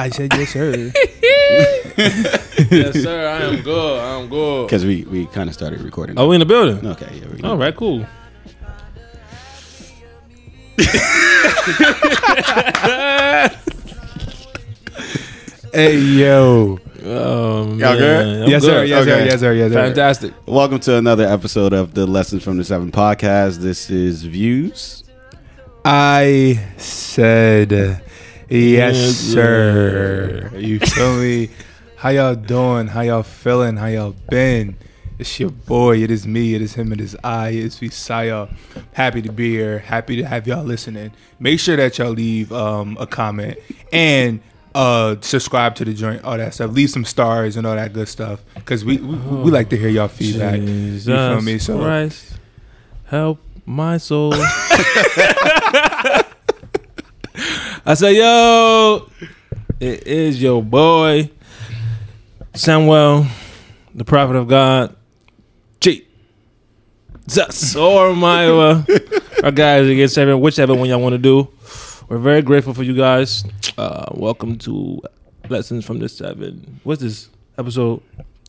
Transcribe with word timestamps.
I 0.00 0.08
said 0.08 0.32
yes, 0.32 0.48
sir. 0.48 0.72
yes, 2.70 3.02
sir. 3.02 3.28
I 3.28 3.42
am 3.42 3.60
good. 3.60 4.00
I'm 4.00 4.30
good. 4.30 4.66
Because 4.66 4.86
we, 4.86 5.04
we 5.04 5.26
kind 5.26 5.50
of 5.50 5.54
started 5.54 5.82
recording. 5.82 6.18
Are 6.18 6.26
we 6.26 6.36
in 6.36 6.40
the 6.40 6.46
building? 6.46 6.86
Okay, 6.86 7.20
yeah. 7.20 7.28
We 7.28 7.42
All 7.42 7.58
right, 7.58 7.76
cool. 7.76 8.06
hey 15.74 15.98
yo. 15.98 16.78
Oh, 17.04 17.66
man. 17.66 17.78
Y'all 17.78 17.96
good? 17.98 18.42
I'm 18.44 18.48
yes, 18.48 18.62
sir. 18.62 18.80
good. 18.80 18.88
Yes, 18.88 19.04
sir. 19.04 19.12
Okay. 19.12 19.24
Yes, 19.26 19.40
sir. 19.40 19.52
Yes, 19.52 19.72
sir. 19.72 19.82
Fantastic. 19.82 20.32
Welcome 20.46 20.80
to 20.80 20.96
another 20.96 21.26
episode 21.26 21.74
of 21.74 21.92
the 21.92 22.06
Lessons 22.06 22.42
from 22.42 22.56
the 22.56 22.64
Seven 22.64 22.90
podcast. 22.90 23.58
This 23.58 23.90
is 23.90 24.22
Views. 24.22 25.04
I 25.84 26.66
said 26.78 28.00
yes, 28.50 28.96
Yes, 28.96 29.16
sir. 29.16 30.50
You 30.56 30.78
feel 30.80 31.16
me? 31.18 31.50
How 31.96 32.10
y'all 32.10 32.34
doing? 32.34 32.88
How 32.88 33.02
y'all 33.02 33.22
feeling? 33.22 33.76
How 33.76 33.86
y'all 33.86 34.14
been? 34.28 34.76
It's 35.18 35.38
your 35.38 35.50
boy. 35.50 35.98
It 36.02 36.10
is 36.10 36.26
me. 36.26 36.54
It 36.54 36.62
is 36.62 36.74
him. 36.74 36.92
It 36.92 37.00
is 37.00 37.14
I. 37.22 37.50
It's 37.50 37.78
Visaya. 37.78 38.48
Happy 38.92 39.20
to 39.22 39.30
be 39.30 39.50
here. 39.50 39.78
Happy 39.80 40.16
to 40.16 40.24
have 40.24 40.46
y'all 40.46 40.64
listening. 40.64 41.12
Make 41.38 41.60
sure 41.60 41.76
that 41.76 41.98
y'all 41.98 42.10
leave 42.10 42.50
um, 42.52 42.96
a 42.98 43.06
comment 43.06 43.58
and 43.92 44.40
uh, 44.74 45.16
subscribe 45.20 45.74
to 45.76 45.84
the 45.84 45.92
joint. 45.92 46.24
All 46.24 46.38
that 46.38 46.54
stuff. 46.54 46.70
Leave 46.70 46.88
some 46.90 47.04
stars 47.04 47.56
and 47.56 47.66
all 47.66 47.76
that 47.76 47.92
good 47.92 48.08
stuff. 48.08 48.40
Cause 48.64 48.82
we 48.84 48.96
we, 48.96 49.16
we 49.16 49.50
like 49.50 49.68
to 49.70 49.76
hear 49.76 49.90
y'all 49.90 50.08
feedback. 50.08 50.60
Jesus 50.60 51.06
You 51.06 51.14
feel 51.14 51.42
me? 51.42 51.58
So 51.58 51.78
Christ, 51.78 52.38
help 53.04 53.40
my 53.66 53.98
soul. 53.98 54.32
I 57.84 57.94
say, 57.94 58.18
yo, 58.18 59.08
it 59.80 60.06
is 60.06 60.42
your 60.42 60.62
boy, 60.62 61.30
Samuel, 62.54 63.26
the 63.94 64.04
prophet 64.04 64.36
of 64.36 64.48
God. 64.48 64.94
G. 65.80 66.06
Jesus 67.26 67.74
or 67.76 68.10
Maiwa. 68.10 69.42
Our 69.42 69.50
guys 69.50 69.88
against 69.88 70.14
seven, 70.14 70.40
whichever 70.40 70.74
one 70.74 70.90
y'all 70.90 71.00
want 71.00 71.14
to 71.14 71.18
do. 71.18 71.48
We're 72.10 72.18
very 72.18 72.42
grateful 72.42 72.74
for 72.74 72.82
you 72.82 72.94
guys. 72.94 73.44
Uh, 73.78 74.06
welcome 74.12 74.58
to 74.58 75.00
Lessons 75.48 75.86
from 75.86 76.00
the 76.00 76.08
Seven. 76.10 76.80
What's 76.84 77.00
this 77.00 77.30
episode? 77.56 78.02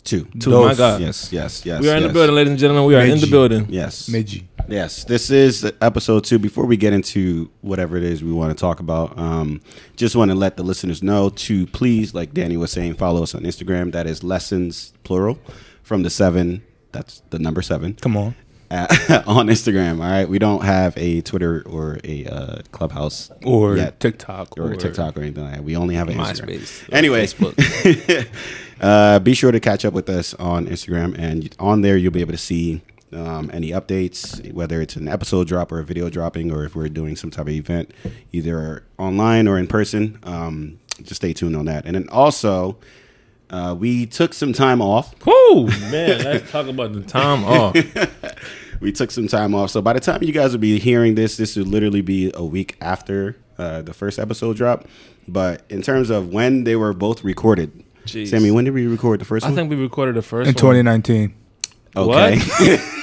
Two. 0.04 0.26
Two. 0.40 0.52
Dos. 0.52 0.66
My 0.72 0.74
God. 0.76 1.00
Yes, 1.00 1.32
yes, 1.32 1.66
yes. 1.66 1.82
we 1.82 1.90
are 1.90 1.96
in 1.96 2.04
the 2.04 2.09
building, 2.09 2.36
ladies 2.36 2.52
and 2.52 2.59
gentlemen. 2.59 2.86
We 2.86 2.96
are 2.96 3.06
in 3.06 3.20
the 3.20 3.28
building. 3.28 3.68
Yes. 3.70 4.09
Meiji. 4.09 4.46
Yes, 4.67 5.04
this 5.04 5.30
is 5.30 5.70
episode 5.81 6.23
two. 6.23 6.40
Before 6.40 6.66
we 6.66 6.78
get 6.78 6.94
into 6.94 7.50
whatever 7.62 7.98
it 7.98 8.04
is 8.04 8.23
we 8.23 8.31
want 8.31 8.56
to 8.56 8.59
talk 8.59 8.80
about, 8.80 9.18
um, 9.18 9.62
just 9.98 10.16
want 10.16 10.31
to 10.31 10.36
let 10.36 10.56
the 10.56 10.64
listeners 10.64 11.03
know 11.03 11.30
to 11.30 11.68
please, 11.68 12.14
like 12.14 12.34
Danny 12.34 12.56
was 12.56 12.72
saying, 12.72 12.94
follow 12.95 13.23
us 13.23 13.36
on 13.36 13.42
Instagram. 13.42 13.92
That 13.92 14.08
is 14.08 14.23
lessons 14.23 14.94
plural 15.03 15.40
from 15.84 16.03
the 16.03 16.09
seven. 16.09 16.64
That's 16.92 17.22
the 17.30 17.40
number 17.40 17.62
seven 17.62 17.95
Come 17.95 18.16
on. 18.18 18.36
uh, 18.72 18.88
on 19.28 19.48
Instagram. 19.48 20.02
All 20.02 20.09
right, 20.09 20.30
we 20.30 20.40
don't 20.40 20.64
have 20.64 20.98
a 20.98 21.20
Twitter 21.22 21.62
or 21.66 22.00
a 22.06 22.25
uh, 22.25 22.62
Clubhouse 22.72 23.30
Or 23.44 23.75
yet, 23.75 24.00
TikTok. 24.00 24.57
or, 24.57 24.72
a 24.72 24.78
TikTok 24.78 25.18
or 25.18 25.22
anything 25.22 25.44
like 25.44 25.56
that. 25.56 25.63
We 25.66 25.75
only 25.75 25.96
have 25.96 26.07
an 26.07 26.16
Instagram. 26.18 26.62
MySpace. 26.62 26.94
Anyway, 26.94 27.25
Facebook. 27.25 28.28
uh, 28.81 29.19
be 29.19 29.34
sure 29.34 29.52
to 29.52 29.59
catch 29.59 29.84
up 29.84 29.94
with 29.94 30.09
us 30.09 30.34
on 30.36 30.68
Instagram, 30.68 31.18
and 31.18 31.53
on 31.59 31.81
there 31.81 31.97
you'll 31.97 32.13
be 32.13 32.22
able 32.22 32.31
to 32.31 32.38
see 32.38 32.81
um, 33.14 33.50
any 33.54 33.72
updates, 33.72 34.52
whether 34.54 34.82
it's 34.82 34.96
an 34.96 35.08
episode 35.08 35.48
drop 35.48 35.72
or 35.72 35.80
a 35.80 35.84
video 35.84 36.10
dropping, 36.10 36.52
or 36.52 36.64
if 36.66 36.76
we're 36.76 36.90
doing 36.90 37.16
some 37.16 37.32
type 37.32 37.48
of 37.48 37.50
event, 37.50 37.92
either 38.32 38.84
online 38.98 39.48
or 39.48 39.58
in 39.58 39.68
person. 39.68 40.20
Um, 40.24 40.80
just 40.98 41.16
stay 41.16 41.34
tuned 41.34 41.56
on 41.56 41.66
that. 41.66 41.86
And 41.86 41.96
then 41.96 42.08
also, 42.10 42.78
uh, 43.50 43.76
we 43.78 44.06
took 44.06 44.34
some 44.34 44.54
time 44.54 44.82
off. 44.82 45.14
Whew, 45.24 45.66
man, 45.92 46.24
let's 46.24 46.52
talk 46.52 46.68
about 46.68 46.94
the 46.94 47.02
time 47.02 47.44
off. 47.44 47.76
We 48.82 48.92
took 48.92 49.12
some 49.12 49.28
time 49.28 49.54
off. 49.54 49.70
So 49.70 49.80
by 49.80 49.94
the 49.94 50.00
time 50.00 50.24
you 50.24 50.34
guys 50.34 50.54
will 50.54 50.60
be 50.60 50.80
hearing 50.80 51.14
this, 51.14 51.38
this 51.38 51.56
would 51.56 51.68
literally 51.68 52.02
be 52.02 52.32
a 52.34 52.44
week 52.44 52.78
after 52.82 53.38
uh, 53.60 53.84
the 53.84 53.94
first 53.94 54.18
episode 54.18 54.58
drop. 54.58 54.88
But 55.28 55.64
in 55.70 55.84
terms 55.84 56.10
of 56.10 56.30
when 56.34 56.64
they 56.64 56.76
were 56.76 56.92
both 56.92 57.24
recorded, 57.24 57.84
Jeez. 58.06 58.30
Sammy, 58.30 58.50
when 58.50 58.66
did 58.66 58.74
we 58.74 58.88
record 58.88 59.22
the 59.22 59.26
first 59.26 59.46
I 59.46 59.50
one? 59.50 59.56
think 59.56 59.70
we 59.70 59.76
recorded 59.76 60.16
the 60.16 60.24
first 60.24 60.48
In 60.48 60.56
one. 60.66 60.76
2019. 60.76 61.36
Okay. 61.96 62.78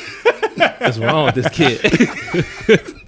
What's 0.58 0.98
wrong 0.98 1.26
with 1.26 1.34
this 1.36 1.48
kid? 1.50 1.80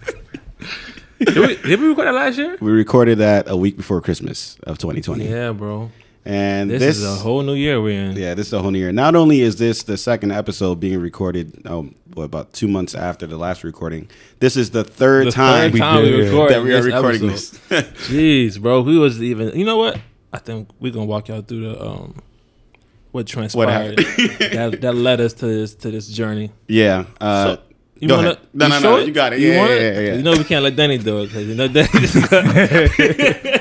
did, 1.19 1.37
we, 1.37 1.57
did 1.57 1.81
we 1.81 1.89
record 1.89 2.07
that 2.07 2.15
last 2.15 2.39
year? 2.39 2.57
we 2.61 2.71
recorded 2.71 3.19
that 3.19 3.49
a 3.49 3.57
week 3.57 3.77
before 3.77 4.01
Christmas 4.01 4.57
of 4.65 4.79
2020. 4.79 5.29
Yeah, 5.29 5.53
bro. 5.53 5.91
And 6.25 6.71
This, 6.71 6.81
this, 6.81 6.97
is 6.99 7.05
a 7.05 7.15
whole 7.23 7.43
new 7.43 7.55
year 7.55 7.81
we're 7.81 7.99
in. 7.99 8.17
yeah, 8.17 8.35
this 8.35 8.49
is 8.49 8.53
a 8.53 8.61
whole 8.61 8.71
new 8.71 8.79
year. 8.79 8.93
Not 8.93 9.15
only 9.15 9.41
is 9.41 9.57
this 9.57 9.83
the 9.85 9.97
second 9.97 10.33
episode 10.33 10.79
being 10.79 11.01
recorded, 11.01 11.67
um, 11.67 11.95
what, 12.13 12.25
about 12.25 12.53
two 12.53 12.69
months 12.69 12.95
after 12.95 13.27
the 13.27 13.39
last 13.39 13.65
recording, 13.65 14.09
this 14.39 14.57
is 14.57 14.71
the 14.71 14.85
third 14.85 15.29
The 15.29 15.33
time 15.33 15.73
third 15.73 15.79
time 15.79 16.03
we 16.03 16.11
did. 16.11 16.25
recorded 16.29 16.55
that 16.57 16.63
we 16.63 16.75
are 16.75 16.83
recording 16.83 17.29
episode. 17.31 17.61
this. 17.69 18.09
Jeez, 18.11 18.61
bro. 18.61 18.83
We 18.83 18.99
was 18.99 19.23
even. 19.23 19.57
You 19.59 19.65
know 19.65 19.79
what? 19.79 19.99
I 20.33 20.39
think 20.39 20.69
we're 20.79 20.93
gonna 20.93 21.07
walk 21.07 21.29
y'all 21.29 21.41
through 21.43 21.63
the 21.73 21.83
um 21.85 22.15
what 23.13 23.27
transpired 23.27 23.97
that 23.99 24.79
that 24.81 24.95
led 24.95 25.21
us 25.21 25.33
to 25.35 25.47
this 25.47 25.75
to 25.77 25.91
this 25.91 26.09
journey. 26.09 26.51
yeah. 26.69 27.05
Uh, 27.21 27.45
So, 27.57 27.63
You 28.01 28.09
go 28.09 28.17
wanna, 28.17 28.29
ahead. 28.31 28.47
No, 28.55 28.69
no, 28.69 28.81
no, 28.81 28.99
you 28.99 29.13
got 29.13 29.33
it. 29.35 29.41
You 29.41 29.53
Yeah, 29.53 29.59
want 29.59 29.71
yeah, 29.73 29.77
it? 29.77 29.95
yeah, 29.95 30.01
yeah. 30.01 30.15
You 30.17 30.23
know 30.23 30.33
we 30.33 30.45
can't 30.45 30.63
let 30.65 30.75
Danny 30.77 30.97
do 30.99 31.21
it 31.23 31.27
because 31.27 31.47
you 31.47 31.55
know 31.55 31.69
Danny. 31.69 33.61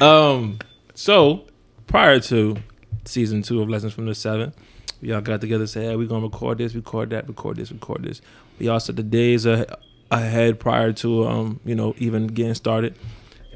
Um. 0.00 0.58
So 0.94 1.44
prior 1.86 2.18
to 2.20 2.56
season 3.04 3.42
two 3.42 3.60
of 3.62 3.68
Lessons 3.68 3.92
from 3.92 4.06
the 4.06 4.14
Seven, 4.14 4.52
we 5.00 5.12
all 5.12 5.20
got 5.20 5.40
together 5.40 5.62
and 5.62 5.70
said, 5.70 5.84
"Hey, 5.84 5.96
we're 5.96 6.08
gonna 6.08 6.24
record 6.26 6.58
this, 6.58 6.74
record 6.74 7.10
that, 7.10 7.28
record 7.28 7.56
this, 7.58 7.70
record 7.70 8.02
this." 8.04 8.20
We 8.58 8.68
all 8.68 8.80
set 8.80 8.96
the 8.96 9.02
days 9.02 9.46
ahead 9.46 10.58
prior 10.60 10.92
to 10.94 11.26
um 11.28 11.60
you 11.64 11.74
know 11.74 11.94
even 11.98 12.26
getting 12.28 12.54
started, 12.54 12.96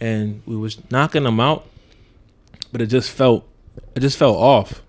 and 0.00 0.42
we 0.47 0.56
was 0.56 0.78
knocking 0.91 1.25
them 1.25 1.41
out, 1.41 1.66
but 2.72 2.81
it 2.81 2.87
just 2.87 3.10
felt 3.10 3.44
it 3.97 4.00
just 4.00 4.16
felt 4.19 4.37
off, 4.37 4.82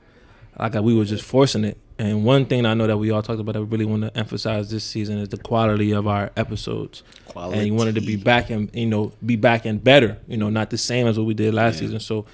like 0.59 0.73
we 0.75 0.93
were 0.95 1.05
just 1.05 1.23
forcing 1.23 1.63
it. 1.63 1.77
And 1.97 2.23
one 2.23 2.45
thing 2.45 2.65
I 2.65 2.73
know 2.75 2.87
that 2.87 2.97
we 2.97 3.11
all 3.11 3.21
talked 3.21 3.39
about 3.41 3.53
that 3.53 3.61
we 3.61 3.67
really 3.67 3.85
want 3.85 4.03
to 4.03 4.17
emphasize 4.17 4.69
this 4.71 4.83
season 4.85 5.17
is 5.17 5.29
the 5.29 5.37
quality 5.37 5.91
of 5.91 6.07
our 6.07 6.31
episodes 6.37 7.03
and 7.35 7.65
you 7.67 7.73
wanted 7.73 7.95
to 7.95 8.01
be 8.01 8.15
back 8.15 8.49
and 8.49 8.69
you 8.73 8.85
know 8.85 9.11
be 9.25 9.35
back 9.35 9.65
and 9.65 9.83
better 9.83 10.17
you 10.27 10.35
know 10.37 10.49
not 10.49 10.69
the 10.69 10.77
same 10.77 11.07
as 11.07 11.17
what 11.17 11.25
we 11.25 11.33
did 11.33 11.53
last 11.53 11.75
Yeah. 11.75 11.79
season 11.81 11.99
so 11.99 12.25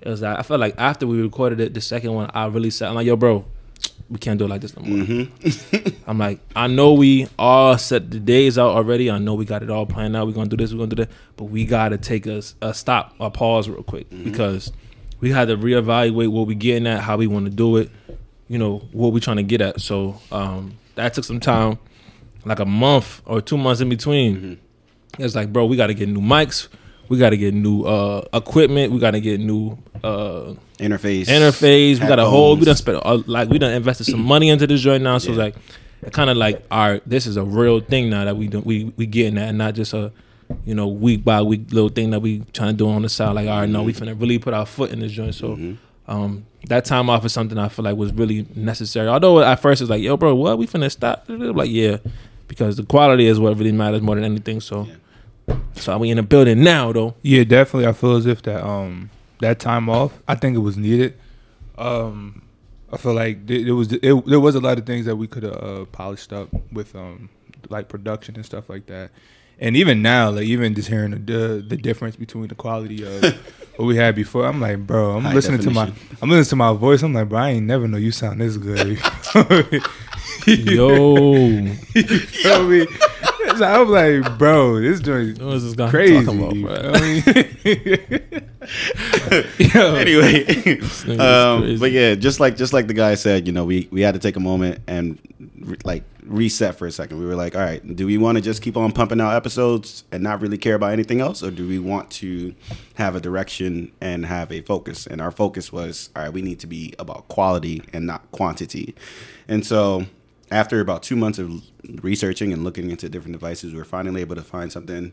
it 0.00 0.08
was 0.08 0.20
like, 0.22 0.38
i 0.38 0.42
felt 0.42 0.60
like 0.60 0.74
after 0.78 1.06
we 1.06 1.20
recorded 1.22 1.58
it 1.60 1.72
the 1.74 1.80
second 1.80 2.12
one 2.14 2.30
i 2.34 2.46
really 2.46 2.70
said 2.70 2.88
i'm 2.88 2.94
like 2.94 3.06
yo 3.06 3.16
bro 3.16 3.44
we 4.10 4.18
can't 4.18 4.38
do 4.38 4.44
it 4.44 4.48
like 4.48 4.60
this 4.60 4.76
no 4.76 4.82
more 4.84 5.04
Mm-hmm. 5.06 5.88
i'm 6.10 6.18
like 6.18 6.38
i 6.54 6.66
know 6.66 6.92
we 6.92 7.26
all 7.38 7.78
set 7.78 8.10
the 8.10 8.20
days 8.20 8.58
out 8.58 8.70
already 8.70 9.10
i 9.10 9.18
know 9.18 9.34
we 9.34 9.44
got 9.44 9.62
it 9.62 9.70
all 9.70 9.86
planned 9.86 10.14
out 10.16 10.26
we're 10.26 10.32
gonna 10.32 10.48
do 10.48 10.56
this 10.56 10.72
we're 10.72 10.78
gonna 10.78 10.90
do 10.94 10.96
that 11.04 11.10
but 11.36 11.44
we 11.44 11.64
gotta 11.64 11.96
take 11.98 12.26
a, 12.26 12.42
a 12.60 12.74
stop 12.74 13.14
a 13.20 13.30
pause 13.30 13.68
real 13.68 13.82
quick 13.82 14.08
Mm-hmm. 14.10 14.24
because 14.30 14.70
we 15.22 15.30
had 15.30 15.48
to 15.48 15.56
reevaluate 15.56 16.28
what 16.28 16.46
we're 16.46 16.52
getting 16.58 16.86
at 16.86 17.00
how 17.00 17.16
we 17.16 17.26
want 17.26 17.46
to 17.46 17.50
do 17.50 17.78
it 17.78 17.88
you 18.48 18.58
know 18.58 18.78
what 18.92 19.14
we're 19.14 19.20
trying 19.20 19.38
to 19.38 19.42
get 19.42 19.62
at 19.62 19.80
so 19.80 20.20
um 20.30 20.74
that 20.96 21.14
took 21.14 21.24
some 21.24 21.40
time 21.40 21.78
like 22.44 22.58
a 22.58 22.66
month 22.66 23.22
or 23.24 23.40
two 23.40 23.56
months 23.56 23.80
in 23.80 23.88
between 23.88 24.36
Mm-hmm. 25.16 25.22
it's 25.22 25.34
like, 25.34 25.52
bro, 25.52 25.64
we 25.66 25.76
got 25.76 25.86
to 25.88 25.94
get 25.94 26.08
new 26.08 26.20
mics. 26.20 26.68
We 27.08 27.18
got 27.18 27.30
to 27.30 27.36
get 27.36 27.52
new 27.54 27.82
uh, 27.84 28.22
equipment. 28.32 28.92
We 28.92 28.98
got 28.98 29.10
to 29.12 29.20
get 29.20 29.38
new 29.40 29.76
uh, 30.02 30.54
interface. 30.78 31.26
interface. 31.28 32.00
We 32.00 32.06
got 32.06 32.18
a 32.18 32.24
whole. 32.24 32.56
We 32.56 32.64
done 32.64 32.76
spent 32.76 32.98
uh, 33.04 33.22
like 33.26 33.48
we 33.50 33.58
done 33.58 33.72
invested 33.74 34.04
some 34.04 34.22
money 34.22 34.48
into 34.48 34.66
this 34.66 34.80
joint 34.80 35.02
now. 35.02 35.18
So 35.18 35.32
Yeah. 35.32 35.38
like, 35.44 35.54
kind 36.12 36.30
of 36.30 36.36
like, 36.38 36.64
all 36.70 36.90
right, 36.92 37.02
this 37.08 37.26
is 37.26 37.36
a 37.36 37.44
real 37.44 37.80
thing 37.80 38.08
now 38.08 38.24
that 38.24 38.36
we 38.38 38.48
do, 38.48 38.60
we 38.60 38.92
we 38.96 39.04
getting 39.06 39.34
that, 39.34 39.48
and 39.50 39.58
not 39.58 39.74
just 39.74 39.92
a 39.92 40.10
you 40.64 40.74
know 40.74 40.88
week 40.88 41.24
by 41.24 41.42
week 41.42 41.72
little 41.72 41.88
thing 41.88 42.10
that 42.10 42.20
we 42.20 42.40
trying 42.52 42.72
to 42.72 42.76
do 42.76 42.88
on 42.88 43.02
the 43.02 43.08
side. 43.08 43.34
Like, 43.34 43.48
all 43.48 43.60
right, 43.60 43.68
no, 43.68 43.82
we 43.82 43.92
finna 43.92 44.18
really 44.20 44.38
put 44.38 44.54
our 44.54 44.66
foot 44.66 44.90
in 44.90 45.00
this 45.00 45.12
joint. 45.12 45.34
So. 45.34 45.56
Mm-hmm. 45.56 45.74
Um, 46.08 46.46
that 46.66 46.84
time 46.84 47.08
off 47.08 47.24
is 47.24 47.32
something 47.32 47.58
I 47.58 47.68
feel 47.68 47.84
like 47.84 47.96
was 47.96 48.12
really 48.12 48.46
necessary. 48.54 49.08
Although 49.08 49.40
at 49.40 49.60
first 49.60 49.80
it's 49.80 49.90
like, 49.90 50.02
yo, 50.02 50.16
bro, 50.16 50.34
what 50.34 50.58
we 50.58 50.66
finna 50.66 50.90
stop? 50.90 51.24
Like, 51.28 51.70
yeah, 51.70 51.98
because 52.48 52.76
the 52.76 52.84
quality 52.84 53.26
is 53.26 53.40
what 53.40 53.56
really 53.56 53.72
matters 53.72 54.02
more 54.02 54.14
than 54.14 54.24
anything. 54.24 54.60
So, 54.60 54.88
so 55.74 55.98
we 55.98 56.10
in 56.10 56.16
the 56.16 56.22
building 56.22 56.62
now, 56.62 56.92
though. 56.92 57.14
Yeah, 57.22 57.44
definitely. 57.44 57.86
I 57.86 57.92
feel 57.92 58.16
as 58.16 58.26
if 58.26 58.42
that 58.42 58.64
um 58.64 59.10
that 59.40 59.58
time 59.58 59.88
off, 59.88 60.20
I 60.28 60.34
think 60.34 60.56
it 60.56 60.60
was 60.60 60.76
needed. 60.76 61.18
Um, 61.78 62.42
I 62.92 62.96
feel 62.96 63.14
like 63.14 63.46
th- 63.46 63.64
there 63.64 63.74
was 63.74 63.92
it, 63.92 64.26
there 64.26 64.40
was 64.40 64.54
a 64.54 64.60
lot 64.60 64.78
of 64.78 64.86
things 64.86 65.06
that 65.06 65.16
we 65.16 65.26
could 65.26 65.42
have 65.44 65.54
uh, 65.54 65.84
polished 65.86 66.32
up 66.32 66.48
with 66.72 66.94
um 66.94 67.28
like 67.68 67.88
production 67.88 68.36
and 68.36 68.44
stuff 68.44 68.68
like 68.68 68.86
that. 68.86 69.10
And 69.58 69.76
even 69.76 70.02
now, 70.02 70.30
like 70.30 70.44
even 70.44 70.74
just 70.74 70.88
hearing 70.88 71.12
the 71.12 71.18
the, 71.18 71.64
the 71.68 71.76
difference 71.76 72.16
between 72.16 72.48
the 72.48 72.54
quality 72.54 73.04
of 73.04 73.22
what 73.76 73.86
we 73.86 73.96
had 73.96 74.14
before, 74.14 74.46
I'm 74.46 74.60
like, 74.60 74.86
bro, 74.86 75.16
I'm 75.16 75.22
High 75.22 75.34
listening 75.34 75.60
to 75.60 75.70
my. 75.70 75.92
I'm 76.20 76.30
listening 76.30 76.50
to 76.50 76.56
my 76.56 76.72
voice. 76.72 77.02
I'm 77.02 77.14
like, 77.14 77.28
bro, 77.28 77.38
I 77.38 77.50
ain't 77.50 77.66
never 77.66 77.86
know 77.86 77.98
you 77.98 78.12
sound 78.12 78.40
this 78.40 78.56
good. 78.56 78.98
Yo, 80.46 81.66
feel 81.66 82.68
me? 82.68 82.86
So 83.58 83.64
I'm 83.64 83.88
like, 83.88 84.38
bro, 84.38 84.80
this 84.80 85.00
joint 85.00 85.40
what 85.40 85.54
is 85.56 85.74
this 85.74 85.90
crazy. 85.90 86.16
about, 86.16 86.36
bro? 86.36 86.52
know 86.52 86.90
what 86.90 86.96
I 86.96 87.00
mean? 87.02 88.48
Yo, 89.58 89.94
anyway, 89.94 90.80
um, 91.18 91.78
but 91.78 91.92
yeah, 91.92 92.14
just 92.14 92.40
like 92.40 92.56
just 92.56 92.72
like 92.72 92.86
the 92.86 92.94
guy 92.94 93.14
said, 93.14 93.46
you 93.46 93.52
know, 93.52 93.64
we 93.64 93.88
we 93.90 94.00
had 94.00 94.14
to 94.14 94.20
take 94.20 94.36
a 94.36 94.40
moment 94.40 94.80
and 94.86 95.18
re- 95.60 95.76
like 95.84 96.04
reset 96.24 96.76
for 96.76 96.86
a 96.86 96.92
second. 96.92 97.18
We 97.18 97.26
were 97.26 97.34
like, 97.34 97.54
all 97.54 97.60
right, 97.62 97.96
do 97.96 98.06
we 98.06 98.18
want 98.18 98.36
to 98.38 98.42
just 98.42 98.62
keep 98.62 98.76
on 98.76 98.92
pumping 98.92 99.20
out 99.20 99.34
episodes 99.34 100.04
and 100.12 100.22
not 100.22 100.40
really 100.40 100.58
care 100.58 100.74
about 100.74 100.92
anything 100.92 101.20
else, 101.20 101.42
or 101.42 101.50
do 101.50 101.66
we 101.66 101.78
want 101.78 102.10
to 102.12 102.54
have 102.94 103.16
a 103.16 103.20
direction 103.20 103.92
and 104.00 104.26
have 104.26 104.50
a 104.52 104.60
focus? 104.62 105.06
And 105.06 105.20
our 105.20 105.30
focus 105.30 105.72
was, 105.72 106.10
all 106.16 106.22
right, 106.22 106.32
we 106.32 106.42
need 106.42 106.60
to 106.60 106.66
be 106.66 106.94
about 106.98 107.28
quality 107.28 107.82
and 107.92 108.06
not 108.06 108.30
quantity. 108.32 108.94
And 109.48 109.66
so, 109.66 110.06
after 110.52 110.80
about 110.80 111.02
two 111.02 111.16
months 111.16 111.38
of 111.38 111.62
researching 112.02 112.52
and 112.52 112.62
looking 112.62 112.90
into 112.90 113.08
different 113.08 113.32
devices, 113.32 113.72
we 113.72 113.78
were 113.78 113.84
finally 113.84 114.20
able 114.20 114.36
to 114.36 114.42
find 114.42 114.70
something 114.70 115.12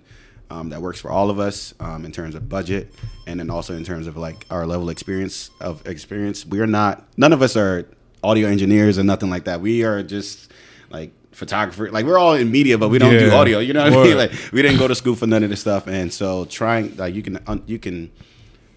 um, 0.50 0.70
that 0.70 0.82
works 0.82 1.00
for 1.00 1.12
all 1.12 1.30
of 1.30 1.40
us 1.40 1.74
um, 1.80 2.06
in 2.06 2.12
terms 2.12 2.36
of 2.36 2.50
budget 2.50 2.92
and 3.28 3.40
then 3.40 3.50
also 3.50 3.76
in 3.76 3.84
terms 3.84 4.08
of 4.08 4.18
like 4.18 4.46
our 4.50 4.66
level 4.66 4.90
of 4.90 4.92
experience 4.92 5.52
of 5.62 5.86
experience. 5.88 6.46
We 6.46 6.60
are 6.60 6.68
not 6.68 7.06
none 7.18 7.34
of 7.34 7.42
us 7.42 7.56
are 7.56 7.88
audio 8.24 8.48
engineers 8.48 9.00
or 9.00 9.04
nothing 9.04 9.30
like 9.30 9.46
that. 9.46 9.62
We 9.62 9.84
are 9.84 10.04
just 10.04 10.52
like 10.90 11.12
photographer. 11.32 11.92
Like 11.92 12.06
we're 12.06 12.18
all 12.18 12.34
in 12.34 12.52
media, 12.52 12.78
but 12.78 12.90
we 12.90 12.98
don't 12.98 13.18
do 13.18 13.32
audio. 13.32 13.60
You 13.60 13.74
know 13.74 13.84
what 13.84 13.94
I 13.94 14.04
mean? 14.04 14.18
Like 14.18 14.34
we 14.52 14.62
didn't 14.62 14.80
go 14.80 14.88
to 14.88 14.96
school 14.96 15.16
for 15.16 15.28
none 15.28 15.44
of 15.44 15.50
this 15.50 15.62
stuff. 15.62 15.88
And 15.88 16.12
so 16.12 16.46
trying 16.46 16.96
like 16.98 17.14
you 17.14 17.22
can 17.22 17.40
un- 17.48 17.64
you 17.66 17.80
can 17.80 18.12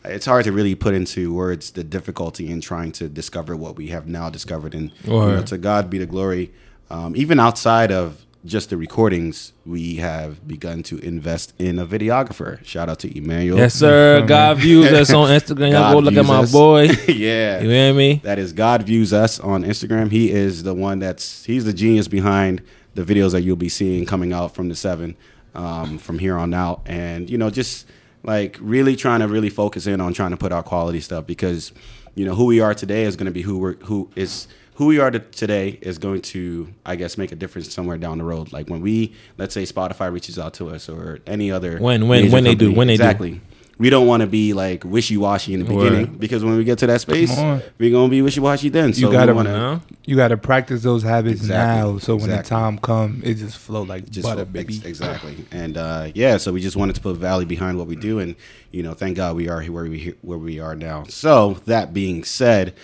it's 0.04 0.26
hard 0.26 0.44
to 0.44 0.52
really 0.52 0.74
put 0.74 0.94
into 0.94 1.32
words 1.32 1.70
the 1.72 1.84
difficulty 1.84 2.50
in 2.50 2.60
trying 2.60 2.92
to 2.92 3.08
discover 3.08 3.56
what 3.56 3.76
we 3.76 3.88
have 3.88 4.06
now 4.06 4.30
discovered. 4.30 4.74
And 4.74 4.90
you 5.04 5.10
know, 5.12 5.42
to 5.42 5.58
God 5.58 5.90
be 5.90 5.98
the 5.98 6.06
glory. 6.06 6.52
Um, 6.90 7.16
even 7.16 7.40
outside 7.40 7.90
of 7.90 8.24
just 8.44 8.70
the 8.70 8.76
recordings, 8.76 9.52
we 9.64 9.96
have 9.96 10.46
begun 10.48 10.82
to 10.82 10.98
invest 10.98 11.54
in 11.58 11.78
a 11.78 11.86
videographer. 11.86 12.62
Shout 12.64 12.88
out 12.88 12.98
to 13.00 13.16
Emmanuel. 13.16 13.56
yes, 13.56 13.74
sir. 13.74 14.24
God 14.26 14.58
views 14.58 14.90
us 14.92 15.12
on 15.12 15.28
Instagram. 15.38 15.72
Y'all 15.72 15.92
go 15.92 15.98
look 16.00 16.14
at 16.14 16.26
my 16.26 16.40
us. 16.40 16.52
boy. 16.52 16.82
yeah. 17.08 17.60
You 17.60 17.68
hear 17.70 17.94
me? 17.94 18.20
That 18.24 18.38
is 18.38 18.52
God 18.52 18.82
views 18.82 19.12
us 19.12 19.38
on 19.38 19.62
Instagram. 19.62 20.10
He 20.10 20.30
is 20.32 20.64
the 20.64 20.74
one 20.74 20.98
that's 20.98 21.44
he's 21.44 21.64
the 21.64 21.72
genius 21.72 22.08
behind 22.08 22.62
the 22.94 23.04
videos 23.04 23.32
that 23.32 23.42
you'll 23.42 23.56
be 23.56 23.68
seeing 23.68 24.04
coming 24.04 24.32
out 24.32 24.54
from 24.54 24.68
the 24.68 24.74
seven 24.74 25.16
um, 25.54 25.98
from 25.98 26.18
here 26.18 26.36
on 26.36 26.52
out, 26.52 26.82
and 26.86 27.30
you 27.30 27.38
know 27.38 27.48
just 27.50 27.86
like 28.24 28.56
really 28.60 28.96
trying 28.96 29.20
to 29.20 29.28
really 29.28 29.50
focus 29.50 29.86
in 29.86 30.00
on 30.00 30.12
trying 30.12 30.30
to 30.30 30.36
put 30.36 30.52
out 30.52 30.64
quality 30.64 31.00
stuff 31.00 31.26
because 31.26 31.72
you 32.14 32.24
know 32.24 32.34
who 32.34 32.44
we 32.46 32.60
are 32.60 32.74
today 32.74 33.04
is 33.04 33.16
going 33.16 33.26
to 33.26 33.32
be 33.32 33.42
who 33.42 33.58
we're 33.58 33.74
who 33.84 34.10
is 34.16 34.46
who 34.76 34.86
we 34.86 34.98
are 34.98 35.10
to 35.10 35.18
today 35.18 35.78
is 35.82 35.98
going 35.98 36.20
to 36.22 36.68
I 36.86 36.96
guess 36.96 37.18
make 37.18 37.30
a 37.32 37.36
difference 37.36 37.72
somewhere 37.72 37.98
down 37.98 38.18
the 38.18 38.24
road. 38.24 38.52
Like 38.52 38.68
when 38.68 38.80
we 38.80 39.14
let's 39.38 39.54
say 39.54 39.62
Spotify 39.64 40.12
reaches 40.12 40.38
out 40.38 40.54
to 40.54 40.70
us 40.70 40.88
or 40.88 41.20
any 41.26 41.50
other 41.50 41.78
When- 41.78 42.08
when- 42.08 42.30
when 42.30 42.44
they 42.44 42.54
do, 42.54 42.72
when 42.72 42.86
they 42.86 42.96
do. 42.96 43.02
exactly. 43.02 43.40
We 43.78 43.90
don't 43.90 44.06
want 44.06 44.20
to 44.20 44.26
be 44.28 44.52
like 44.52 44.84
wishy 44.84 45.16
washy 45.16 45.54
in 45.54 45.64
the 45.64 45.74
Word. 45.74 45.84
beginning 45.90 46.06
because 46.18 46.44
when 46.44 46.56
we 46.56 46.62
get 46.62 46.78
to 46.78 46.86
that 46.86 47.00
space, 47.00 47.36
we're 47.78 47.90
gonna 47.90 48.08
be 48.08 48.22
wishy 48.22 48.38
washy 48.38 48.68
then. 48.68 48.92
So 48.92 49.00
you 49.00 49.10
gotta- 49.12 49.34
wanna, 49.34 49.58
Huh? 49.58 49.94
you 50.04 50.14
got 50.14 50.28
to 50.28 50.36
practice 50.36 50.82
those 50.82 51.02
habits 51.02 51.40
Exactly, 51.40 51.92
now, 51.92 51.98
so 51.98 52.14
when 52.16 52.30
the 52.30 52.42
time 52.42 52.78
come, 52.78 53.22
it 53.24 53.34
just 53.34 53.56
flow 53.58 53.82
like 53.82 54.08
just 54.08 54.28
butter, 54.28 54.42
ex- 54.42 54.50
baby. 54.50 54.80
exactly. 54.84 55.36
And 55.50 55.76
uh, 55.76 56.08
yeah, 56.14 56.36
so 56.36 56.52
we 56.52 56.60
just 56.60 56.76
wanted 56.76 56.94
to 56.94 57.00
put 57.00 57.16
value 57.16 57.46
behind 57.46 57.76
what 57.78 57.86
we 57.88 57.96
do, 57.96 58.20
and 58.20 58.36
you 58.70 58.82
know, 58.84 58.94
thank 58.94 59.16
God 59.16 59.34
we 59.36 59.48
are 59.48 59.60
here 59.60 59.72
where 59.72 59.84
we 59.86 60.14
where 60.22 60.38
we 60.38 60.60
are 60.60 60.76
now. 60.76 61.04
So 61.08 61.54
that 61.66 61.92
being 61.92 62.22
said, 62.24 62.74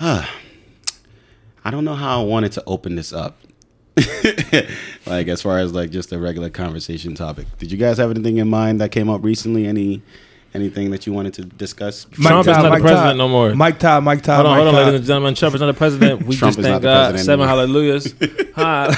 uh, 0.00 0.26
I 1.64 1.70
don't 1.70 1.84
know 1.84 1.94
how 1.94 2.20
I 2.20 2.24
wanted 2.24 2.50
to 2.52 2.64
open 2.66 2.96
this 2.96 3.12
up. 3.12 3.38
like 5.06 5.28
as 5.28 5.42
far 5.42 5.58
as 5.58 5.72
like 5.74 5.90
just 5.90 6.10
a 6.12 6.18
regular 6.18 6.48
conversation 6.50 7.14
topic. 7.14 7.46
Did 7.58 7.70
you 7.70 7.76
guys 7.78 7.98
have 7.98 8.10
anything 8.10 8.38
in 8.38 8.48
mind 8.48 8.80
that 8.80 8.90
came 8.90 9.08
up 9.10 9.22
recently? 9.22 9.66
Any 9.66 10.00
anything 10.54 10.90
that 10.92 11.06
you 11.06 11.12
wanted 11.12 11.34
to 11.34 11.44
discuss? 11.44 12.04
Trump 12.12 12.40
is 12.46 12.46
Todd, 12.46 12.56
not 12.56 12.62
the 12.62 12.70
Mike 12.70 12.80
president 12.82 13.08
Todd. 13.10 13.16
no 13.18 13.28
more. 13.28 13.54
Mike 13.54 13.78
Todd, 13.78 14.02
Mike 14.04 14.22
Todd, 14.22 14.44
Hold 14.44 14.46
on, 14.46 14.52
Mike 14.52 14.56
hold 14.64 14.68
on, 14.68 14.74
Todd. 14.74 14.84
ladies 14.86 14.98
and 15.00 15.06
gentlemen. 15.06 15.34
Trump 15.34 15.54
is 15.54 15.60
not 15.60 15.66
the 15.66 15.74
president. 15.74 16.22
We 16.26 16.36
Trump 16.36 16.56
just 16.56 16.58
is 16.60 16.64
thank 16.64 16.74
not 16.74 16.82
the 16.82 16.88
God. 16.88 17.10
president 17.12 17.26
Seven 17.26 17.48
anymore. 17.48 17.58
hallelujahs. 17.58 18.14
Hi. 18.56 18.94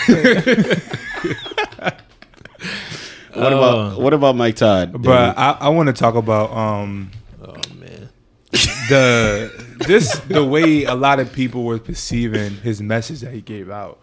What 3.34 3.52
about 3.52 3.98
what 4.00 4.14
about 4.14 4.36
Mike 4.36 4.54
Todd? 4.56 5.02
But 5.02 5.36
I, 5.36 5.56
I 5.62 5.68
want 5.70 5.88
to 5.88 5.92
talk 5.92 6.14
about 6.14 6.52
um 6.52 7.10
oh 7.42 7.54
man. 7.80 8.08
the 8.88 9.50
this 9.88 10.16
the 10.28 10.44
way 10.44 10.84
a 10.84 10.94
lot 10.94 11.18
of 11.18 11.32
people 11.32 11.64
were 11.64 11.80
perceiving 11.80 12.54
his 12.58 12.80
message 12.80 13.20
that 13.20 13.32
he 13.32 13.40
gave 13.40 13.70
out. 13.70 13.98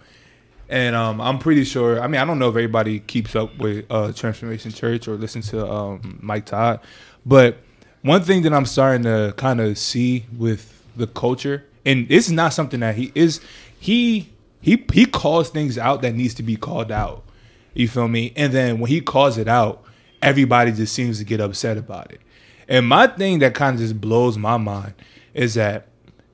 And 0.72 0.96
um, 0.96 1.20
I'm 1.20 1.38
pretty 1.38 1.66
sure. 1.66 2.02
I 2.02 2.08
mean, 2.08 2.22
I 2.22 2.24
don't 2.24 2.40
know 2.40 2.48
if 2.48 2.56
everybody 2.56 3.02
keeps 3.02 3.36
up 3.36 3.58
with 3.58 3.86
uh, 3.90 4.14
Transformation 4.14 4.72
Church 4.72 5.06
or 5.06 5.16
listens 5.16 5.50
to 5.50 5.70
um, 5.70 6.18
Mike 6.22 6.46
Todd, 6.46 6.80
but 7.26 7.58
one 8.04 8.24
thing 8.24 8.42
that 8.44 8.54
I'm 8.54 8.66
starting 8.66 9.04
to 9.04 9.34
kind 9.36 9.60
of 9.60 9.78
see 9.78 10.26
with 10.36 10.82
the 10.96 11.08
culture, 11.08 11.66
and 11.86 12.10
is 12.10 12.32
not 12.32 12.54
something 12.54 12.80
that 12.80 12.96
he 12.96 13.12
is 13.16 13.42
he 13.78 14.30
he 14.62 14.86
he 14.94 15.06
calls 15.06 15.50
things 15.50 15.78
out 15.78 16.02
that 16.04 16.16
needs 16.16 16.34
to 16.36 16.44
be 16.44 16.56
called 16.56 16.90
out. 16.90 17.26
You 17.74 17.90
feel 17.90 18.08
me? 18.08 18.32
And 18.38 18.54
then 18.54 18.80
when 18.80 18.90
he 18.90 19.02
calls 19.02 19.38
it 19.38 19.50
out, 19.50 19.84
everybody 20.22 20.72
just 20.72 20.94
seems 20.94 21.20
to 21.20 21.26
get 21.26 21.42
upset 21.42 21.78
about 21.78 22.12
it. 22.14 22.22
And 22.70 22.88
my 22.88 23.08
thing 23.08 23.40
that 23.40 23.56
kind 23.56 23.76
of 23.76 23.82
just 23.82 24.00
blows 24.00 24.38
my 24.38 24.56
mind 24.56 24.94
is 25.34 25.56
that 25.56 25.88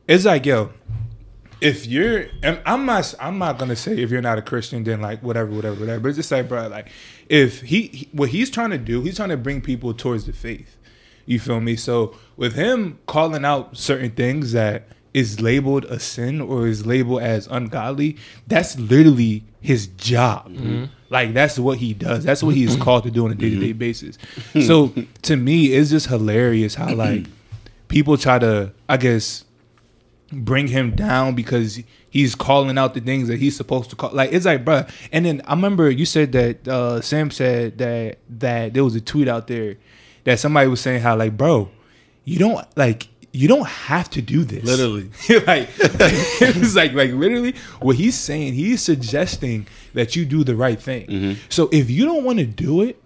it's 0.07 0.25
like, 0.25 0.45
yo, 0.45 0.71
if 1.61 1.85
you're, 1.85 2.27
and 2.43 2.61
I'm 2.65 2.85
not, 2.85 3.13
I'm 3.19 3.37
not 3.37 3.57
gonna 3.57 3.75
say 3.75 3.97
if 3.97 4.11
you're 4.11 4.21
not 4.21 4.37
a 4.37 4.41
Christian, 4.41 4.83
then 4.83 5.01
like 5.01 5.21
whatever, 5.23 5.51
whatever, 5.51 5.79
whatever. 5.79 5.99
But 5.99 6.09
it's 6.09 6.17
just 6.17 6.31
like, 6.31 6.47
bro, 6.47 6.67
like 6.67 6.89
if 7.29 7.61
he, 7.61 7.87
he, 7.87 8.09
what 8.11 8.29
he's 8.29 8.49
trying 8.49 8.71
to 8.71 8.77
do, 8.77 9.01
he's 9.01 9.15
trying 9.15 9.29
to 9.29 9.37
bring 9.37 9.61
people 9.61 9.93
towards 9.93 10.25
the 10.25 10.33
faith. 10.33 10.77
You 11.25 11.39
feel 11.39 11.59
me? 11.59 11.75
So 11.75 12.15
with 12.37 12.53
him 12.53 12.99
calling 13.05 13.43
out 13.43 13.75
certain 13.77 14.11
things 14.11 14.53
that 14.53 14.87
is 15.13 15.41
labeled 15.41 15.85
a 15.85 15.99
sin 15.99 16.39
or 16.39 16.67
is 16.67 16.85
labeled 16.85 17.21
as 17.21 17.47
ungodly, 17.47 18.17
that's 18.45 18.77
literally 18.77 19.43
his 19.59 19.87
job. 19.87 20.49
Mm-hmm. 20.49 20.85
Like 21.09 21.33
that's 21.33 21.57
what 21.57 21.79
he 21.79 21.93
does. 21.93 22.23
That's 22.23 22.43
what 22.43 22.55
he's 22.55 22.73
mm-hmm. 22.73 22.83
called 22.83 23.03
to 23.03 23.11
do 23.11 23.25
on 23.25 23.31
a 23.31 23.35
day 23.35 23.49
to 23.49 23.59
day 23.59 23.73
basis. 23.73 24.17
So 24.65 24.93
to 25.23 25.35
me, 25.35 25.67
it's 25.73 25.89
just 25.89 26.07
hilarious 26.07 26.75
how 26.75 26.93
like 26.93 27.25
people 27.87 28.17
try 28.17 28.39
to, 28.39 28.71
I 28.87 28.97
guess, 28.97 29.43
bring 30.31 30.67
him 30.67 30.95
down 30.95 31.35
because 31.35 31.79
he's 32.09 32.35
calling 32.35 32.77
out 32.77 32.93
the 32.93 32.99
things 33.01 33.27
that 33.27 33.37
he's 33.37 33.55
supposed 33.55 33.89
to 33.89 33.95
call. 33.95 34.11
Like 34.11 34.31
it's 34.31 34.45
like, 34.45 34.65
bruh. 34.65 34.89
And 35.11 35.25
then 35.25 35.41
I 35.45 35.53
remember 35.53 35.89
you 35.89 36.05
said 36.05 36.31
that 36.33 36.67
uh, 36.67 37.01
Sam 37.01 37.31
said 37.31 37.77
that 37.77 38.17
that 38.29 38.73
there 38.73 38.83
was 38.83 38.95
a 38.95 39.01
tweet 39.01 39.27
out 39.27 39.47
there 39.47 39.77
that 40.23 40.39
somebody 40.39 40.67
was 40.67 40.81
saying 40.81 41.01
how 41.01 41.15
like, 41.15 41.37
bro, 41.37 41.69
you 42.23 42.39
don't 42.39 42.65
like 42.75 43.07
you 43.31 43.47
don't 43.47 43.67
have 43.67 44.09
to 44.11 44.21
do 44.21 44.43
this. 44.43 44.63
Literally. 44.63 45.09
like 45.47 45.69
it's 45.77 46.75
like 46.75 46.93
like 46.93 47.11
literally 47.11 47.53
what 47.79 47.95
he's 47.95 48.15
saying. 48.15 48.53
He's 48.53 48.81
suggesting 48.81 49.67
that 49.93 50.15
you 50.15 50.25
do 50.25 50.43
the 50.43 50.55
right 50.55 50.79
thing. 50.79 51.37
So 51.49 51.69
if 51.71 51.89
you 51.89 52.05
don't 52.05 52.23
want 52.23 52.39
to 52.39 52.45
do 52.45 52.81
it, 52.81 53.01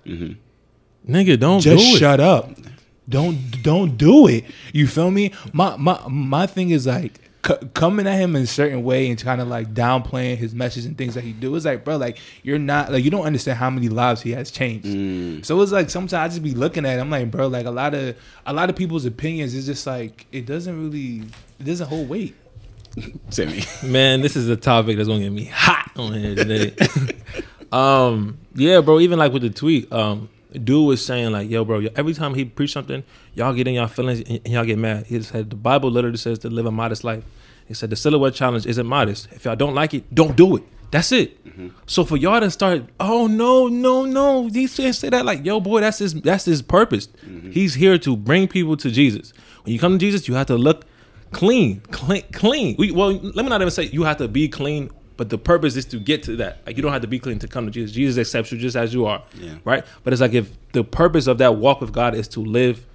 Nigga, 1.08 1.40
don't 1.40 1.60
just 1.60 1.84
do 1.84 1.96
it. 1.96 2.00
shut 2.00 2.20
up. 2.20 2.50
Don't 3.12 3.62
don't 3.62 3.98
do 3.98 4.28
it. 4.28 4.46
You 4.74 4.88
feel 4.88 5.12
me? 5.12 5.34
My 5.54 5.76
my 5.78 6.00
my 6.08 6.48
thing 6.48 6.72
is 6.72 6.88
like 6.88 7.20
c- 7.46 7.68
coming 7.74 8.08
at 8.08 8.18
him 8.18 8.36
in 8.36 8.44
a 8.44 8.48
certain 8.48 8.84
way 8.84 9.10
and 9.10 9.22
kind 9.22 9.42
of 9.42 9.48
like 9.48 9.74
downplaying 9.74 10.38
his 10.38 10.54
message 10.54 10.86
and 10.86 10.98
things 10.98 11.16
that 11.16 11.24
he 11.24 11.34
do. 11.34 11.56
It's 11.56 11.66
like, 11.66 11.84
bro, 11.84 11.98
like 11.98 12.18
you're 12.44 12.60
not 12.60 12.92
like 12.92 13.04
you 13.04 13.12
don't 13.12 13.26
understand 13.26 13.58
how 13.58 13.70
many 13.70 13.90
lives 13.90 14.22
he 14.22 14.32
has 14.32 14.52
changed. 14.52 15.46
So 15.46 15.62
it's 15.62 15.72
like 15.72 15.90
sometimes 15.90 16.14
I 16.14 16.28
just 16.28 16.44
be 16.44 16.54
looking 16.54 16.86
at. 16.86 16.98
It, 16.98 17.02
I'm 17.02 17.10
like, 17.10 17.30
bro, 17.30 17.48
like 17.48 17.66
a 17.66 17.72
lot 17.72 17.94
of 17.94 18.16
a 18.46 18.54
lot 18.54 18.70
of 18.70 18.76
people's 18.76 19.06
opinions 19.06 19.54
is 19.54 19.66
just 19.66 19.86
like 19.86 20.26
it 20.32 20.46
doesn't 20.46 20.82
really 20.82 21.28
it 21.60 21.64
doesn't 21.66 21.88
hold 21.88 22.10
weight. 22.10 22.36
Sammy. 23.30 23.64
Man, 23.84 24.22
this 24.22 24.36
is 24.36 24.50
a 24.50 24.58
topic 24.58 24.98
that's 24.98 25.08
gonna 25.08 25.22
get 25.22 25.32
me 25.32 25.46
hot 25.46 25.92
on 25.96 26.14
here 26.14 26.36
today. 26.36 26.76
um, 27.72 28.38
yeah, 28.56 28.82
bro. 28.82 29.00
Even 29.00 29.20
like 29.20 29.32
with 29.34 29.44
the 29.44 29.50
tweet, 29.50 29.92
um, 29.92 30.30
dude 30.52 30.88
was 30.88 31.06
saying 31.06 31.32
like, 31.32 31.50
"Yo, 31.50 31.66
bro, 31.66 31.86
every 31.96 32.14
time 32.14 32.34
he 32.34 32.46
preach 32.46 32.74
something, 32.74 33.04
y'all 33.34 33.54
get 33.54 33.68
in 33.68 33.74
y'all 33.76 33.88
feelings 33.88 34.22
and 34.28 34.48
y'all 34.48 34.66
get 34.66 34.78
mad." 34.78 35.06
He 35.08 35.22
said 35.22 35.50
the 35.50 35.56
Bible 35.56 35.90
literally 35.92 36.18
says 36.18 36.40
to 36.40 36.50
live 36.50 36.66
a 36.66 36.72
modest 36.72 37.04
life. 37.04 37.24
He 37.68 37.74
said 37.74 37.90
the 37.90 37.96
silhouette 37.96 38.34
challenge 38.34 38.66
isn't 38.66 38.86
modest. 38.86 39.28
If 39.32 39.46
y'all 39.46 39.56
don't 39.56 39.76
like 39.76 39.94
it, 39.94 40.14
don't 40.14 40.36
do 40.36 40.58
it. 40.58 40.64
That's 40.92 41.14
it. 41.14 41.44
Mm-hmm. 41.46 41.70
So 41.86 42.04
for 42.04 42.18
y'all 42.18 42.42
to 42.42 42.52
start, 42.52 42.84
oh 43.00 43.28
no, 43.28 43.68
no, 43.70 44.06
no, 44.06 44.50
he 44.50 44.68
said 44.68 44.94
say 44.94 45.10
that 45.10 45.26
like, 45.26 45.46
yo, 45.46 45.62
boy, 45.62 45.80
that's 45.82 46.00
his 46.00 46.14
that's 46.16 46.46
his 46.46 46.62
purpose. 46.62 47.08
Mm-hmm. 47.26 47.52
He's 47.52 47.76
here 47.76 47.98
to 48.00 48.18
bring 48.18 48.48
people 48.48 48.76
to 48.78 48.92
Jesus. 48.92 49.34
When 49.64 49.74
you 49.74 49.80
come 49.80 49.94
to 49.94 49.98
Jesus, 49.98 50.28
you 50.28 50.34
have 50.34 50.48
to 50.48 50.58
look 50.58 50.86
clean, 51.32 51.80
clean, 51.92 52.24
clean. 52.34 52.76
We, 52.78 52.92
well, 52.92 53.14
let 53.14 53.44
me 53.44 53.50
not 53.50 53.62
even 53.62 53.72
say 53.72 53.84
you 53.84 54.04
have 54.04 54.18
to 54.18 54.28
be 54.28 54.50
clean, 54.50 54.90
but 55.18 55.30
the 55.30 55.38
purpose 55.38 55.76
is 55.76 55.86
to 55.86 56.00
get 56.00 56.24
to 56.24 56.36
that. 56.38 56.60
Like 56.66 56.78
you 56.78 56.82
don't 56.84 56.94
have 56.94 57.02
to 57.02 57.08
be 57.08 57.20
clean 57.20 57.40
to 57.40 57.48
come 57.48 57.66
to 57.66 57.72
Jesus. 57.72 57.92
Jesus 57.96 58.18
accepts 58.18 58.52
you 58.52 58.58
just 58.58 58.76
as 58.76 58.94
you 58.94 59.06
are, 59.06 59.24
Yeah. 59.40 59.56
right? 59.66 59.86
But 60.04 60.14
it's 60.14 60.22
like 60.22 60.34
if 60.34 60.52
the 60.74 60.84
purpose 60.84 61.28
of 61.28 61.38
that 61.40 61.56
walk 61.58 61.82
with 61.82 61.92
God 61.94 62.16
is 62.16 62.28
to 62.30 62.40
live 62.40 62.86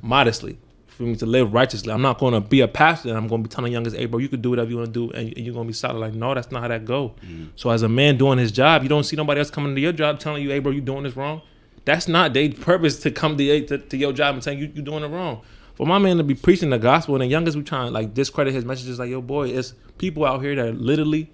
modestly. 0.00 0.58
for 0.88 1.04
me 1.04 1.16
to 1.16 1.24
live 1.24 1.54
righteously. 1.54 1.90
I'm 1.90 2.02
not 2.02 2.18
going 2.18 2.34
to 2.34 2.40
be 2.40 2.60
a 2.60 2.68
pastor 2.68 3.08
and 3.08 3.16
I'm 3.16 3.26
going 3.26 3.42
to 3.42 3.48
be 3.48 3.52
telling 3.54 3.72
youngest, 3.72 3.96
hey, 3.96 4.04
bro, 4.04 4.18
you 4.18 4.28
can 4.28 4.42
do 4.42 4.50
whatever 4.50 4.68
you 4.68 4.76
want 4.76 4.92
to 4.92 4.92
do 4.92 5.10
and, 5.12 5.34
you're 5.38 5.54
going 5.54 5.66
to 5.66 5.68
be 5.68 5.72
solid. 5.72 5.98
Like, 5.98 6.12
no, 6.12 6.34
that's 6.34 6.50
not 6.50 6.60
how 6.60 6.68
that 6.68 6.84
go. 6.84 7.14
Mm. 7.26 7.48
So 7.56 7.70
as 7.70 7.82
a 7.82 7.88
man 7.88 8.18
doing 8.18 8.36
his 8.38 8.52
job, 8.52 8.82
you 8.82 8.90
don't 8.90 9.02
see 9.04 9.16
nobody 9.16 9.38
else 9.40 9.50
coming 9.50 9.74
to 9.74 9.80
your 9.80 9.92
job 9.92 10.20
telling 10.20 10.42
you, 10.42 10.50
hey, 10.50 10.58
bro, 10.58 10.70
you 10.70 10.82
doing 10.82 11.04
this 11.04 11.16
wrong. 11.16 11.40
That's 11.86 12.08
not 12.08 12.34
their 12.34 12.50
purpose 12.50 12.98
to 13.00 13.10
come 13.10 13.38
to, 13.38 13.66
to, 13.68 13.78
to 13.78 13.96
your 13.96 14.12
job 14.12 14.34
and 14.34 14.44
saying 14.44 14.58
you 14.58 14.70
you 14.74 14.82
doing 14.82 15.02
it 15.02 15.08
wrong. 15.08 15.40
For 15.76 15.86
my 15.86 15.98
man 15.98 16.18
to 16.18 16.24
be 16.24 16.34
preaching 16.34 16.68
the 16.68 16.78
gospel 16.78 17.14
and 17.14 17.22
the 17.22 17.26
youngest 17.26 17.56
we 17.56 17.62
trying 17.62 17.86
to 17.86 17.90
like 17.90 18.12
discredit 18.12 18.52
his 18.52 18.66
messages, 18.66 18.98
like 18.98 19.08
yo 19.08 19.22
boy, 19.22 19.48
it's 19.48 19.72
people 19.96 20.26
out 20.26 20.42
here 20.42 20.54
that 20.56 20.78
literally 20.78 21.30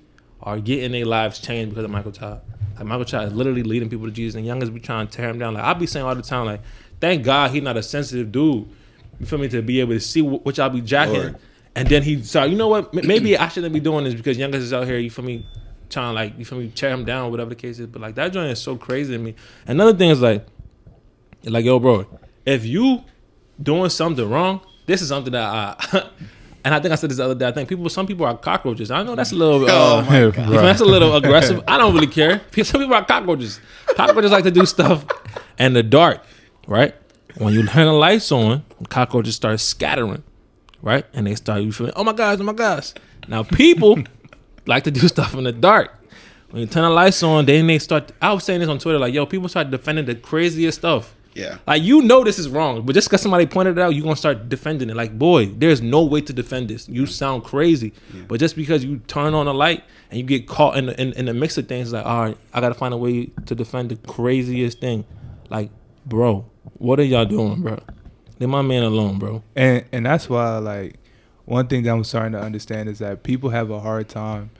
are 0.48 0.58
getting 0.58 0.92
their 0.92 1.04
lives 1.04 1.38
changed 1.38 1.70
because 1.70 1.84
of 1.84 1.90
Michael 1.90 2.12
Todd. 2.12 2.40
Like 2.76 2.86
Michael 2.86 3.04
Todd 3.04 3.28
is 3.28 3.34
literally 3.34 3.62
leading 3.62 3.90
people 3.90 4.06
to 4.06 4.12
Jesus, 4.12 4.34
and 4.34 4.46
youngest 4.46 4.72
we 4.72 4.80
trying 4.80 5.06
to 5.06 5.16
tear 5.16 5.28
him 5.28 5.38
down. 5.38 5.54
Like 5.54 5.64
I 5.64 5.74
be 5.74 5.86
saying 5.86 6.06
all 6.06 6.14
the 6.14 6.22
time, 6.22 6.46
like 6.46 6.62
thank 7.00 7.22
God 7.22 7.50
he 7.50 7.60
not 7.60 7.76
a 7.76 7.82
sensitive 7.82 8.32
dude. 8.32 8.66
You 9.20 9.26
feel 9.26 9.38
me 9.38 9.48
to 9.48 9.60
be 9.60 9.80
able 9.80 9.92
to 9.92 10.00
see 10.00 10.22
what 10.22 10.56
y'all 10.56 10.70
be 10.70 10.80
jacking. 10.80 11.14
Lord. 11.14 11.38
And 11.74 11.86
then 11.88 12.02
he 12.02 12.22
saw, 12.22 12.44
you 12.44 12.56
know 12.56 12.68
what? 12.68 12.94
Maybe 12.94 13.36
I 13.36 13.48
shouldn't 13.48 13.72
be 13.74 13.80
doing 13.80 14.04
this 14.04 14.14
because 14.14 14.38
youngest 14.38 14.64
is 14.64 14.72
out 14.72 14.86
here. 14.86 14.98
You 14.98 15.10
feel 15.10 15.24
me? 15.24 15.46
Trying 15.90 16.10
to 16.10 16.14
like 16.14 16.38
you 16.38 16.44
feel 16.44 16.58
me 16.58 16.68
tear 16.74 16.90
him 16.90 17.04
down, 17.04 17.30
whatever 17.30 17.50
the 17.50 17.56
case 17.56 17.78
is. 17.78 17.86
But 17.86 18.02
like 18.02 18.14
that 18.14 18.32
joint 18.32 18.50
is 18.50 18.60
so 18.60 18.76
crazy 18.76 19.16
to 19.16 19.18
me. 19.18 19.34
Another 19.66 19.94
thing 19.94 20.10
is 20.10 20.20
like, 20.20 20.46
like 21.44 21.64
yo, 21.64 21.78
bro, 21.78 22.06
if 22.44 22.64
you 22.64 23.04
doing 23.62 23.90
something 23.90 24.28
wrong, 24.28 24.60
this 24.86 25.02
is 25.02 25.08
something 25.08 25.32
that 25.32 25.44
I. 25.92 26.10
And 26.64 26.74
I 26.74 26.80
think 26.80 26.92
I 26.92 26.96
said 26.96 27.10
this 27.10 27.18
the 27.18 27.24
other 27.24 27.34
day. 27.34 27.46
I 27.46 27.52
think 27.52 27.68
people, 27.68 27.88
some 27.88 28.06
people 28.06 28.26
are 28.26 28.36
cockroaches. 28.36 28.90
I 28.90 29.02
know 29.02 29.14
that's 29.14 29.32
a 29.32 29.36
little, 29.36 29.70
Oh 29.70 29.98
uh, 29.98 30.12
you 30.18 30.30
that's 30.32 30.80
a 30.80 30.84
little 30.84 31.14
aggressive. 31.16 31.62
I 31.68 31.78
don't 31.78 31.94
really 31.94 32.06
care. 32.06 32.40
Some 32.64 32.80
people 32.80 32.94
are 32.94 33.04
cockroaches. 33.04 33.60
Cockroaches 33.94 34.30
like 34.30 34.44
to 34.44 34.50
do 34.50 34.66
stuff 34.66 35.06
in 35.58 35.72
the 35.72 35.82
dark, 35.82 36.22
right? 36.66 36.94
When 37.36 37.54
you 37.54 37.64
turn 37.66 37.86
the 37.86 37.92
lights 37.92 38.32
on, 38.32 38.64
cockroaches 38.88 39.36
start 39.36 39.60
scattering, 39.60 40.24
right? 40.82 41.06
And 41.12 41.26
they 41.26 41.36
start 41.36 41.62
you 41.62 41.72
feeling, 41.72 41.92
oh 41.94 42.04
my 42.04 42.12
gosh, 42.12 42.38
oh 42.40 42.42
my 42.42 42.52
gosh. 42.52 42.92
Now 43.28 43.44
people 43.44 44.02
like 44.66 44.84
to 44.84 44.90
do 44.90 45.06
stuff 45.08 45.34
in 45.34 45.44
the 45.44 45.52
dark. 45.52 45.94
When 46.50 46.60
you 46.60 46.66
turn 46.66 46.82
the 46.82 46.90
lights 46.90 47.22
on, 47.22 47.44
then 47.44 47.66
they 47.66 47.78
start. 47.78 48.10
I 48.22 48.32
was 48.32 48.44
saying 48.44 48.60
this 48.60 48.68
on 48.68 48.78
Twitter, 48.78 48.98
like, 48.98 49.12
yo, 49.12 49.26
people 49.26 49.48
start 49.48 49.70
defending 49.70 50.06
the 50.06 50.14
craziest 50.14 50.78
stuff. 50.78 51.14
Yeah. 51.34 51.58
Like 51.66 51.82
you 51.82 52.02
know 52.02 52.24
this 52.24 52.38
is 52.38 52.48
wrong, 52.48 52.84
but 52.84 52.94
just 52.94 53.08
because 53.08 53.22
somebody 53.22 53.46
pointed 53.46 53.78
it 53.78 53.80
out, 53.80 53.94
you're 53.94 54.02
gonna 54.02 54.16
start 54.16 54.48
defending 54.48 54.90
it. 54.90 54.96
Like, 54.96 55.18
boy, 55.18 55.46
there's 55.46 55.80
no 55.80 56.02
way 56.02 56.20
to 56.22 56.32
defend 56.32 56.68
this. 56.68 56.88
You 56.88 57.06
sound 57.06 57.44
crazy. 57.44 57.92
But 58.26 58.40
just 58.40 58.56
because 58.56 58.84
you 58.84 58.98
turn 59.06 59.34
on 59.34 59.46
a 59.46 59.52
light 59.52 59.84
and 60.10 60.18
you 60.18 60.26
get 60.26 60.48
caught 60.48 60.76
in 60.76 60.86
the, 60.86 61.00
in, 61.00 61.12
in 61.12 61.26
the 61.26 61.34
mix 61.34 61.56
of 61.58 61.68
things, 61.68 61.92
like, 61.92 62.04
all 62.04 62.22
right, 62.24 62.38
I 62.52 62.60
gotta 62.60 62.74
find 62.74 62.92
a 62.92 62.96
way 62.96 63.26
to 63.46 63.54
defend 63.54 63.90
the 63.90 63.96
craziest 63.96 64.80
thing. 64.80 65.04
Like, 65.48 65.70
bro, 66.06 66.44
what 66.78 66.98
are 66.98 67.04
y'all 67.04 67.24
doing, 67.24 67.62
bro? 67.62 67.78
Leave 68.40 68.48
my 68.48 68.62
man 68.62 68.82
alone, 68.82 69.18
bro. 69.18 69.42
and 69.56 69.84
and 69.92 70.06
that's 70.06 70.28
why 70.28 70.58
like 70.58 70.96
one 71.44 71.66
thing 71.66 71.82
that 71.84 71.90
I'm 71.90 72.04
starting 72.04 72.32
to 72.32 72.40
understand 72.40 72.88
is 72.88 72.98
that 72.98 73.22
people 73.22 73.50
have 73.50 73.70
a 73.70 73.80
hard 73.80 74.08
time 74.08 74.50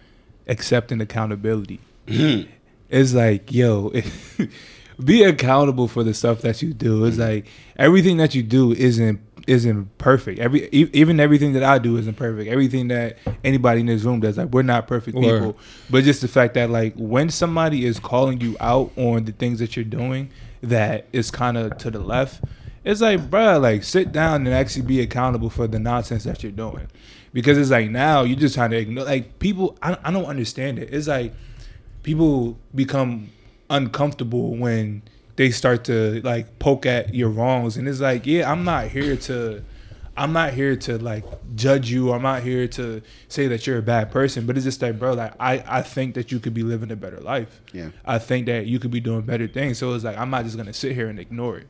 accepting 0.46 1.00
accountability. 1.00 1.80
Hmm. 2.08 2.42
it's 2.88 3.12
like, 3.12 3.52
yo, 3.52 3.92
be 5.02 5.22
accountable 5.22 5.88
for 5.88 6.02
the 6.02 6.14
stuff 6.14 6.42
that 6.42 6.60
you 6.62 6.72
do. 6.72 7.04
It's 7.04 7.16
mm. 7.16 7.28
like 7.28 7.46
everything 7.76 8.16
that 8.16 8.34
you 8.34 8.42
do 8.42 8.72
isn't 8.72 9.20
isn't 9.46 9.96
perfect. 9.96 10.38
Every 10.38 10.66
e- 10.66 10.90
even 10.92 11.18
everything 11.18 11.54
that 11.54 11.62
I 11.62 11.78
do 11.78 11.96
isn't 11.96 12.16
perfect. 12.16 12.50
Everything 12.50 12.88
that 12.88 13.16
anybody 13.42 13.80
in 13.80 13.86
this 13.86 14.02
room 14.02 14.20
does, 14.20 14.36
like 14.36 14.50
we're 14.50 14.62
not 14.62 14.86
perfect 14.86 15.16
Word. 15.16 15.38
people. 15.38 15.56
But 15.88 16.04
just 16.04 16.20
the 16.20 16.28
fact 16.28 16.54
that 16.54 16.70
like 16.70 16.94
when 16.96 17.30
somebody 17.30 17.86
is 17.86 17.98
calling 17.98 18.40
you 18.40 18.56
out 18.60 18.92
on 18.96 19.24
the 19.24 19.32
things 19.32 19.58
that 19.60 19.74
you're 19.74 19.84
doing 19.84 20.30
that 20.62 21.06
is 21.12 21.30
kind 21.30 21.56
of 21.56 21.78
to 21.78 21.90
the 21.90 22.00
left, 22.00 22.44
it's 22.84 23.00
like, 23.00 23.30
bruh, 23.30 23.60
like 23.60 23.84
sit 23.84 24.12
down 24.12 24.46
and 24.46 24.54
actually 24.54 24.82
be 24.82 25.00
accountable 25.00 25.50
for 25.50 25.66
the 25.66 25.78
nonsense 25.78 26.24
that 26.24 26.42
you're 26.42 26.52
doing. 26.52 26.88
Because 27.32 27.56
it's 27.56 27.70
like 27.70 27.90
now 27.90 28.24
you're 28.24 28.38
just 28.38 28.54
trying 28.54 28.70
to 28.70 28.76
ignore 28.76 29.04
like 29.04 29.38
people 29.38 29.78
I, 29.80 29.96
I 30.04 30.10
don't 30.10 30.26
understand 30.26 30.78
it. 30.78 30.92
It's 30.92 31.08
like 31.08 31.32
people 32.02 32.58
become 32.74 33.30
uncomfortable 33.70 34.56
when 34.56 35.02
they 35.36 35.50
start 35.50 35.84
to 35.84 36.20
like 36.22 36.58
poke 36.58 36.86
at 36.86 37.14
your 37.14 37.28
wrongs 37.28 37.76
and 37.76 37.86
it's 37.88 38.00
like 38.00 38.26
yeah 38.26 38.50
i'm 38.50 38.64
not 38.64 38.88
here 38.88 39.16
to 39.16 39.62
i'm 40.16 40.32
not 40.32 40.52
here 40.52 40.74
to 40.74 40.98
like 40.98 41.24
judge 41.54 41.90
you 41.90 42.12
i'm 42.12 42.22
not 42.22 42.42
here 42.42 42.66
to 42.66 43.00
say 43.28 43.46
that 43.46 43.66
you're 43.66 43.78
a 43.78 43.82
bad 43.82 44.10
person 44.10 44.46
but 44.46 44.56
it's 44.56 44.64
just 44.64 44.82
like 44.82 44.98
bro 44.98 45.12
like 45.12 45.32
i 45.38 45.62
i 45.68 45.82
think 45.82 46.14
that 46.14 46.32
you 46.32 46.40
could 46.40 46.54
be 46.54 46.62
living 46.62 46.90
a 46.90 46.96
better 46.96 47.20
life 47.20 47.60
Yeah. 47.72 47.90
i 48.04 48.18
think 48.18 48.46
that 48.46 48.66
you 48.66 48.78
could 48.78 48.90
be 48.90 49.00
doing 49.00 49.20
better 49.22 49.46
things 49.46 49.78
so 49.78 49.92
it's 49.94 50.02
like 50.04 50.16
i'm 50.18 50.30
not 50.30 50.44
just 50.44 50.56
gonna 50.56 50.72
sit 50.72 50.92
here 50.94 51.08
and 51.08 51.18
ignore 51.20 51.58
it 51.58 51.66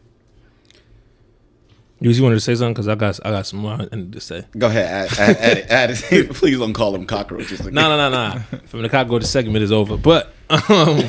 You, 2.00 2.10
you 2.10 2.22
wanted 2.22 2.36
to 2.36 2.40
say 2.40 2.54
something? 2.54 2.74
Because 2.74 2.86
I 2.86 2.94
got 2.94 3.18
I 3.26 3.30
got 3.30 3.44
some 3.46 3.58
more 3.58 3.72
I 3.92 3.96
need 3.96 4.12
to 4.12 4.20
say. 4.20 4.44
Go 4.56 4.68
ahead. 4.68 4.86
Add, 4.86 5.18
add, 5.18 5.36
add 5.36 5.56
it. 5.58 5.70
Add 5.70 5.90
it. 5.90 6.30
Please 6.38 6.56
don't 6.56 6.72
call 6.72 6.92
them 6.92 7.06
cockroaches. 7.06 7.58
No, 7.64 7.88
no, 7.90 7.96
no, 7.98 8.08
no. 8.08 8.58
From 8.66 8.82
the 8.82 8.88
cockroach 8.88 9.24
segment 9.24 9.64
is 9.64 9.72
over. 9.72 9.96
But 9.96 10.32
um, 10.48 11.02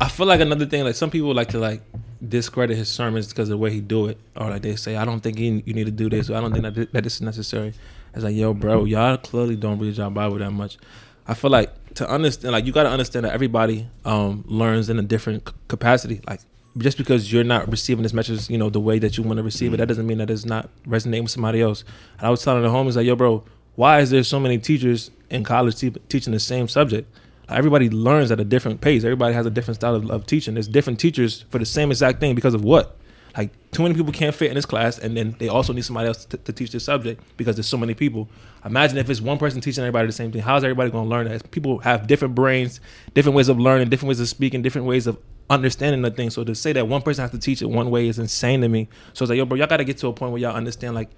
I 0.00 0.08
feel 0.08 0.26
like 0.26 0.40
another 0.40 0.66
thing, 0.66 0.84
like 0.84 0.94
some 0.94 1.10
people 1.10 1.32
like 1.34 1.48
to 1.48 1.58
like 1.58 1.82
discredit 2.26 2.76
his 2.76 2.88
sermons 2.88 3.28
because 3.28 3.48
of 3.48 3.54
the 3.54 3.58
way 3.58 3.70
he 3.70 3.80
do 3.80 4.06
it, 4.06 4.18
or 4.36 4.50
like 4.50 4.62
they 4.62 4.76
say, 4.76 4.96
I 4.96 5.04
don't 5.04 5.20
think 5.20 5.38
he, 5.38 5.62
you 5.66 5.74
need 5.74 5.84
to 5.86 5.92
do 5.92 6.08
this, 6.10 6.30
or 6.30 6.36
I 6.36 6.40
don't 6.40 6.52
think 6.52 6.64
that 6.92 7.04
this 7.04 7.16
is 7.16 7.22
necessary. 7.22 7.74
It's 8.14 8.24
like, 8.24 8.34
yo, 8.34 8.54
bro, 8.54 8.84
y'all 8.84 9.16
clearly 9.16 9.56
don't 9.56 9.78
read 9.78 9.96
your 9.96 10.10
Bible 10.10 10.38
that 10.38 10.50
much. 10.50 10.78
I 11.26 11.34
feel 11.34 11.50
like 11.50 11.94
to 11.94 12.08
understand, 12.08 12.52
like 12.52 12.66
you 12.66 12.72
got 12.72 12.84
to 12.84 12.90
understand 12.90 13.24
that 13.24 13.32
everybody 13.32 13.88
um, 14.04 14.44
learns 14.46 14.90
in 14.90 14.98
a 14.98 15.02
different 15.02 15.48
c- 15.48 15.54
capacity. 15.68 16.20
Like 16.26 16.40
just 16.76 16.98
because 16.98 17.32
you're 17.32 17.44
not 17.44 17.70
receiving 17.70 18.02
this 18.02 18.12
message, 18.12 18.50
you 18.50 18.58
know, 18.58 18.68
the 18.70 18.80
way 18.80 18.98
that 18.98 19.16
you 19.16 19.22
want 19.22 19.38
to 19.38 19.42
receive 19.42 19.72
it, 19.74 19.78
that 19.78 19.86
doesn't 19.86 20.06
mean 20.06 20.18
that 20.18 20.30
it's 20.30 20.44
not 20.44 20.70
resonating 20.86 21.24
with 21.24 21.32
somebody 21.32 21.62
else. 21.62 21.84
And 22.18 22.26
I 22.26 22.30
was 22.30 22.42
telling 22.42 22.62
the 22.62 22.68
homies 22.68 22.96
like, 22.96 23.06
yo, 23.06 23.16
bro, 23.16 23.44
why 23.76 24.00
is 24.00 24.10
there 24.10 24.22
so 24.22 24.38
many 24.38 24.58
teachers 24.58 25.10
in 25.30 25.44
college 25.44 25.76
te- 25.76 25.90
teaching 26.08 26.32
the 26.32 26.40
same 26.40 26.68
subject? 26.68 27.12
Everybody 27.48 27.90
learns 27.90 28.30
at 28.30 28.40
a 28.40 28.44
different 28.44 28.80
pace. 28.80 29.04
Everybody 29.04 29.34
has 29.34 29.46
a 29.46 29.50
different 29.50 29.76
style 29.76 29.94
of, 29.94 30.10
of 30.10 30.26
teaching. 30.26 30.54
There's 30.54 30.68
different 30.68 30.98
teachers 30.98 31.42
for 31.50 31.58
the 31.58 31.66
same 31.66 31.90
exact 31.90 32.20
thing 32.20 32.34
because 32.34 32.54
of 32.54 32.64
what? 32.64 32.96
Like 33.36 33.50
too 33.72 33.82
many 33.82 33.94
people 33.94 34.12
can't 34.12 34.34
fit 34.34 34.48
in 34.48 34.54
this 34.54 34.64
class, 34.64 34.98
and 34.98 35.16
then 35.16 35.34
they 35.38 35.48
also 35.48 35.72
need 35.72 35.84
somebody 35.84 36.06
else 36.06 36.24
to, 36.26 36.36
to 36.36 36.52
teach 36.52 36.70
this 36.70 36.84
subject 36.84 37.20
because 37.36 37.56
there's 37.56 37.66
so 37.66 37.76
many 37.76 37.92
people. 37.92 38.28
Imagine 38.64 38.96
if 38.98 39.10
it's 39.10 39.20
one 39.20 39.38
person 39.38 39.60
teaching 39.60 39.82
everybody 39.82 40.06
the 40.06 40.12
same 40.12 40.30
thing. 40.30 40.40
How's 40.40 40.62
everybody 40.62 40.90
going 40.90 41.04
to 41.04 41.10
learn 41.10 41.28
that? 41.28 41.50
People 41.50 41.78
have 41.80 42.06
different 42.06 42.34
brains, 42.34 42.80
different 43.12 43.34
ways 43.34 43.48
of 43.48 43.58
learning, 43.58 43.88
different 43.88 44.08
ways 44.08 44.20
of 44.20 44.28
speaking, 44.28 44.62
different 44.62 44.86
ways 44.86 45.06
of 45.06 45.18
understanding 45.50 46.02
the 46.02 46.10
thing. 46.10 46.30
So 46.30 46.44
to 46.44 46.54
say 46.54 46.72
that 46.72 46.86
one 46.88 47.02
person 47.02 47.22
has 47.22 47.32
to 47.32 47.38
teach 47.38 47.60
it 47.60 47.66
one 47.66 47.90
way 47.90 48.08
is 48.08 48.18
insane 48.18 48.60
to 48.60 48.68
me. 48.68 48.88
So 49.12 49.24
it's 49.24 49.30
like, 49.30 49.36
yo, 49.36 49.44
bro, 49.44 49.58
y'all 49.58 49.66
got 49.66 49.78
to 49.78 49.84
get 49.84 49.98
to 49.98 50.08
a 50.08 50.12
point 50.12 50.32
where 50.32 50.40
y'all 50.40 50.54
understand 50.54 50.94
like 50.94 51.10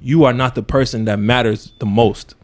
you 0.00 0.24
are 0.24 0.32
not 0.32 0.54
the 0.54 0.62
person 0.62 1.04
that 1.04 1.18
matters 1.18 1.72
the 1.78 1.86
most. 1.86 2.34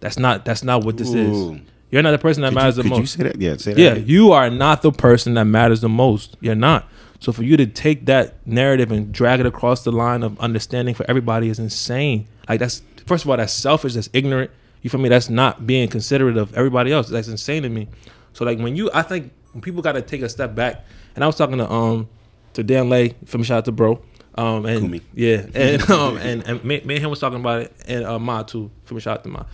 That's 0.00 0.18
not 0.18 0.44
that's 0.44 0.64
not 0.64 0.84
what 0.84 0.96
this 0.96 1.14
Ooh. 1.14 1.54
is. 1.54 1.60
You're 1.90 2.02
not 2.02 2.10
the 2.12 2.18
person 2.18 2.42
that 2.42 2.48
Could, 2.48 2.54
matters 2.56 2.76
you, 2.76 2.82
the 2.82 2.88
could 2.88 2.96
you 2.96 3.02
most. 3.02 3.12
say 3.16 3.22
that? 3.24 3.40
Yeah, 3.40 3.56
say 3.56 3.74
that. 3.74 3.80
Yeah, 3.80 3.92
again. 3.92 4.04
you 4.06 4.32
are 4.32 4.50
not 4.50 4.82
the 4.82 4.90
person 4.92 5.34
that 5.34 5.44
matters 5.44 5.80
the 5.80 5.88
most. 5.88 6.36
You're 6.40 6.54
not. 6.54 6.88
So 7.20 7.32
for 7.32 7.42
you 7.44 7.56
to 7.56 7.66
take 7.66 8.06
that 8.06 8.46
narrative 8.46 8.90
and 8.92 9.12
drag 9.12 9.40
it 9.40 9.46
across 9.46 9.84
the 9.84 9.92
line 9.92 10.22
of 10.22 10.38
understanding 10.40 10.94
for 10.94 11.04
everybody 11.08 11.48
is 11.48 11.58
insane. 11.58 12.26
Like 12.48 12.60
that's 12.60 12.82
first 13.06 13.24
of 13.24 13.30
all, 13.30 13.36
that's 13.36 13.52
selfish, 13.52 13.94
that's 13.94 14.10
ignorant. 14.12 14.50
You 14.82 14.90
feel 14.90 15.00
me? 15.00 15.08
That's 15.08 15.30
not 15.30 15.66
being 15.66 15.88
considerate 15.88 16.36
of 16.36 16.54
everybody 16.54 16.92
else. 16.92 17.08
That's 17.08 17.28
insane 17.28 17.62
to 17.62 17.68
me. 17.68 17.88
So 18.34 18.44
like 18.44 18.58
when 18.58 18.76
you 18.76 18.90
I 18.92 19.02
think 19.02 19.32
when 19.52 19.62
people 19.62 19.80
gotta 19.82 20.02
take 20.02 20.22
a 20.22 20.28
step 20.28 20.54
back, 20.54 20.84
and 21.14 21.24
I 21.24 21.26
was 21.26 21.36
talking 21.36 21.58
to 21.58 21.70
um 21.70 22.08
to 22.52 22.62
Dan 22.62 22.88
Lay, 22.90 23.14
from 23.24 23.42
shout 23.42 23.58
out 23.58 23.64
to 23.66 23.72
bro. 23.72 24.02
Um 24.34 24.66
and 24.66 24.80
Kumi. 24.82 25.00
yeah, 25.14 25.46
and 25.54 25.90
um 25.90 26.18
and, 26.18 26.42
and 26.46 26.62
me, 26.64 26.82
me 26.84 26.96
and 26.96 27.04
him 27.04 27.10
was 27.10 27.20
talking 27.20 27.40
about 27.40 27.62
it 27.62 27.72
and 27.88 28.04
uh 28.04 28.18
Ma 28.18 28.42
too, 28.42 28.70
from 28.84 28.98
shout 28.98 29.18
out 29.18 29.24
to 29.24 29.30
Ma. 29.30 29.44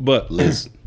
But 0.00 0.30
Liz. 0.30 0.68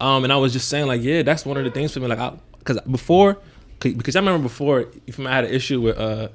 um, 0.00 0.24
and 0.24 0.32
I 0.32 0.36
was 0.36 0.52
just 0.52 0.68
saying 0.68 0.86
like, 0.86 1.02
yeah, 1.02 1.22
that's 1.22 1.44
one 1.44 1.56
of 1.56 1.64
the 1.64 1.70
things 1.70 1.92
for 1.92 2.00
me. 2.00 2.06
Like, 2.06 2.18
I 2.18 2.32
because 2.58 2.80
before, 2.82 3.34
'cause- 3.78 3.94
because 3.94 4.16
I 4.16 4.20
remember 4.20 4.42
before, 4.42 4.86
if 5.06 5.18
I 5.20 5.30
had 5.30 5.44
an 5.44 5.52
issue 5.54 5.80
with 5.80 5.98
uh, 5.98 6.28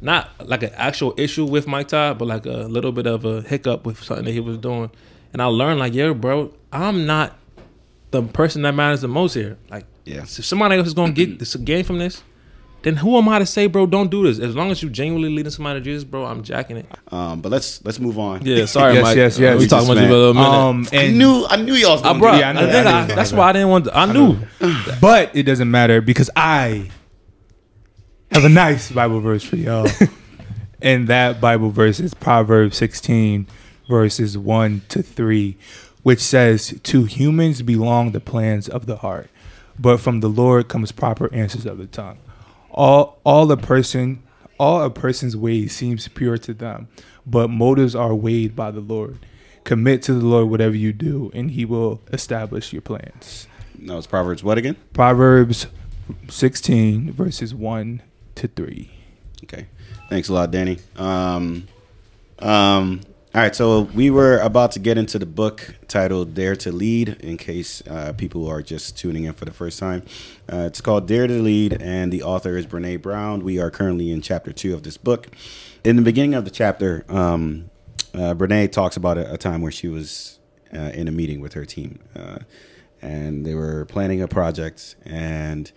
not 0.00 0.30
like 0.46 0.62
an 0.62 0.70
actual 0.74 1.14
issue 1.16 1.44
with 1.44 1.66
Mike 1.66 1.88
Todd, 1.88 2.18
but 2.18 2.26
like 2.28 2.46
a 2.46 2.68
little 2.68 2.92
bit 2.92 3.06
of 3.06 3.24
a 3.24 3.42
hiccup 3.42 3.84
with 3.84 4.02
something 4.02 4.24
that 4.24 4.32
he 4.32 4.40
was 4.40 4.58
doing, 4.58 4.90
and 5.32 5.42
I 5.42 5.46
learned 5.46 5.80
like, 5.80 5.94
yeah, 5.94 6.12
bro, 6.12 6.52
I'm 6.72 7.06
not 7.06 7.36
the 8.10 8.22
person 8.22 8.62
that 8.62 8.74
matters 8.74 9.00
the 9.02 9.08
most 9.08 9.34
here. 9.34 9.58
Like, 9.70 9.84
Yeah. 10.06 10.22
if 10.22 10.28
somebody 10.44 10.76
else 10.76 10.86
is 10.86 10.94
gonna 10.94 11.12
get 11.12 11.38
this 11.40 11.54
gain 11.56 11.84
from 11.84 11.98
this. 11.98 12.22
Then 12.82 12.94
who 12.96 13.16
am 13.18 13.28
I 13.28 13.40
to 13.40 13.46
say, 13.46 13.66
bro? 13.66 13.86
Don't 13.86 14.08
do 14.08 14.22
this. 14.22 14.38
As 14.38 14.54
long 14.54 14.70
as 14.70 14.82
you 14.82 14.88
genuinely 14.88 15.30
leading 15.30 15.50
somebody 15.50 15.80
to 15.80 15.84
Jesus, 15.84 16.04
bro, 16.04 16.24
I'm 16.24 16.42
jacking 16.44 16.76
it. 16.76 16.86
Um, 17.12 17.40
but 17.40 17.50
let's 17.50 17.84
let's 17.84 17.98
move 17.98 18.18
on. 18.20 18.44
Yeah, 18.46 18.66
sorry, 18.66 18.94
Yes, 18.94 19.02
Mike. 19.02 19.16
yes, 19.16 19.38
Uh, 19.38 19.42
yes. 19.42 19.60
We 19.60 19.66
talking 19.66 19.90
about 19.90 20.00
you 20.02 20.06
for 20.08 20.14
a 20.14 20.16
little 20.16 20.34
minute. 20.34 20.48
um 20.48 20.86
I 20.92 21.08
knew 21.08 21.44
I 21.50 21.56
knew 21.56 21.74
y'all 21.74 21.92
was 21.92 22.02
I 22.02 22.04
gonna 22.04 22.18
brought. 22.20 22.32
do 22.34 22.38
Yeah, 22.38 22.50
I 22.50 22.52
that. 22.52 22.60
know 22.60 22.68
I 22.68 22.72
think 22.72 22.84
that. 22.84 22.94
I- 22.94 23.12
I 23.12 23.16
that's 23.16 23.32
why 23.32 23.48
I 23.48 23.52
didn't 23.52 23.68
want. 23.68 23.84
To, 23.86 23.96
I 23.98 24.12
knew. 24.12 24.36
but 25.00 25.34
it 25.34 25.42
doesn't 25.42 25.70
matter 25.70 26.00
because 26.00 26.30
I 26.36 26.88
have 28.30 28.44
a 28.44 28.48
nice 28.48 28.90
Bible 28.92 29.20
verse 29.20 29.42
for 29.42 29.56
y'all. 29.56 29.88
and 30.82 31.08
that 31.08 31.40
Bible 31.40 31.70
verse 31.70 31.98
is 31.98 32.14
Proverbs 32.14 32.76
16, 32.76 33.46
verses 33.88 34.36
1 34.38 34.82
to 34.90 35.02
3, 35.02 35.56
which 36.04 36.20
says, 36.20 36.78
To 36.84 37.04
humans 37.04 37.62
belong 37.62 38.12
the 38.12 38.20
plans 38.20 38.68
of 38.68 38.86
the 38.86 38.98
heart, 38.98 39.30
but 39.78 39.98
from 39.98 40.20
the 40.20 40.28
Lord 40.28 40.68
comes 40.68 40.92
proper 40.92 41.32
answers 41.34 41.66
of 41.66 41.78
the 41.78 41.86
tongue. 41.86 42.18
All 42.78 43.18
all 43.24 43.50
a 43.50 43.56
person 43.56 44.22
all 44.58 44.82
a 44.82 44.90
person's 44.90 45.36
ways 45.36 45.74
seems 45.74 46.06
pure 46.06 46.38
to 46.38 46.54
them, 46.54 46.88
but 47.26 47.50
motives 47.50 47.94
are 47.94 48.14
weighed 48.14 48.54
by 48.54 48.70
the 48.70 48.80
Lord. 48.80 49.18
Commit 49.64 50.00
to 50.02 50.14
the 50.14 50.24
Lord 50.24 50.48
whatever 50.48 50.76
you 50.76 50.92
do, 50.92 51.30
and 51.34 51.50
He 51.50 51.64
will 51.64 52.00
establish 52.12 52.72
your 52.72 52.82
plans. 52.82 53.48
No, 53.76 53.98
it's 53.98 54.06
Proverbs. 54.06 54.44
What 54.44 54.58
again? 54.58 54.76
Proverbs 54.92 55.66
16 56.28 57.12
verses 57.12 57.52
1 57.52 58.00
to 58.36 58.48
3. 58.48 58.90
Okay. 59.44 59.66
Thanks 60.08 60.28
a 60.28 60.32
lot, 60.32 60.50
Danny. 60.50 60.78
Um, 60.96 61.66
um, 62.38 63.00
all 63.34 63.42
right, 63.42 63.54
so 63.54 63.82
we 63.82 64.08
were 64.08 64.38
about 64.38 64.72
to 64.72 64.78
get 64.78 64.96
into 64.96 65.18
the 65.18 65.26
book 65.26 65.74
titled 65.86 66.32
Dare 66.32 66.56
to 66.56 66.72
Lead 66.72 67.10
in 67.20 67.36
case 67.36 67.82
uh, 67.86 68.14
people 68.14 68.48
are 68.48 68.62
just 68.62 68.96
tuning 68.96 69.24
in 69.24 69.34
for 69.34 69.44
the 69.44 69.52
first 69.52 69.78
time. 69.78 70.02
Uh, 70.50 70.60
it's 70.60 70.80
called 70.80 71.06
Dare 71.06 71.26
to 71.26 71.42
Lead, 71.42 71.76
and 71.82 72.10
the 72.10 72.22
author 72.22 72.56
is 72.56 72.66
Brene 72.66 73.02
Brown. 73.02 73.44
We 73.44 73.60
are 73.60 73.70
currently 73.70 74.10
in 74.10 74.22
chapter 74.22 74.50
two 74.50 74.72
of 74.72 74.82
this 74.82 74.96
book. 74.96 75.26
In 75.84 75.96
the 75.96 76.02
beginning 76.02 76.34
of 76.34 76.46
the 76.46 76.50
chapter, 76.50 77.04
um, 77.10 77.68
uh, 78.14 78.32
Brene 78.32 78.72
talks 78.72 78.96
about 78.96 79.18
a, 79.18 79.34
a, 79.34 79.36
time 79.36 79.60
where 79.60 79.72
she 79.72 79.88
was 79.88 80.38
uh, 80.74 80.78
in 80.94 81.06
a 81.06 81.12
meeting 81.12 81.42
with 81.42 81.52
her 81.52 81.66
team, 81.66 81.98
uh, 82.16 82.38
and 83.02 83.44
they 83.44 83.54
were 83.54 83.84
planning 83.84 84.22
a 84.22 84.26
project. 84.26 84.96
And 85.04 85.70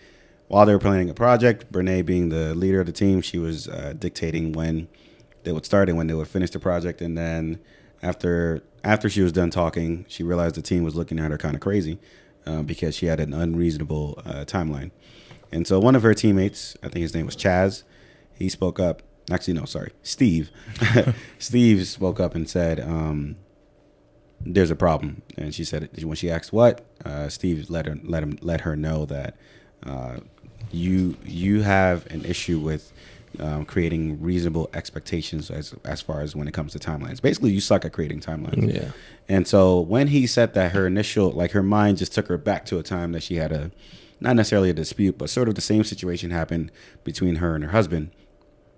while 0.47 0.65
they 0.65 0.71
were 0.71 0.79
planning 0.79 1.09
a 1.09 1.13
project, 1.13 1.69
Brene, 1.69 2.05
being 2.05 2.29
the 2.29 2.55
leader 2.55 2.79
of 2.79 2.85
the 2.85 2.93
team, 2.93 3.19
she 3.19 3.37
was 3.37 3.67
uh, 3.67 3.93
dictating 3.99 4.53
when 4.53 4.87
they 5.43 5.51
would 5.51 5.65
start 5.65 5.89
and 5.89 5.97
when 5.97 6.07
they 6.07 6.13
would 6.13 6.27
finish 6.27 6.49
the 6.49 6.59
project. 6.59 7.01
And 7.01 7.17
then 7.17 7.59
after 8.01 8.63
after 8.83 9.09
she 9.09 9.21
was 9.21 9.31
done 9.31 9.49
talking, 9.49 10.05
she 10.07 10.23
realized 10.23 10.55
the 10.55 10.61
team 10.61 10.83
was 10.83 10.95
looking 10.95 11.19
at 11.19 11.31
her 11.31 11.37
kind 11.37 11.55
of 11.55 11.61
crazy 11.61 11.99
uh, 12.45 12.63
because 12.63 12.95
she 12.95 13.05
had 13.05 13.19
an 13.19 13.33
unreasonable 13.33 14.21
uh, 14.25 14.45
timeline. 14.45 14.91
And 15.51 15.67
so 15.67 15.79
one 15.79 15.95
of 15.95 16.03
her 16.03 16.13
teammates, 16.13 16.75
I 16.81 16.87
think 16.87 17.03
his 17.03 17.13
name 17.13 17.25
was 17.25 17.35
Chaz, 17.35 17.83
he 18.33 18.49
spoke 18.49 18.79
up. 18.79 19.03
Actually, 19.29 19.53
no, 19.53 19.65
sorry, 19.65 19.91
Steve. 20.01 20.49
Steve 21.39 21.87
spoke 21.87 22.19
up 22.19 22.33
and 22.35 22.49
said, 22.49 22.79
um, 22.79 23.35
"There's 24.41 24.71
a 24.71 24.75
problem." 24.75 25.21
And 25.37 25.53
she 25.53 25.63
said 25.63 25.89
when 26.03 26.15
she 26.15 26.29
asked 26.29 26.51
what, 26.51 26.85
uh, 27.05 27.29
Steve 27.29 27.69
let 27.69 27.85
her 27.85 27.97
let 28.03 28.23
him 28.23 28.37
let 28.41 28.61
her 28.61 28.75
know 28.75 29.05
that 29.05 29.37
uh, 29.85 30.17
you 30.71 31.17
you 31.23 31.61
have 31.61 32.07
an 32.07 32.25
issue 32.25 32.59
with 32.59 32.91
um, 33.39 33.65
creating 33.65 34.21
reasonable 34.21 34.69
expectations 34.73 35.49
as 35.49 35.73
as 35.83 36.01
far 36.01 36.21
as 36.21 36.35
when 36.35 36.47
it 36.47 36.53
comes 36.53 36.73
to 36.73 36.79
timelines. 36.79 37.21
Basically, 37.21 37.51
you 37.51 37.61
suck 37.61 37.85
at 37.85 37.93
creating 37.93 38.19
timelines. 38.19 38.73
Yeah. 38.73 38.91
And 39.29 39.47
so 39.47 39.79
when 39.79 40.07
he 40.07 40.27
said 40.27 40.53
that, 40.53 40.73
her 40.73 40.87
initial 40.87 41.31
like 41.31 41.51
her 41.51 41.63
mind 41.63 41.97
just 41.97 42.13
took 42.13 42.27
her 42.27 42.37
back 42.37 42.65
to 42.65 42.79
a 42.79 42.83
time 42.83 43.11
that 43.13 43.23
she 43.23 43.35
had 43.35 43.51
a 43.51 43.71
not 44.19 44.35
necessarily 44.35 44.69
a 44.69 44.73
dispute, 44.73 45.17
but 45.17 45.29
sort 45.29 45.47
of 45.47 45.55
the 45.55 45.61
same 45.61 45.83
situation 45.83 46.29
happened 46.29 46.71
between 47.03 47.37
her 47.37 47.55
and 47.55 47.63
her 47.63 47.71
husband. 47.71 48.11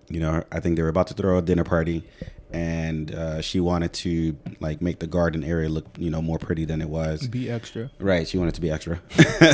You 0.10 0.20
know, 0.20 0.44
I 0.52 0.60
think 0.60 0.76
they 0.76 0.82
were 0.84 0.90
about 0.90 1.08
to 1.08 1.14
throw 1.14 1.38
a 1.38 1.42
dinner 1.42 1.64
party, 1.64 2.04
and 2.52 3.14
uh, 3.16 3.42
she 3.42 3.60
wanted 3.60 3.94
to 3.94 4.38
like 4.60 4.82
make 4.82 5.00
the 5.00 5.08
garden 5.08 5.44
area 5.44 5.70
look 5.70 5.86
you 5.98 6.10
know 6.10 6.22
more 6.22 6.38
pretty 6.38 6.66
than 6.66 6.82
it 6.82 6.90
was. 6.90 7.28
Be 7.28 7.50
extra. 7.50 7.90
Right. 8.00 8.28
She 8.28 8.38
wanted 8.38 8.54
to 8.56 8.62
be 8.62 8.70
extra, 8.70 9.00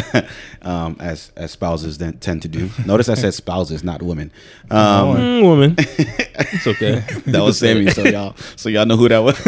um, 0.62 0.98
as 1.00 1.32
as 1.36 1.52
spouses 1.52 1.98
then 1.98 2.18
tend 2.18 2.42
to 2.44 2.48
do. 2.48 2.70
Notice 2.86 3.10
I 3.10 3.14
said 3.16 3.34
spouses, 3.34 3.84
not 3.84 4.02
women. 4.02 4.32
Um, 4.70 5.18
Mm, 5.18 5.44
woman. 5.44 5.76
it's 5.78 6.68
okay. 6.68 7.04
that 7.28 7.42
was 7.42 7.58
Sammy. 7.60 7.90
So 7.92 8.04
y'all, 8.06 8.36
so 8.56 8.70
y'all 8.70 8.86
know 8.86 8.98
who 8.98 9.08
that 9.10 9.20
was. 9.24 9.40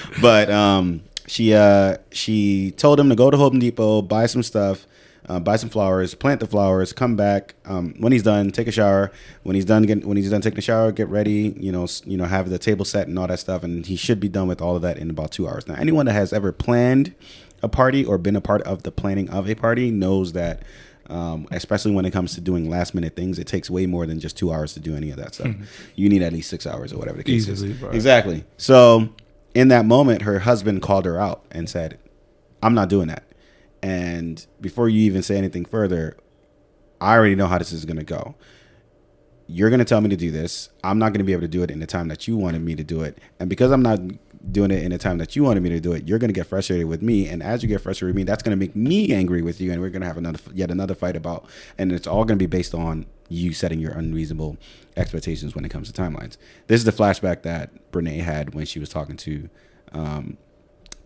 but 0.22 0.50
um, 0.50 1.02
she 1.26 1.54
uh, 1.54 1.96
she 2.12 2.72
told 2.72 3.00
him 3.00 3.08
to 3.08 3.16
go 3.16 3.30
to 3.30 3.36
Home 3.36 3.58
Depot, 3.58 4.02
buy 4.02 4.26
some 4.26 4.42
stuff, 4.42 4.86
uh, 5.28 5.38
buy 5.38 5.56
some 5.56 5.68
flowers, 5.68 6.14
plant 6.14 6.40
the 6.40 6.46
flowers, 6.46 6.92
come 6.92 7.14
back. 7.14 7.54
Um, 7.66 7.94
when 7.98 8.12
he's 8.12 8.22
done, 8.22 8.50
take 8.50 8.66
a 8.66 8.72
shower. 8.72 9.12
When 9.42 9.54
he's 9.54 9.66
done, 9.66 9.82
get, 9.82 10.04
when 10.04 10.16
he's 10.16 10.30
done 10.30 10.40
taking 10.40 10.58
a 10.58 10.62
shower, 10.62 10.90
get 10.90 11.08
ready. 11.08 11.54
You 11.60 11.70
know, 11.70 11.86
you 12.04 12.16
know, 12.16 12.24
have 12.24 12.48
the 12.48 12.58
table 12.58 12.84
set 12.84 13.08
and 13.08 13.18
all 13.18 13.26
that 13.26 13.38
stuff. 13.38 13.62
And 13.62 13.84
he 13.84 13.94
should 13.96 14.20
be 14.20 14.28
done 14.28 14.48
with 14.48 14.60
all 14.62 14.74
of 14.74 14.82
that 14.82 14.96
in 14.98 15.10
about 15.10 15.30
two 15.32 15.46
hours. 15.46 15.68
Now, 15.68 15.74
anyone 15.74 16.06
that 16.06 16.14
has 16.14 16.32
ever 16.32 16.50
planned 16.50 17.14
a 17.62 17.68
party 17.68 18.04
or 18.04 18.16
been 18.18 18.36
a 18.36 18.40
part 18.40 18.62
of 18.62 18.84
the 18.84 18.90
planning 18.90 19.28
of 19.30 19.48
a 19.48 19.54
party 19.54 19.90
knows 19.90 20.32
that. 20.32 20.62
Um, 21.10 21.48
especially 21.50 21.92
when 21.92 22.04
it 22.04 22.10
comes 22.10 22.34
to 22.34 22.40
doing 22.42 22.68
last 22.68 22.94
minute 22.94 23.16
things, 23.16 23.38
it 23.38 23.46
takes 23.46 23.70
way 23.70 23.86
more 23.86 24.04
than 24.04 24.20
just 24.20 24.36
two 24.36 24.52
hours 24.52 24.74
to 24.74 24.80
do 24.80 24.94
any 24.94 25.10
of 25.10 25.16
that 25.16 25.32
stuff. 25.36 25.54
You 25.96 26.06
need 26.10 26.20
at 26.20 26.34
least 26.34 26.50
six 26.50 26.66
hours 26.66 26.92
or 26.92 26.98
whatever 26.98 27.16
the 27.16 27.24
case 27.24 27.48
Easily, 27.48 27.70
is. 27.70 27.78
bro. 27.78 27.88
Exactly. 27.92 28.44
So 28.58 29.08
in 29.54 29.68
that 29.68 29.86
moment, 29.86 30.20
her 30.22 30.40
husband 30.40 30.82
called 30.82 31.06
her 31.06 31.18
out 31.18 31.46
and 31.50 31.66
said, 31.66 31.98
"I'm 32.62 32.74
not 32.74 32.90
doing 32.90 33.08
that." 33.08 33.22
And 33.82 34.44
before 34.60 34.88
you 34.88 35.00
even 35.02 35.22
say 35.22 35.36
anything 35.36 35.64
further, 35.64 36.16
I 37.00 37.14
already 37.14 37.34
know 37.34 37.46
how 37.46 37.58
this 37.58 37.72
is 37.72 37.84
going 37.84 37.98
to 37.98 38.04
go. 38.04 38.34
You're 39.46 39.70
going 39.70 39.78
to 39.78 39.84
tell 39.84 40.00
me 40.00 40.10
to 40.10 40.16
do 40.16 40.30
this. 40.30 40.68
I'm 40.84 40.98
not 40.98 41.10
going 41.10 41.20
to 41.20 41.24
be 41.24 41.32
able 41.32 41.42
to 41.42 41.48
do 41.48 41.62
it 41.62 41.70
in 41.70 41.80
the 41.80 41.86
time 41.86 42.08
that 42.08 42.28
you 42.28 42.36
wanted 42.36 42.60
me 42.60 42.74
to 42.74 42.84
do 42.84 43.02
it. 43.02 43.18
And 43.40 43.48
because 43.48 43.70
I'm 43.70 43.82
not 43.82 43.98
doing 44.52 44.70
it 44.70 44.82
in 44.82 44.90
the 44.90 44.98
time 44.98 45.18
that 45.18 45.34
you 45.36 45.44
wanted 45.44 45.62
me 45.62 45.70
to 45.70 45.80
do 45.80 45.92
it, 45.92 46.06
you're 46.06 46.18
going 46.18 46.28
to 46.28 46.34
get 46.34 46.46
frustrated 46.46 46.86
with 46.86 47.00
me. 47.00 47.28
And 47.28 47.42
as 47.42 47.62
you 47.62 47.68
get 47.68 47.80
frustrated 47.80 48.14
with 48.14 48.16
me, 48.16 48.24
that's 48.24 48.42
going 48.42 48.56
to 48.56 48.62
make 48.62 48.76
me 48.76 49.12
angry 49.12 49.40
with 49.40 49.60
you. 49.60 49.72
And 49.72 49.80
we're 49.80 49.88
going 49.88 50.02
to 50.02 50.06
have 50.06 50.18
another, 50.18 50.38
yet 50.52 50.70
another 50.70 50.94
fight 50.94 51.16
about, 51.16 51.46
and 51.78 51.92
it's 51.92 52.06
all 52.06 52.24
going 52.24 52.38
to 52.38 52.42
be 52.42 52.46
based 52.46 52.74
on 52.74 53.06
you 53.30 53.52
setting 53.52 53.80
your 53.80 53.92
unreasonable 53.92 54.58
expectations 54.96 55.54
when 55.54 55.64
it 55.64 55.70
comes 55.70 55.90
to 55.90 56.02
timelines. 56.02 56.36
This 56.66 56.80
is 56.80 56.84
the 56.84 56.92
flashback 56.92 57.42
that 57.42 57.90
Brene 57.90 58.20
had 58.20 58.54
when 58.54 58.66
she 58.66 58.78
was 58.78 58.88
talking 58.90 59.16
to, 59.18 59.48
um, 59.92 60.36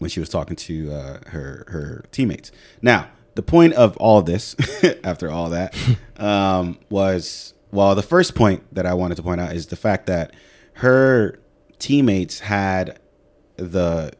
when 0.02 0.10
she 0.10 0.20
was 0.20 0.28
talking 0.28 0.56
to 0.56 0.92
uh, 0.92 1.18
her 1.28 1.64
her 1.68 2.04
teammates. 2.12 2.52
Now, 2.82 3.08
the 3.34 3.42
point 3.42 3.72
of 3.74 3.96
all 3.96 4.20
this, 4.20 4.54
after 5.04 5.30
all 5.30 5.48
that, 5.50 5.74
um, 6.18 6.78
was 6.90 7.54
well, 7.70 7.94
the 7.94 8.02
first 8.02 8.34
point 8.34 8.62
that 8.74 8.84
I 8.84 8.92
wanted 8.94 9.14
to 9.16 9.22
point 9.22 9.40
out 9.40 9.54
is 9.54 9.68
the 9.68 9.76
fact 9.76 10.06
that 10.06 10.34
her 10.74 11.38
teammates 11.78 12.40
had 12.40 12.98
the 13.56 14.12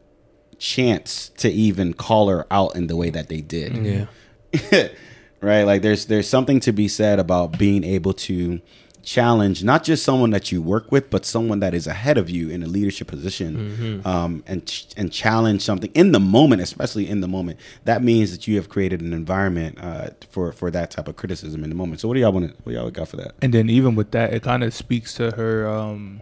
chance 0.59 1.31
to 1.39 1.51
even 1.51 1.93
call 1.93 2.29
her 2.29 2.47
out 2.51 2.77
in 2.77 2.87
the 2.87 2.97
way 2.97 3.11
that 3.11 3.29
they 3.29 3.41
did 3.41 4.09
Yeah. 4.53 4.89
right 5.41 5.65
like 5.65 5.83
there's 5.83 6.07
there's 6.07 6.29
something 6.29 6.61
to 6.61 6.73
be 6.73 6.87
said 6.87 7.19
about 7.19 7.59
being 7.59 7.83
able 7.83 8.13
to 8.13 8.61
challenge 9.03 9.65
not 9.65 9.83
just 9.83 10.05
someone 10.05 10.31
that 10.31 10.53
you 10.53 10.63
work 10.63 10.93
with 10.93 11.11
but 11.11 11.25
someone 11.25 11.61
that 11.61 11.75
is 11.75 11.87
ahead 11.87 12.17
of 12.17 12.31
you 12.31 12.49
in 12.49 12.63
a 12.63 12.67
leadership 12.67 13.09
position 13.09 14.01
um, 14.05 14.45
and 14.47 14.87
and 14.97 15.13
challenge 15.13 15.63
something 15.63 15.91
in 15.95 16.13
the 16.13 16.21
moment 16.21 16.63
especially 16.63 17.09
in 17.09 17.21
the 17.21 17.29
moment 17.29 17.59
that 17.85 18.03
means 18.03 18.31
that 18.31 18.47
you 18.47 18.57
have 18.57 18.69
created 18.69 19.01
an 19.01 19.13
environment 19.13 19.77
uh, 19.83 20.09
for 20.31 20.53
for 20.53 20.71
that 20.71 20.91
type 20.91 21.09
of 21.09 21.17
criticism 21.17 21.65
in 21.65 21.71
the 21.71 21.77
moment 21.77 22.01
so 22.01 22.09
what 22.09 22.15
do 22.15 22.21
y'all 22.21 22.33
want 22.33 22.49
to 22.49 22.63
what 22.63 22.75
y'all 22.75 22.91
got 22.91 23.09
for 23.09 23.17
that 23.17 23.33
And 23.43 23.53
then 23.53 23.69
even 23.71 23.95
with 23.95 24.13
that, 24.13 24.33
it 24.33 24.43
kind 24.43 24.63
of 24.63 24.73
speaks 24.73 25.15
to 25.15 25.33
her, 25.33 25.67
um, 25.69 26.21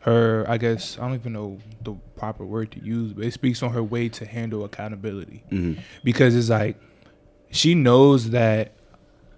her 0.00 0.44
I 0.48 0.58
guess 0.58 0.98
I 0.98 1.02
don't 1.02 1.14
even 1.14 1.32
know 1.32 1.58
the 1.82 1.94
proper 2.16 2.44
word 2.44 2.72
to 2.72 2.84
use, 2.84 3.12
but 3.12 3.24
it 3.24 3.32
speaks 3.32 3.62
on 3.62 3.72
her 3.72 3.82
way 3.82 4.08
to 4.10 4.26
handle 4.26 4.64
accountability 4.64 5.44
mm-hmm. 5.50 5.80
because 6.02 6.34
it's 6.34 6.50
like 6.50 6.76
she 7.50 7.74
knows 7.74 8.30
that. 8.30 8.72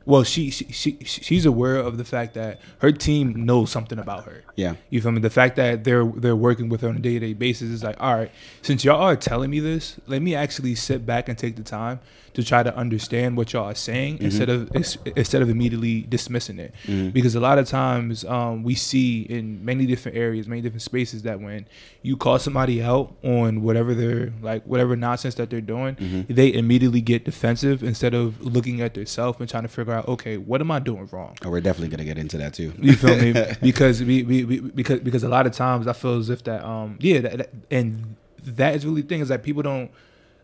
Well, 0.06 0.22
she, 0.22 0.50
she 0.50 0.66
she 0.66 0.98
she's 1.04 1.46
aware 1.46 1.76
of 1.76 1.96
the 1.96 2.04
fact 2.04 2.34
that 2.34 2.60
her 2.78 2.92
team 2.92 3.46
knows 3.46 3.70
something 3.70 3.98
about 3.98 4.24
her. 4.24 4.44
yeah 4.56 4.74
You 4.90 5.00
feel 5.00 5.12
me? 5.12 5.20
The 5.20 5.30
fact 5.30 5.56
that 5.56 5.84
they're 5.84 6.04
they're 6.04 6.36
working 6.36 6.68
with 6.68 6.82
her 6.82 6.88
on 6.88 6.96
a 6.96 7.00
day 7.00 7.14
to 7.14 7.20
day 7.20 7.32
basis 7.32 7.70
is 7.70 7.82
like, 7.82 7.96
all 8.00 8.14
right, 8.14 8.30
since 8.62 8.84
y'all 8.84 9.00
are 9.00 9.16
telling 9.16 9.50
me 9.50 9.60
this, 9.60 9.98
let 10.06 10.20
me 10.20 10.34
actually 10.34 10.74
sit 10.74 11.06
back 11.06 11.28
and 11.28 11.38
take 11.38 11.56
the 11.56 11.62
time 11.62 12.00
to 12.34 12.42
try 12.42 12.62
to 12.62 12.76
understand 12.76 13.36
what 13.36 13.52
y'all 13.52 13.64
are 13.64 13.74
saying 13.74 14.16
mm-hmm. 14.16 14.26
instead 14.26 14.48
of 14.48 14.70
instead 15.16 15.40
of 15.40 15.48
immediately 15.48 16.02
dismissing 16.02 16.58
it. 16.58 16.74
Mm-hmm. 16.86 17.10
Because 17.10 17.34
a 17.34 17.40
lot 17.40 17.58
of 17.58 17.66
times 17.68 18.24
um, 18.24 18.62
we 18.62 18.74
see 18.74 19.22
in 19.22 19.64
many 19.64 19.86
different 19.86 20.18
areas, 20.18 20.46
many 20.48 20.60
different 20.60 20.82
spaces 20.82 21.22
that 21.22 21.40
when 21.40 21.66
you 22.02 22.16
call 22.16 22.38
somebody 22.38 22.82
out 22.82 23.14
on 23.22 23.62
whatever 23.62 23.94
they're 23.94 24.32
like, 24.42 24.64
whatever 24.64 24.96
nonsense 24.96 25.36
that 25.36 25.48
they're 25.48 25.60
doing, 25.60 25.94
mm-hmm. 25.94 26.32
they 26.32 26.52
immediately 26.52 27.00
get 27.00 27.24
defensive 27.24 27.82
instead 27.82 28.14
of 28.14 28.40
looking 28.42 28.80
at 28.80 28.94
themselves 28.94 29.38
and 29.38 29.48
trying 29.48 29.62
to 29.62 29.68
figure 29.68 29.93
out, 29.94 30.08
okay, 30.08 30.36
what 30.36 30.60
am 30.60 30.70
I 30.70 30.78
doing 30.78 31.08
wrong? 31.12 31.36
oh, 31.44 31.50
we're 31.50 31.60
definitely 31.60 31.88
gonna 31.88 32.04
get 32.04 32.18
into 32.18 32.36
that 32.38 32.54
too. 32.54 32.72
You 32.78 32.94
feel 32.94 33.16
me? 33.16 33.32
Because 33.62 34.02
we, 34.02 34.22
we, 34.22 34.44
we 34.44 34.60
because 34.60 35.00
because 35.00 35.22
a 35.24 35.28
lot 35.28 35.46
of 35.46 35.52
times 35.52 35.86
I 35.86 35.92
feel 35.92 36.18
as 36.18 36.28
if 36.30 36.44
that 36.44 36.64
um 36.64 36.96
yeah 37.00 37.20
that, 37.20 37.38
that- 37.38 37.50
and 37.70 38.16
that 38.44 38.74
is 38.74 38.84
really 38.84 39.00
the 39.02 39.08
thing 39.08 39.20
is 39.20 39.28
that 39.28 39.42
people 39.42 39.62
don't 39.62 39.90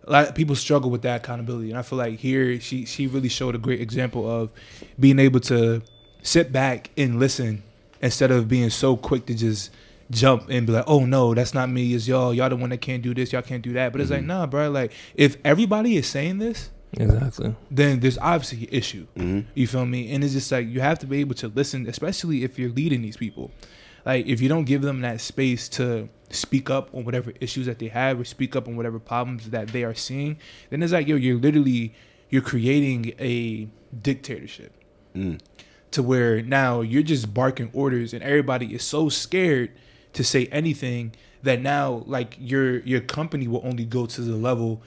a 0.04 0.10
lot 0.12 0.28
of 0.28 0.34
people 0.34 0.56
struggle 0.56 0.90
with 0.90 1.02
that 1.02 1.22
accountability. 1.22 1.68
And 1.70 1.78
I 1.78 1.82
feel 1.82 1.98
like 1.98 2.18
here 2.18 2.58
she 2.60 2.84
she 2.86 3.06
really 3.06 3.28
showed 3.28 3.54
a 3.54 3.58
great 3.58 3.80
example 3.80 4.28
of 4.30 4.50
being 4.98 5.18
able 5.18 5.40
to 5.40 5.82
sit 6.22 6.50
back 6.52 6.90
and 6.96 7.18
listen 7.20 7.62
instead 8.02 8.30
of 8.30 8.48
being 8.48 8.70
so 8.70 8.96
quick 8.96 9.26
to 9.26 9.34
just 9.34 9.70
jump 10.10 10.48
and 10.50 10.66
be 10.66 10.72
like 10.72 10.84
oh 10.88 11.04
no 11.04 11.34
that's 11.34 11.54
not 11.54 11.68
me 11.70 11.94
it's 11.94 12.08
y'all. 12.08 12.32
Y'all 12.34 12.48
the 12.48 12.56
one 12.56 12.70
that 12.70 12.80
can't 12.80 13.02
do 13.02 13.12
this 13.14 13.32
y'all 13.32 13.42
can't 13.42 13.62
do 13.62 13.74
that. 13.74 13.92
But 13.92 14.00
it's 14.00 14.10
like 14.10 14.24
nah 14.24 14.46
bro 14.46 14.70
like 14.70 14.92
if 15.14 15.36
everybody 15.44 15.96
is 15.96 16.06
saying 16.06 16.38
this 16.38 16.70
Exactly. 16.98 17.54
then 17.70 18.00
there's 18.00 18.18
obviously 18.18 18.66
an 18.66 18.74
issue. 18.74 19.06
Mhm. 19.16 19.44
You 19.54 19.66
feel 19.66 19.86
me? 19.86 20.12
And 20.12 20.24
it's 20.24 20.32
just 20.32 20.50
like 20.50 20.66
you 20.68 20.80
have 20.80 20.98
to 21.00 21.06
be 21.06 21.20
able 21.20 21.34
to 21.36 21.48
listen, 21.48 21.86
especially 21.88 22.42
if 22.42 22.58
you're 22.58 22.70
leading 22.70 23.02
these 23.02 23.16
people. 23.16 23.50
Like 24.04 24.26
if 24.26 24.40
you 24.40 24.48
don't 24.48 24.64
give 24.64 24.82
them 24.82 25.00
that 25.02 25.20
space 25.20 25.68
to 25.70 26.08
speak 26.30 26.70
up 26.70 26.92
on 26.94 27.04
whatever 27.04 27.32
issues 27.40 27.66
that 27.66 27.78
they 27.78 27.88
have 27.88 28.18
or 28.18 28.24
speak 28.24 28.56
up 28.56 28.66
on 28.66 28.76
whatever 28.76 28.98
problems 28.98 29.50
that 29.50 29.68
they 29.68 29.84
are 29.84 29.94
seeing, 29.94 30.38
then 30.70 30.82
it's 30.82 30.92
like 30.92 31.06
yo, 31.06 31.16
you're 31.16 31.38
literally 31.38 31.94
you're 32.28 32.42
creating 32.42 33.12
a 33.20 33.68
dictatorship. 34.02 34.72
Mm. 35.14 35.40
to 35.90 36.04
where 36.04 36.40
now 36.40 36.82
you're 36.82 37.02
just 37.02 37.34
barking 37.34 37.68
orders 37.72 38.12
and 38.14 38.22
everybody 38.22 38.72
is 38.74 38.84
so 38.84 39.08
scared 39.08 39.70
to 40.12 40.22
say 40.22 40.46
anything 40.52 41.12
that 41.42 41.60
now 41.60 42.04
like 42.06 42.36
your 42.38 42.78
your 42.80 43.00
company 43.00 43.48
will 43.48 43.60
only 43.64 43.84
go 43.84 44.06
to 44.06 44.20
the 44.20 44.36
level 44.36 44.80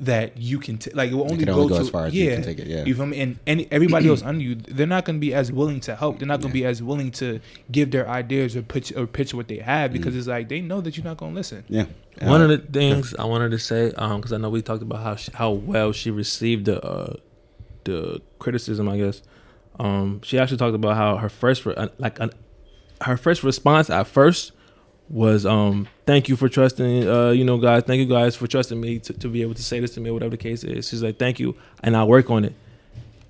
that 0.00 0.36
you 0.36 0.58
can 0.58 0.78
t- 0.78 0.90
like 0.92 1.10
it 1.10 1.14
will 1.14 1.22
only, 1.24 1.38
can 1.38 1.46
go, 1.46 1.54
only 1.62 1.68
go 1.70 1.74
to 1.76 1.80
as 1.80 1.90
far 1.90 2.06
as 2.06 2.14
you 2.14 2.30
can 2.30 2.42
take 2.42 2.58
it, 2.60 2.66
yeah. 2.68 2.84
you 2.84 2.94
feel 2.94 3.06
me 3.06 3.18
and 3.20 3.38
any 3.46 3.66
everybody 3.72 4.08
else 4.12 4.22
under 4.22 4.42
you 4.42 4.54
they're 4.54 4.86
not 4.86 5.04
going 5.04 5.16
to 5.16 5.20
be 5.20 5.34
as 5.34 5.50
willing 5.50 5.80
to 5.80 5.96
help 5.96 6.18
they're 6.18 6.28
not 6.28 6.40
going 6.40 6.50
to 6.50 6.54
be 6.54 6.64
as 6.64 6.82
willing 6.82 7.10
to 7.10 7.40
give 7.72 7.90
their 7.90 8.08
ideas 8.08 8.54
or 8.56 8.62
pitch 8.62 8.92
or 8.96 9.06
pitch 9.06 9.34
what 9.34 9.48
they 9.48 9.58
have 9.58 9.92
because 9.92 10.14
Mm. 10.14 10.18
it's 10.18 10.26
like 10.28 10.48
they 10.48 10.60
know 10.60 10.80
that 10.80 10.96
you're 10.96 11.04
not 11.04 11.16
going 11.16 11.32
to 11.32 11.36
listen 11.36 11.64
Yeah. 11.68 11.86
One 12.22 12.40
Uh, 12.40 12.44
of 12.44 12.50
the 12.50 12.58
things 12.58 13.14
I 13.18 13.24
wanted 13.24 13.50
to 13.52 13.58
say, 13.58 13.92
um, 13.92 14.20
because 14.20 14.32
I 14.32 14.38
know 14.38 14.50
we 14.50 14.62
talked 14.62 14.82
about 14.82 15.02
how 15.02 15.14
she, 15.16 15.30
how 15.34 15.50
well 15.52 15.92
she 15.92 16.10
received 16.10 16.64
the 16.66 16.84
uh, 16.84 17.14
the 17.84 18.20
criticism. 18.38 18.88
I 18.88 18.98
guess 18.98 19.22
um, 19.80 20.20
she 20.22 20.38
actually 20.38 20.56
talked 20.58 20.74
about 20.74 20.96
how 20.96 21.16
her 21.16 21.28
first 21.28 21.64
re- 21.66 21.74
uh, 21.76 21.88
like 21.98 22.20
uh, 22.20 22.28
her 23.02 23.16
first 23.16 23.42
response 23.44 23.88
at 23.90 24.06
first 24.08 24.52
was 25.10 25.46
um, 25.46 25.88
"Thank 26.06 26.28
you 26.28 26.36
for 26.36 26.48
trusting, 26.48 27.08
uh, 27.08 27.30
you 27.30 27.44
know, 27.44 27.58
guys. 27.58 27.84
Thank 27.84 28.00
you 28.00 28.06
guys 28.06 28.36
for 28.36 28.46
trusting 28.46 28.80
me 28.80 28.98
to, 29.00 29.12
to 29.14 29.28
be 29.28 29.42
able 29.42 29.54
to 29.54 29.62
say 29.62 29.80
this 29.80 29.94
to 29.94 30.00
me, 30.00 30.10
or 30.10 30.14
whatever 30.14 30.30
the 30.30 30.36
case 30.36 30.64
is." 30.64 30.88
She's 30.88 31.02
like, 31.02 31.18
"Thank 31.18 31.40
you, 31.40 31.56
and 31.82 31.96
I'll 31.96 32.08
work 32.08 32.30
on 32.30 32.44
it. 32.44 32.54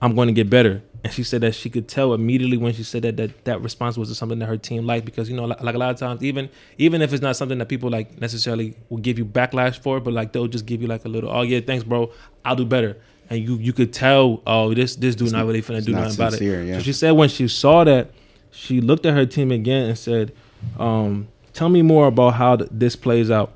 I'm 0.00 0.14
going 0.14 0.28
to 0.28 0.34
get 0.34 0.50
better." 0.50 0.82
And 1.04 1.12
she 1.12 1.22
said 1.22 1.42
that 1.42 1.54
she 1.54 1.70
could 1.70 1.86
tell 1.86 2.12
immediately 2.12 2.56
when 2.56 2.74
she 2.74 2.82
said 2.82 3.02
that 3.02 3.16
that 3.18 3.44
that 3.44 3.60
response 3.62 3.96
was 3.96 4.16
something 4.18 4.40
that 4.40 4.46
her 4.46 4.56
team 4.56 4.84
liked 4.84 5.04
because 5.04 5.30
you 5.30 5.36
know 5.36 5.44
like, 5.44 5.62
like 5.62 5.74
a 5.76 5.78
lot 5.78 5.90
of 5.90 5.96
times 5.96 6.24
even 6.24 6.50
even 6.76 7.02
if 7.02 7.12
it's 7.12 7.22
not 7.22 7.36
something 7.36 7.56
that 7.58 7.68
people 7.68 7.88
like 7.88 8.20
necessarily 8.20 8.74
will 8.88 8.98
give 8.98 9.16
you 9.16 9.24
backlash 9.24 9.78
for, 9.78 10.00
but 10.00 10.12
like 10.12 10.32
they'll 10.32 10.48
just 10.48 10.66
give 10.66 10.82
you 10.82 10.88
like 10.88 11.04
a 11.04 11.08
little, 11.08 11.30
oh 11.30 11.42
yeah, 11.42 11.60
thanks, 11.60 11.84
bro, 11.84 12.10
I'll 12.44 12.56
do 12.56 12.64
better. 12.64 12.96
And 13.30 13.40
you 13.40 13.56
you 13.56 13.72
could 13.72 13.92
tell, 13.92 14.42
oh 14.46 14.74
this 14.74 14.96
this 14.96 15.14
dude 15.14 15.30
not 15.30 15.46
really 15.46 15.62
finna 15.62 15.84
do 15.84 15.92
not 15.92 16.02
nothing 16.02 16.14
about 16.16 16.34
it. 16.34 16.66
yeah. 16.66 16.78
So 16.78 16.82
she 16.82 16.92
said 16.92 17.12
when 17.12 17.28
she 17.28 17.46
saw 17.46 17.84
that, 17.84 18.10
she 18.50 18.80
looked 18.80 19.06
at 19.06 19.14
her 19.14 19.26
team 19.26 19.52
again 19.52 19.90
and 19.90 19.96
said, 19.96 20.32
um, 20.80 21.28
"Tell 21.58 21.68
me 21.68 21.82
more 21.82 22.06
about 22.06 22.34
how 22.34 22.54
th- 22.54 22.70
this 22.72 22.94
plays 22.94 23.32
out 23.32 23.52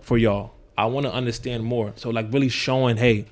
for 0.00 0.16
y'all. 0.16 0.52
I 0.78 0.86
want 0.86 1.04
to 1.04 1.12
understand 1.12 1.64
more." 1.64 1.92
So 1.96 2.08
like 2.08 2.32
really 2.32 2.48
showing, 2.48 2.96
hey, 2.96 3.26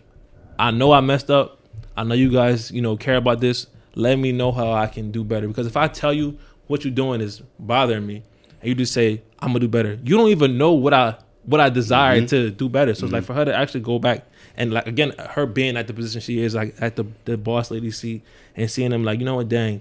I 0.59 0.71
know 0.71 0.93
I 0.93 1.01
messed 1.01 1.31
up. 1.31 1.59
I 1.97 2.05
know 2.05 2.15
you 2.15 2.31
guys, 2.31 2.71
you 2.71 2.83
know, 2.83 2.99
care 2.99 3.17
about 3.17 3.41
this. 3.41 3.67
Let 3.95 4.17
me 4.17 4.31
know 4.31 4.53
how 4.53 4.73
I 4.73 4.89
can 4.89 5.11
do 5.11 5.25
better. 5.25 5.49
Because 5.49 5.67
if 5.67 5.75
I 5.75 5.89
tell 5.89 6.13
you 6.13 6.39
what 6.67 6.85
you're 6.85 6.93
doing 6.93 7.23
is 7.23 7.41
bothering 7.59 8.07
me, 8.07 8.23
and 8.61 8.69
you 8.69 8.75
just 8.75 8.93
say 8.93 9.23
I'm 9.41 9.49
gonna 9.49 9.61
do 9.61 9.69
better, 9.69 9.99
you 10.05 10.19
don't 10.19 10.29
even 10.29 10.59
know 10.59 10.73
what 10.73 10.93
I 10.93 11.17
what 11.47 11.61
I 11.61 11.71
desire 11.71 12.19
mm-hmm. 12.19 12.27
to 12.27 12.51
do 12.51 12.69
better. 12.69 12.95
So 12.95 13.07
it's 13.07 13.13
like 13.13 13.23
mm-hmm. 13.23 13.33
for 13.33 13.35
her 13.35 13.47
to 13.47 13.57
actually 13.57 13.81
go 13.81 13.99
back 13.99 14.27
and 14.55 14.71
like 14.71 14.87
again, 14.87 15.15
her 15.31 15.47
being 15.47 15.79
at 15.79 15.87
the 15.87 15.95
position 15.95 16.21
she 16.21 16.43
is, 16.43 16.55
like 16.55 16.75
at 16.79 16.97
the 16.97 17.07
the 17.25 17.39
boss 17.39 17.71
lady 17.71 17.91
seat, 17.91 18.23
and 18.55 18.71
seeing 18.71 18.91
them 18.91 19.03
like, 19.03 19.19
you 19.19 19.25
know 19.25 19.37
what, 19.37 19.49
dang, 19.49 19.81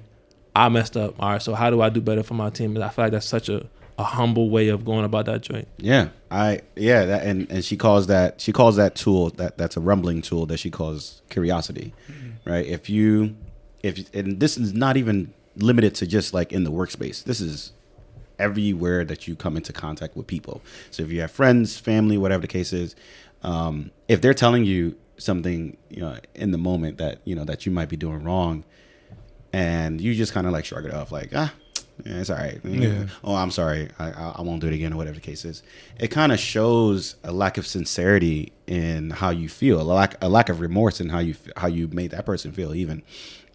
I 0.55 0.69
messed 0.69 0.95
up. 0.95 1.15
All 1.19 1.31
right, 1.31 1.41
so 1.41 1.55
how 1.55 1.69
do 1.69 1.81
I 1.81 1.89
do 1.89 1.99
better 1.99 2.23
for 2.23 2.35
my 2.35 2.49
team? 2.49 2.75
And 2.75 2.85
I 2.85 2.87
feel 2.87 3.05
like 3.05 3.11
that's 3.11 3.27
such 3.27 3.49
a 3.49 3.67
a 3.99 4.03
humble 4.03 4.49
way 4.49 4.69
of 4.69 4.85
going 4.85 5.03
about 5.03 5.25
that 5.25 5.41
joint. 5.41 5.67
Yeah, 5.77 6.09
I 6.31 6.61
yeah, 6.77 7.05
that, 7.05 7.25
and 7.25 7.51
and 7.51 7.63
she 7.63 7.75
calls 7.75 8.07
that 8.07 8.39
she 8.39 8.53
calls 8.53 8.77
that 8.77 8.95
tool 8.95 9.29
that 9.31 9.57
that's 9.57 9.75
a 9.75 9.81
rumbling 9.81 10.21
tool 10.21 10.45
that 10.47 10.57
she 10.57 10.71
calls 10.71 11.21
curiosity, 11.29 11.93
right? 12.45 12.65
If 12.65 12.89
you 12.89 13.35
if 13.83 14.11
and 14.15 14.39
this 14.39 14.57
is 14.57 14.73
not 14.73 14.95
even 14.95 15.33
limited 15.57 15.95
to 15.95 16.07
just 16.07 16.33
like 16.33 16.53
in 16.53 16.63
the 16.63 16.71
workspace. 16.71 17.25
This 17.25 17.41
is 17.41 17.73
everywhere 18.39 19.03
that 19.03 19.27
you 19.27 19.35
come 19.35 19.57
into 19.57 19.73
contact 19.73 20.15
with 20.15 20.25
people. 20.27 20.61
So 20.91 21.03
if 21.03 21.11
you 21.11 21.19
have 21.19 21.31
friends, 21.31 21.77
family, 21.77 22.17
whatever 22.17 22.41
the 22.41 22.47
case 22.47 22.71
is, 22.71 22.95
um, 23.43 23.91
if 24.07 24.21
they're 24.21 24.33
telling 24.33 24.63
you 24.63 24.95
something, 25.17 25.75
you 25.89 25.99
know, 25.99 26.17
in 26.35 26.51
the 26.51 26.57
moment 26.57 26.99
that 26.99 27.19
you 27.25 27.35
know 27.35 27.43
that 27.43 27.65
you 27.65 27.73
might 27.73 27.89
be 27.89 27.97
doing 27.97 28.23
wrong, 28.23 28.63
and 29.51 29.99
you 29.99 30.15
just 30.15 30.31
kind 30.31 30.47
of 30.47 30.53
like 30.53 30.63
shrug 30.63 30.85
it 30.85 30.93
off, 30.93 31.11
like 31.11 31.31
ah, 31.35 31.53
yeah, 32.05 32.19
it's 32.19 32.29
all 32.29 32.37
right. 32.37 32.59
Yeah. 32.63 33.07
Oh, 33.23 33.35
I'm 33.35 33.51
sorry. 33.51 33.89
I, 33.99 34.11
I 34.11 34.35
I 34.37 34.41
won't 34.41 34.61
do 34.61 34.67
it 34.67 34.73
again, 34.73 34.93
or 34.93 34.97
whatever 34.97 35.15
the 35.15 35.21
case 35.21 35.45
is. 35.45 35.63
It 35.99 36.09
kind 36.09 36.31
of 36.31 36.39
shows 36.39 37.15
a 37.23 37.31
lack 37.31 37.57
of 37.57 37.65
sincerity 37.67 38.51
in 38.67 39.09
how 39.11 39.29
you 39.29 39.49
feel, 39.49 39.81
a 39.81 39.83
lack 39.83 40.15
a 40.23 40.29
lack 40.29 40.49
of 40.49 40.59
remorse 40.59 41.01
in 41.01 41.09
how 41.09 41.19
you 41.19 41.35
how 41.57 41.67
you 41.67 41.87
made 41.89 42.11
that 42.11 42.25
person 42.25 42.51
feel, 42.51 42.73
even, 42.73 43.03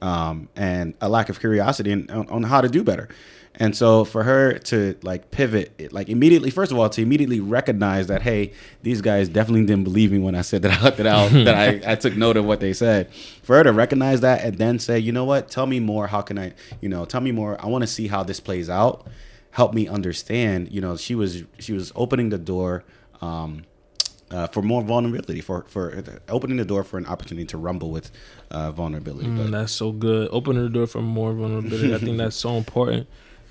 um, 0.03 0.49
and 0.57 0.95
a 1.01 1.09
lack 1.09 1.29
of 1.29 1.41
curiosity 1.41 1.93
in, 1.93 2.11
on, 2.11 2.29
on 2.29 2.43
how 2.45 2.61
to 2.61 2.69
do 2.69 2.83
better. 2.85 3.09
And 3.57 3.77
so 3.77 4.05
for 4.05 4.25
her 4.25 4.59
to 4.59 4.97
like 5.03 5.31
pivot, 5.31 5.93
like 5.93 6.09
immediately, 6.09 6.51
first 6.51 6.73
of 6.73 6.79
all, 6.79 6.89
to 6.91 7.01
immediately 7.01 7.39
recognize 7.39 8.09
that 8.09 8.23
hey, 8.23 8.53
these 8.83 9.01
guys 9.01 9.29
definitely 9.29 9.65
didn't 9.65 9.85
believe 9.85 10.11
me 10.11 10.19
when 10.19 10.35
I 10.35 10.43
said 10.43 10.63
that 10.63 10.83
I 10.83 10.91
that, 10.91 11.07
I, 11.07 11.29
that 11.45 11.55
I, 11.55 11.93
I 11.93 11.95
took 11.95 12.17
note 12.17 12.37
of 12.37 12.45
what 12.45 12.61
they 12.61 12.73
said. 12.73 13.13
For 13.43 13.57
her 13.57 13.63
to 13.63 13.73
recognize 13.73 14.23
that 14.23 14.43
and 14.45 14.59
then 14.59 14.79
say, 14.79 14.99
you 14.99 15.13
know 15.13 15.25
what, 15.25 15.51
tell 15.51 15.67
me 15.67 15.79
more. 15.79 16.09
How 16.09 16.21
can 16.21 16.39
I, 16.39 16.53
you 16.81 16.89
know, 16.89 17.05
tell 17.05 17.21
me 17.21 17.31
more. 17.31 17.57
I 17.61 17.69
want 17.69 17.83
to 17.83 17.89
see 17.89 18.09
how 18.09 18.25
this 18.25 18.41
plays 18.41 18.69
out. 18.69 19.07
Help 19.53 19.73
me 19.73 19.87
understand. 19.87 20.73
You 20.73 20.81
know, 20.81 20.97
she 20.97 21.15
was 21.15 21.45
she 21.61 21.73
was 21.73 21.93
opening 21.95 22.31
the 22.31 22.39
door. 22.39 22.85
Um, 23.21 23.65
uh, 24.31 24.49
for 24.49 24.63
more 24.63 24.83
vulnerability, 24.83 25.41
for 25.41 25.65
for 25.69 26.03
opening 26.29 26.57
the 26.57 26.65
door 26.65 26.83
for 26.83 26.99
an 26.99 27.07
opportunity 27.07 27.47
to 27.47 27.57
rumble 27.57 27.91
with 27.93 28.11
uh, 28.51 28.73
vulnerability. 28.73 29.29
Mm, 29.29 29.53
that's 29.53 29.71
so 29.71 29.93
good. 29.93 30.29
Opening 30.33 30.65
the 30.65 30.71
door 30.71 30.89
for 30.89 31.03
more 31.03 31.33
vulnerability. 31.33 31.95
I 31.95 31.99
think 31.99 32.17
that's 32.19 32.35
so 32.35 32.57
important 32.57 33.07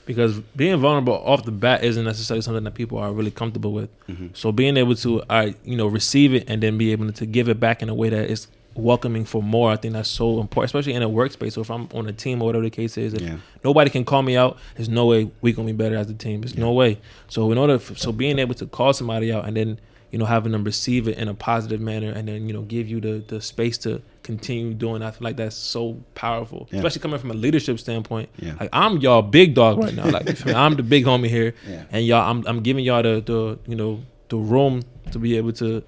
because 0.05 0.39
being 0.55 0.77
vulnerable 0.79 1.13
off 1.25 1.45
the 1.45 1.51
bat 1.51 1.83
isn't 1.83 2.03
necessarily 2.03 2.41
something 2.41 2.63
that 2.63 2.73
people 2.73 2.97
are 2.97 3.11
really 3.11 3.31
comfortable 3.31 3.71
with. 3.71 3.89
Mm-hmm. 4.07 4.27
So 4.33 4.51
being 4.51 4.77
able 4.77 4.95
to, 4.95 5.21
uh, 5.29 5.51
you 5.63 5.75
know, 5.77 5.87
receive 5.87 6.33
it 6.33 6.49
and 6.49 6.61
then 6.61 6.77
be 6.77 6.91
able 6.91 7.11
to 7.11 7.25
give 7.25 7.47
it 7.49 7.59
back 7.59 7.81
in 7.81 7.89
a 7.89 7.93
way 7.95 8.09
that 8.09 8.29
is 8.29 8.47
welcoming 8.75 9.23
for 9.23 9.41
more, 9.43 9.71
I 9.71 9.75
think 9.75 9.93
that's 9.93 10.09
so 10.09 10.41
important, 10.41 10.65
especially 10.69 10.93
in 10.93 11.03
a 11.03 11.09
workspace. 11.09 11.53
So 11.53 11.61
if 11.61 11.69
I'm 11.69 11.87
on 11.93 12.07
a 12.07 12.13
team 12.13 12.41
or 12.41 12.45
whatever 12.45 12.63
the 12.63 12.69
case 12.71 12.97
is, 12.97 13.13
if 13.13 13.21
Yeah. 13.21 13.37
nobody 13.63 13.89
can 13.89 14.03
call 14.03 14.23
me 14.23 14.35
out, 14.35 14.57
there's 14.75 14.89
no 14.89 15.05
way 15.05 15.29
we 15.41 15.53
gonna 15.53 15.67
be 15.67 15.73
better 15.73 15.95
as 15.95 16.09
a 16.09 16.13
team. 16.13 16.41
There's 16.41 16.57
no 16.57 16.71
way. 16.71 16.97
So 17.27 17.51
in 17.51 17.57
order, 17.57 17.77
for, 17.79 17.95
so 17.95 18.11
being 18.11 18.39
able 18.39 18.55
to 18.55 18.65
call 18.65 18.91
somebody 18.93 19.31
out 19.31 19.47
and 19.47 19.55
then 19.55 19.79
you 20.11 20.19
know 20.19 20.25
having 20.25 20.51
them 20.51 20.63
receive 20.63 21.07
it 21.07 21.17
in 21.17 21.27
a 21.27 21.33
positive 21.33 21.81
manner 21.81 22.11
and 22.11 22.27
then 22.27 22.47
you 22.47 22.53
know 22.53 22.61
give 22.61 22.87
you 22.87 22.99
the 22.99 23.23
the 23.27 23.41
space 23.41 23.77
to 23.79 24.01
continue 24.23 24.73
doing, 24.73 25.03
I 25.03 25.11
feel 25.11 25.25
like 25.25 25.37
that's 25.37 25.55
so 25.55 25.97
powerful, 26.15 26.67
Yeah. 26.71 26.77
especially 26.79 27.01
coming 27.01 27.19
from 27.19 27.31
a 27.31 27.35
leadership 27.35 27.79
standpoint. 27.79 28.29
Yeah. 28.39 28.55
Like 28.59 28.69
I'm 28.73 28.97
y'all 28.97 29.21
big 29.21 29.53
dog 29.53 29.77
right 29.79 29.93
now. 29.93 30.09
Like 30.09 30.27
you 30.27 30.33
feel 30.35 30.53
me? 30.53 30.59
I'm 30.59 30.75
the 30.75 30.83
big 30.83 31.05
homie 31.05 31.27
here, 31.29 31.53
Yeah. 31.69 31.83
and 31.91 32.05
y'all 32.05 32.29
I'm 32.29 32.45
I'm 32.47 32.61
giving 32.61 32.83
y'all 32.85 33.03
the 33.03 33.21
the 33.21 33.59
you 33.67 33.75
know 33.75 34.01
the 34.29 34.37
room 34.37 34.81
to 35.11 35.19
be 35.19 35.37
able 35.37 35.53
to. 35.53 35.83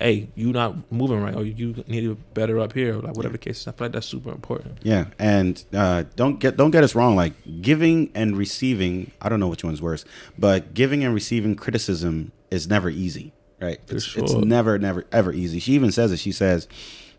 Hey, 0.00 0.28
you 0.34 0.52
not 0.52 0.90
moving 0.90 1.22
right, 1.22 1.36
or 1.36 1.44
you 1.44 1.84
need 1.86 2.00
to 2.00 2.16
better 2.34 2.58
up 2.58 2.72
here, 2.72 2.98
or 2.98 3.00
like 3.00 3.16
whatever 3.16 3.34
the 3.34 3.38
case 3.38 3.60
is. 3.60 3.68
I 3.68 3.70
feel 3.70 3.84
like 3.86 3.92
that's 3.92 4.06
super 4.08 4.32
important. 4.32 4.78
Yeah, 4.82 5.04
and 5.20 5.62
uh, 5.72 6.02
don't 6.16 6.40
get 6.40 6.56
don't 6.56 6.72
get 6.72 6.82
us 6.82 6.96
wrong. 6.96 7.14
Like 7.14 7.34
giving 7.62 8.10
and 8.12 8.36
receiving, 8.36 9.12
I 9.22 9.28
don't 9.28 9.38
know 9.38 9.46
which 9.46 9.62
one's 9.62 9.80
worse, 9.80 10.04
but 10.36 10.74
giving 10.74 11.04
and 11.04 11.14
receiving 11.14 11.54
criticism 11.54 12.32
is 12.50 12.66
never 12.66 12.90
easy, 12.90 13.32
right? 13.60 13.78
It's, 13.88 14.16
it's 14.16 14.32
never, 14.32 14.80
never, 14.80 15.04
ever 15.12 15.32
easy. 15.32 15.60
She 15.60 15.74
even 15.74 15.92
says 15.92 16.10
it. 16.10 16.18
She 16.18 16.32
says, 16.32 16.66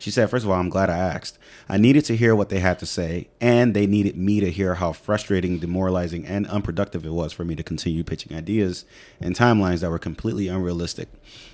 she 0.06 0.12
said, 0.12 0.30
first 0.30 0.46
of 0.46 0.52
all, 0.52 0.60
I'm 0.60 0.70
glad 0.70 0.92
I 0.92 0.98
asked. 0.98 1.40
I 1.68 1.78
needed 1.78 2.06
to 2.06 2.16
hear 2.16 2.36
what 2.36 2.50
they 2.50 2.60
had 2.60 2.78
to 2.78 2.86
say, 2.86 3.28
and 3.42 3.74
they 3.74 3.88
needed 3.88 4.16
me 4.16 4.40
to 4.40 4.52
hear 4.52 4.76
how 4.76 4.92
frustrating, 4.94 5.58
demoralizing, 5.58 6.28
and 6.28 6.46
unproductive 6.46 7.04
it 7.08 7.10
was 7.10 7.34
for 7.34 7.44
me 7.44 7.56
to 7.56 7.64
continue 7.64 8.04
pitching 8.04 8.38
ideas 8.38 8.86
and 9.20 9.36
timelines 9.36 9.80
that 9.82 9.90
were 9.90 9.98
completely 9.98 10.48
unrealistic. 10.48 11.10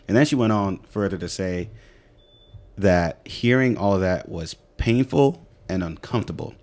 And 0.06 0.18
then 0.18 0.26
she 0.26 0.36
went 0.36 0.52
on 0.52 0.80
further 0.80 1.18
to 1.18 1.30
say 1.30 1.70
that 2.78 3.22
hearing 3.24 3.78
all 3.78 3.94
of 3.96 4.02
that 4.02 4.28
was 4.28 4.56
painful 4.76 5.48
and 5.70 5.82
uncomfortable. 5.82 6.54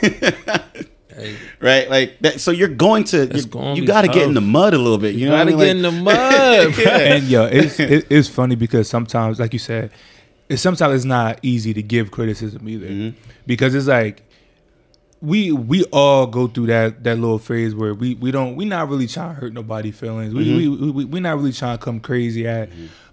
Hey, 0.00 1.34
Right, 1.60 1.90
like 1.90 2.20
that. 2.20 2.40
So 2.40 2.52
you're 2.52 2.68
going 2.68 3.02
to 3.04 3.22
It's 3.22 3.44
you, 3.44 3.50
gonna 3.50 3.74
you 3.74 3.84
got 3.84 4.02
to 4.02 4.08
get 4.08 4.22
in 4.28 4.34
the 4.34 4.40
mud 4.40 4.74
a 4.74 4.78
little 4.78 4.96
bit. 4.96 5.14
You, 5.14 5.22
you 5.22 5.26
know, 5.26 5.32
gotta 5.36 5.50
mean? 5.50 5.58
get 5.58 5.66
Like- 5.66 5.76
in 5.76 5.82
the 5.82 5.90
mud, 5.90 6.74
bro. 6.76 6.84
and 6.92 7.24
yo, 7.24 7.44
it's 7.46 7.80
it, 7.94 8.06
it's 8.08 8.28
funny 8.28 8.54
because 8.54 8.88
sometimes, 8.88 9.40
like 9.40 9.52
you 9.52 9.58
said, 9.58 9.90
it's 10.50 10.60
sometimes 10.60 10.94
it's 10.96 11.04
not 11.06 11.38
easy 11.42 11.72
to 11.72 11.82
give 11.82 12.10
criticism 12.10 12.68
either, 12.68 12.86
Mhm. 12.88 13.14
because 13.46 13.74
it's 13.74 13.86
like 13.86 14.22
we 15.22 15.52
we 15.52 15.84
all 15.84 16.26
go 16.26 16.46
through 16.46 16.66
that 16.66 17.04
that 17.04 17.18
little 17.18 17.38
phase 17.38 17.74
where 17.74 17.94
we 17.94 18.14
we 18.14 18.30
don't 18.30 18.56
we 18.56 18.64
not 18.64 18.88
really 18.88 19.06
trying 19.06 19.34
to 19.34 19.40
hurt 19.40 19.52
nobody's 19.52 19.96
feelings. 19.98 20.32
We, 20.34 20.54
we, 20.56 20.68
we 20.68 20.90
we 20.90 21.04
we 21.04 21.20
not 21.20 21.36
really 21.36 21.52
trying 21.52 21.78
to 21.78 21.84
come 21.84 22.00
crazy 22.00 22.46
at. 22.46 22.68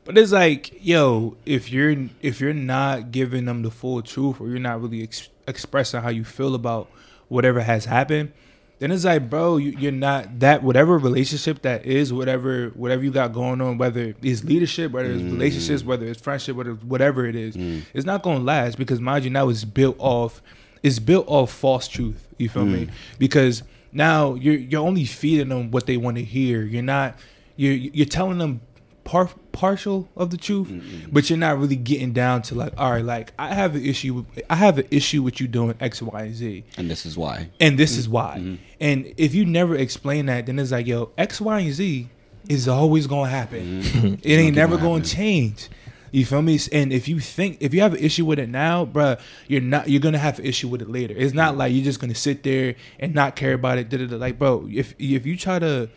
But 0.06 0.18
it's 0.18 0.32
like, 0.32 0.72
yo, 0.86 1.36
if 1.46 1.70
you're 1.70 1.96
if 2.22 2.40
you're 2.40 2.54
not 2.54 3.12
giving 3.12 3.44
them 3.46 3.62
the 3.62 3.72
full 3.72 4.02
truth, 4.02 4.40
or 4.40 4.48
you're 4.48 4.58
not 4.60 4.82
really 4.82 5.04
ex- 5.04 5.28
expressing 5.48 6.02
how 6.02 6.10
you 6.10 6.24
feel 6.24 6.56
about 6.56 6.90
whatever 7.28 7.60
has 7.60 7.84
happened, 7.86 8.32
then 8.80 8.92
it's 8.92 9.06
like, 9.06 9.30
bro, 9.30 9.58
you, 9.58 9.72
you're 9.72 9.92
not 9.92 10.40
that 10.40 10.62
whatever 10.62 10.98
relationship 10.98 11.64
that 11.64 11.86
is, 11.86 12.14
whatever 12.14 12.70
whatever 12.70 13.04
you 13.04 13.12
got 13.12 13.34
going 13.34 13.60
on, 13.60 13.78
whether 13.78 14.14
it's 14.22 14.44
leadership, 14.44 14.92
whether 14.92 15.12
it's 15.12 15.24
relationships, 15.24 15.82
mm. 15.82 15.88
whether 15.88 16.06
it's 16.06 16.22
friendship, 16.22 16.56
whether 16.56 16.74
whatever 16.74 17.26
it 17.26 17.36
is, 17.36 17.56
mm. 17.56 17.82
it's 17.94 18.06
not 18.06 18.22
gonna 18.22 18.40
last 18.40 18.78
because 18.78 19.00
mind 19.02 19.24
you, 19.24 19.32
now 19.32 19.50
it's 19.50 19.64
built 19.64 19.96
off, 20.00 20.42
it's 20.84 21.00
built 21.00 21.26
off 21.28 21.52
false 21.52 21.88
truth. 21.88 22.28
You 22.38 22.50
feel 22.50 22.66
me? 22.66 22.86
Mm. 22.86 22.92
Because 23.18 23.64
now 23.92 24.36
you're 24.36 24.56
you're 24.56 24.86
only 24.86 25.06
feeding 25.06 25.50
them 25.50 25.72
what 25.72 25.88
they 25.88 25.98
want 25.98 26.18
to 26.18 26.24
hear. 26.24 26.62
You're 26.62 26.84
not 26.84 27.18
you're 27.56 27.74
you're 27.74 28.06
telling 28.06 28.38
them 28.38 28.62
par- 29.08 29.30
partial 29.54 30.10
of 30.18 30.30
the 30.32 30.38
truth, 30.38 30.70
but 31.12 31.30
you're 31.30 31.40
not 31.40 31.58
really 31.58 31.78
getting 31.78 32.12
down 32.12 32.42
to 32.44 32.56
like, 32.56 32.74
all 32.78 32.92
right, 32.92 33.06
like 33.06 33.32
I 33.40 33.54
have 33.54 33.74
an 33.76 33.84
issue. 33.84 34.14
With, 34.16 34.44
I 34.50 34.56
have 34.56 34.78
an 34.78 34.88
issue 34.92 35.24
with 35.24 35.40
you 35.40 35.48
doing 35.48 35.76
X, 35.80 36.02
Y, 36.02 36.22
and 36.22 36.36
Z, 36.36 36.64
And 36.78 36.92
this 36.92 37.06
is 37.06 37.18
why. 37.18 37.50
and 37.62 37.80
this 37.80 37.98
is 37.98 38.10
why. 38.10 38.38
Mm-hmm. 38.40 38.56
And 38.82 39.14
if 39.16 39.34
you 39.34 39.46
never 39.46 39.76
explain 39.76 40.26
that, 40.26 40.46
then 40.46 40.60
it's 40.60 40.72
like, 40.72 40.86
yo, 40.86 41.12
X, 41.18 41.40
Y, 41.40 41.60
and 41.60 41.74
Z 41.74 42.10
is 42.50 42.68
always 42.68 43.08
gonna 43.08 43.30
happen. 43.30 43.82
Mm-hmm. 43.82 44.14
it 44.24 44.36
ain't 44.36 44.56
never 44.56 44.76
on 44.76 44.82
gonna 44.82 44.94
happening. 44.96 45.04
change. 45.06 45.70
You 46.12 46.26
feel 46.26 46.42
me? 46.42 46.60
And 46.72 46.92
if 46.92 47.08
you 47.08 47.20
think 47.22 47.58
if 47.62 47.74
you 47.74 47.82
have 47.82 47.94
an 47.94 48.00
issue 48.00 48.26
with 48.26 48.40
it 48.40 48.50
now, 48.50 48.86
bruh, 48.86 49.20
you're 49.48 49.62
not 49.62 49.90
you're 49.90 50.02
gonna 50.02 50.18
have 50.18 50.40
an 50.40 50.46
issue 50.46 50.68
with 50.68 50.82
it 50.82 50.90
later. 50.90 51.14
It's 51.18 51.34
not 51.34 51.52
mm-hmm. 51.52 51.60
like 51.60 51.74
you're 51.74 51.84
just 51.86 52.02
gonna 52.02 52.16
sit 52.16 52.44
there 52.44 52.76
and 53.00 53.16
not 53.16 53.38
care 53.38 53.54
about 53.54 53.78
it. 53.78 53.90
da-da-da. 53.90 54.18
Like, 54.18 54.38
bro, 54.38 54.68
if 54.72 54.94
if 55.00 55.26
you 55.26 55.38
try 55.38 55.60
to 55.60 55.90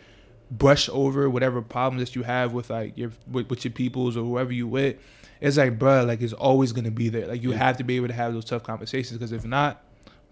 brush 0.51 0.89
over 0.89 1.29
whatever 1.29 1.61
problems 1.61 2.07
that 2.07 2.15
you 2.15 2.23
have 2.23 2.53
with 2.53 2.69
like 2.69 2.97
your 2.97 3.11
with, 3.31 3.49
with 3.49 3.63
your 3.63 3.71
peoples 3.71 4.17
or 4.17 4.23
whoever 4.23 4.51
you 4.51 4.67
with, 4.67 4.97
it's 5.39 5.57
like, 5.57 5.79
bruh, 5.79 6.05
like 6.05 6.21
it's 6.21 6.33
always 6.33 6.71
gonna 6.73 6.91
be 6.91 7.09
there. 7.09 7.27
Like 7.27 7.41
you 7.41 7.51
have 7.51 7.77
to 7.77 7.83
be 7.83 7.95
able 7.95 8.09
to 8.09 8.13
have 8.13 8.33
those 8.33 8.45
tough 8.45 8.63
conversations 8.63 9.17
because 9.17 9.31
if 9.31 9.45
not, 9.45 9.81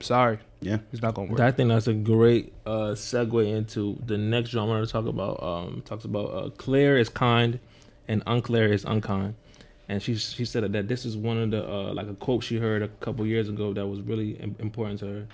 sorry, 0.01 0.39
Yeah. 0.61 0.79
it's 0.91 1.01
not 1.01 1.13
gonna 1.15 1.31
work. 1.31 1.39
I 1.39 1.51
think 1.51 1.69
that's 1.69 1.87
a 1.87 1.93
great 1.93 2.53
uh, 2.65 2.91
segue 2.95 3.47
into 3.47 3.97
the 4.05 4.17
next 4.17 4.49
genre 4.51 4.75
I 4.75 4.77
want 4.79 4.87
to 4.87 4.91
talk 4.91 5.05
about. 5.07 5.41
Um, 5.41 5.81
talks 5.85 6.05
about 6.05 6.25
uh, 6.33 6.49
clear 6.51 6.97
is 6.97 7.09
kind 7.09 7.59
and 8.07 8.21
unclear 8.27 8.71
is 8.71 8.83
unkind, 8.85 9.35
and 9.87 10.01
she 10.01 10.15
she 10.15 10.43
said 10.45 10.71
that 10.73 10.87
this 10.87 11.05
is 11.05 11.15
one 11.15 11.37
of 11.37 11.51
the 11.51 11.63
uh, 11.67 11.93
like 11.93 12.07
a 12.07 12.13
quote 12.13 12.43
she 12.43 12.57
heard 12.57 12.81
a 12.81 12.87
couple 12.87 13.25
years 13.25 13.47
ago 13.49 13.73
that 13.73 13.87
was 13.87 14.01
really 14.01 14.39
important 14.59 14.99
to 14.99 15.05
her, 15.07 15.27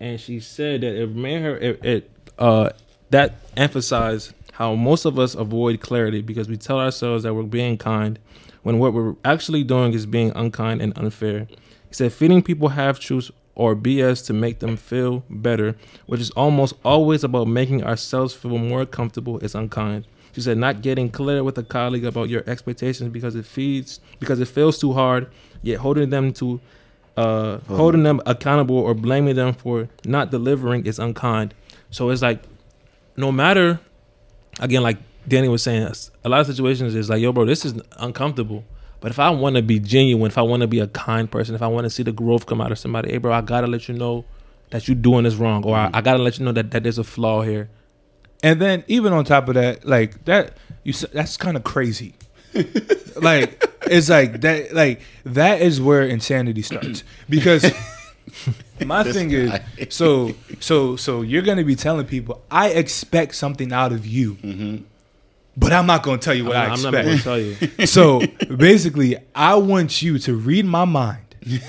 and 0.00 0.18
she 0.20 0.40
said 0.40 0.80
that 0.80 0.94
it 0.94 1.14
made 1.14 1.42
her 1.42 1.56
it, 1.56 1.84
it 1.84 2.10
uh, 2.38 2.70
that 3.10 3.34
emphasized 3.56 4.32
how 4.52 4.74
most 4.74 5.04
of 5.04 5.18
us 5.18 5.34
avoid 5.34 5.80
clarity 5.80 6.22
because 6.22 6.48
we 6.48 6.56
tell 6.56 6.78
ourselves 6.78 7.24
that 7.24 7.34
we're 7.34 7.42
being 7.42 7.76
kind 7.76 8.18
when 8.62 8.78
what 8.78 8.92
we're 8.94 9.14
actually 9.24 9.64
doing 9.64 9.92
is 9.92 10.06
being 10.06 10.32
unkind 10.34 10.80
and 10.80 10.96
unfair. 10.96 11.46
He 11.88 11.94
said 11.94 12.12
feeding 12.12 12.42
people 12.42 12.68
half 12.68 12.98
truths 12.98 13.30
or 13.54 13.76
BS 13.76 14.24
to 14.26 14.32
make 14.32 14.58
them 14.58 14.76
feel 14.76 15.24
better, 15.30 15.76
which 16.06 16.20
is 16.20 16.30
almost 16.30 16.74
always 16.84 17.22
about 17.24 17.46
making 17.46 17.84
ourselves 17.84 18.34
feel 18.34 18.58
more 18.58 18.84
comfortable, 18.84 19.38
is 19.38 19.54
unkind. 19.54 20.06
She 20.32 20.40
said 20.40 20.58
not 20.58 20.82
getting 20.82 21.10
clear 21.10 21.44
with 21.44 21.56
a 21.58 21.62
colleague 21.62 22.04
about 22.04 22.28
your 22.28 22.42
expectations 22.48 23.10
because 23.10 23.36
it 23.36 23.46
feeds 23.46 24.00
because 24.18 24.40
it 24.40 24.48
feels 24.48 24.78
too 24.78 24.92
hard, 24.92 25.28
yet 25.62 25.78
holding 25.78 26.10
them 26.10 26.32
to 26.34 26.60
uh, 27.16 27.58
holding 27.68 28.02
them 28.02 28.20
accountable 28.26 28.78
or 28.78 28.94
blaming 28.94 29.36
them 29.36 29.52
for 29.54 29.88
not 30.04 30.32
delivering 30.32 30.86
is 30.86 30.98
unkind. 30.98 31.54
So 31.90 32.10
it's 32.10 32.22
like 32.22 32.42
no 33.16 33.30
matter 33.32 33.80
again 34.60 34.82
like 34.82 34.98
Danny 35.26 35.48
was 35.48 35.62
saying 35.62 35.88
a 36.24 36.28
lot 36.28 36.40
of 36.40 36.46
situations 36.46 36.94
is 36.94 37.08
like 37.08 37.20
yo 37.20 37.32
bro 37.32 37.44
this 37.44 37.64
is 37.64 37.74
uncomfortable 37.98 38.64
but 39.00 39.10
if 39.10 39.18
I 39.18 39.30
want 39.30 39.56
to 39.56 39.62
be 39.62 39.78
genuine 39.78 40.30
if 40.30 40.38
I 40.38 40.42
want 40.42 40.60
to 40.62 40.66
be 40.66 40.80
a 40.80 40.86
kind 40.88 41.30
person 41.30 41.54
if 41.54 41.62
I 41.62 41.66
want 41.66 41.84
to 41.84 41.90
see 41.90 42.02
the 42.02 42.12
growth 42.12 42.46
come 42.46 42.60
out 42.60 42.72
of 42.72 42.78
somebody 42.78 43.10
hey 43.10 43.18
bro 43.18 43.32
I 43.32 43.40
gotta 43.40 43.66
let 43.66 43.88
you 43.88 43.94
know 43.94 44.24
that 44.70 44.88
you're 44.88 44.94
doing 44.96 45.24
this 45.24 45.34
wrong 45.36 45.64
or 45.64 45.76
I, 45.76 45.90
I 45.92 46.00
gotta 46.00 46.22
let 46.22 46.38
you 46.38 46.44
know 46.44 46.52
that, 46.52 46.70
that 46.72 46.82
there's 46.82 46.98
a 46.98 47.04
flaw 47.04 47.42
here 47.42 47.68
And 48.42 48.60
then 48.60 48.84
even 48.88 49.12
on 49.12 49.24
top 49.24 49.48
of 49.48 49.54
that, 49.54 49.86
like 49.86 50.24
that, 50.26 50.56
you 50.82 50.92
s- 50.92 51.06
that's 51.12 51.36
kind 51.38 51.56
of 51.56 51.64
crazy. 51.64 52.12
like 53.16 53.62
it's 53.86 54.08
like 54.10 54.40
that. 54.42 54.74
Like 54.74 55.00
that 55.24 55.62
is 55.62 55.80
where 55.80 56.02
insanity 56.02 56.60
starts 56.62 57.04
because 57.28 57.64
my 58.84 59.02
This 59.02 59.16
thing 59.16 59.30
is 59.30 59.52
so 59.90 60.34
so 60.60 60.96
so 60.96 61.22
you're 61.22 61.42
gonna 61.42 61.64
be 61.64 61.76
telling 61.76 62.06
people 62.06 62.42
I 62.50 62.70
expect 62.70 63.34
something 63.34 63.72
out 63.72 63.92
of 63.92 64.06
you, 64.06 64.34
mm-hmm. 64.34 64.76
but 65.56 65.72
I'm 65.72 65.86
not 65.86 66.02
gonna 66.02 66.18
tell 66.18 66.34
you 66.34 66.44
what 66.44 66.56
I'm, 66.56 66.70
I 66.70 66.74
I'm 66.74 66.82
not 66.82 66.92
gonna 66.92 67.12
expect. 67.12 67.24
tell 67.24 67.38
you 67.38 67.86
so 67.86 68.20
basically, 68.56 69.16
I 69.34 69.54
want 69.56 70.02
you 70.02 70.18
to 70.20 70.34
read 70.34 70.64
my 70.64 70.84
mind 70.84 71.36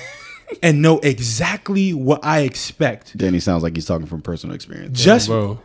and 0.64 0.82
know 0.82 1.00
exactly 1.00 1.94
what 1.94 2.24
I 2.24 2.42
expect. 2.42 3.18
Danny 3.18 3.40
sounds 3.40 3.64
like 3.64 3.76
he's 3.76 3.86
talking 3.86 4.08
from 4.08 4.22
personal 4.22 4.56
experience. 4.56 5.00
Just 5.00 5.28
bro 5.28 5.60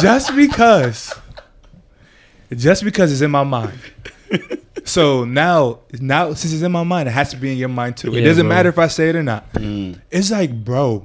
just 0.00 0.34
because 0.34 1.14
just 2.52 2.84
because 2.84 3.12
it's 3.12 3.20
in 3.20 3.30
my 3.30 3.44
mind 3.44 3.78
so 4.84 5.24
now 5.24 5.80
now 6.00 6.32
since 6.34 6.52
it's 6.52 6.62
in 6.62 6.72
my 6.72 6.82
mind 6.84 7.08
it 7.08 7.12
has 7.12 7.30
to 7.30 7.36
be 7.36 7.52
in 7.52 7.58
your 7.58 7.68
mind 7.68 7.96
too. 7.96 8.14
It 8.14 8.20
Yeah, 8.20 8.26
doesn't 8.26 8.46
bro. 8.46 8.56
matter 8.56 8.68
if 8.70 8.78
i 8.78 8.86
say 8.88 9.08
it 9.10 9.16
or 9.16 9.22
not. 9.22 9.52
Mm. 9.54 10.00
it's 10.10 10.30
like 10.30 10.52
bro 10.64 11.04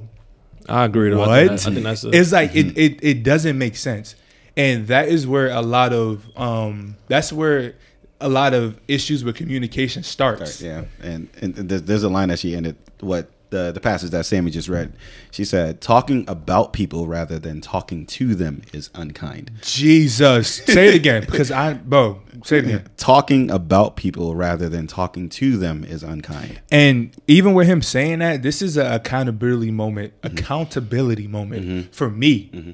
I 0.68 0.84
agree 0.86 1.10
though. 1.10 1.18
What 1.18 1.28
I 1.28 1.46
think, 1.48 1.60
that- 1.60 1.66
I 1.68 1.72
think 1.74 1.84
that's 1.84 2.04
a, 2.04 2.10
it's 2.10 2.32
like 2.32 2.54
it, 2.56 2.76
it 2.78 2.98
it 3.02 3.22
doesn't 3.22 3.58
make 3.58 3.76
sense. 3.76 4.16
And 4.56 4.86
that 4.86 5.08
is 5.08 5.26
where 5.26 5.50
a 5.50 5.60
lot 5.60 5.92
of 5.92 6.24
um 6.38 6.96
that's 7.08 7.32
where 7.32 7.74
a 8.20 8.28
lot 8.28 8.54
of 8.54 8.80
issues 8.88 9.24
with 9.24 9.36
communication 9.36 10.02
starts. 10.02 10.62
Yeah, 10.62 10.84
and 11.02 11.28
and 11.42 11.54
there's, 11.54 11.82
there's 11.82 12.02
a 12.02 12.08
line 12.08 12.28
that 12.30 12.38
she 12.38 12.54
ended 12.56 12.76
what 13.00 13.28
the 13.54 13.72
the 13.72 13.80
passage 13.80 14.10
that 14.10 14.26
Sammy 14.26 14.50
just 14.50 14.68
read. 14.68 14.92
She 15.30 15.44
said, 15.44 15.80
"Talking 15.80 16.24
about 16.28 16.72
people 16.72 17.06
rather 17.06 17.38
than 17.38 17.60
talking 17.60 18.06
to 18.06 18.34
them 18.34 18.62
is 18.72 18.90
unkind." 18.94 19.50
jesus 19.62 20.56
say 20.66 20.88
it 20.88 20.94
again 20.94 21.22
because 21.24 21.50
i 21.50 21.74
bro 21.74 22.20
say 22.44 22.58
it 22.58 22.64
again 22.64 22.88
Talking 23.04 23.50
about 23.50 23.96
people 23.96 24.34
rather 24.34 24.70
than 24.70 24.86
talking 24.86 25.28
to 25.28 25.58
them 25.58 25.84
is 25.84 26.02
unkind. 26.02 26.58
And 26.70 27.14
even 27.28 27.52
with 27.52 27.66
him 27.66 27.82
saying 27.82 28.20
that, 28.20 28.42
this 28.42 28.62
is 28.62 28.78
an 28.78 28.90
accountability 28.90 29.70
moment, 29.70 30.18
mm-hmm. 30.22 30.38
accountability 30.38 31.26
moment 31.26 31.66
mm-hmm. 31.66 31.90
for 31.90 32.08
me. 32.08 32.50
Mm-hmm. 32.50 32.70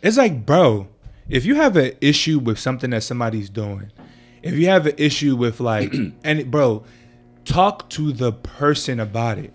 It's 0.00 0.16
like, 0.16 0.46
bro, 0.46 0.88
if 1.28 1.44
you 1.44 1.56
have 1.56 1.76
an 1.76 1.92
issue 2.00 2.38
with 2.38 2.58
something 2.58 2.88
that 2.90 3.02
somebody's 3.02 3.50
doing, 3.50 3.92
if 4.42 4.54
you 4.54 4.68
have 4.68 4.86
an 4.86 4.94
issue 4.96 5.36
with 5.36 5.60
like, 5.60 5.94
and 6.24 6.50
bro, 6.50 6.84
talk 7.44 7.90
to 7.90 8.12
the 8.12 8.32
person 8.32 8.98
about 8.98 9.36
it. 9.36 9.52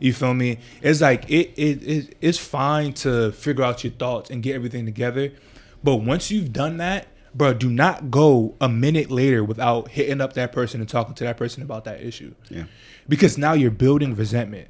You 0.00 0.12
feel 0.12 0.34
me? 0.34 0.58
It's 0.82 1.00
like 1.00 1.28
it, 1.30 1.52
it, 1.56 1.82
it 1.86 2.16
it's 2.20 2.38
fine 2.38 2.92
to 2.94 3.30
figure 3.32 3.62
out 3.62 3.84
your 3.84 3.92
thoughts 3.92 4.30
and 4.30 4.42
get 4.42 4.54
everything 4.54 4.84
together, 4.86 5.32
but 5.84 5.96
once 5.96 6.30
you've 6.30 6.52
done 6.52 6.78
that, 6.78 7.06
bro, 7.34 7.52
do 7.54 7.68
not 7.70 8.10
go 8.10 8.56
a 8.60 8.68
minute 8.68 9.10
later 9.10 9.44
without 9.44 9.88
hitting 9.88 10.20
up 10.20 10.32
that 10.32 10.52
person 10.52 10.80
and 10.80 10.88
talking 10.88 11.14
to 11.14 11.24
that 11.24 11.36
person 11.36 11.62
about 11.62 11.84
that 11.84 12.00
issue 12.02 12.34
Yeah, 12.48 12.64
because 13.08 13.36
now 13.38 13.52
you're 13.52 13.70
building 13.70 14.16
resentment. 14.16 14.68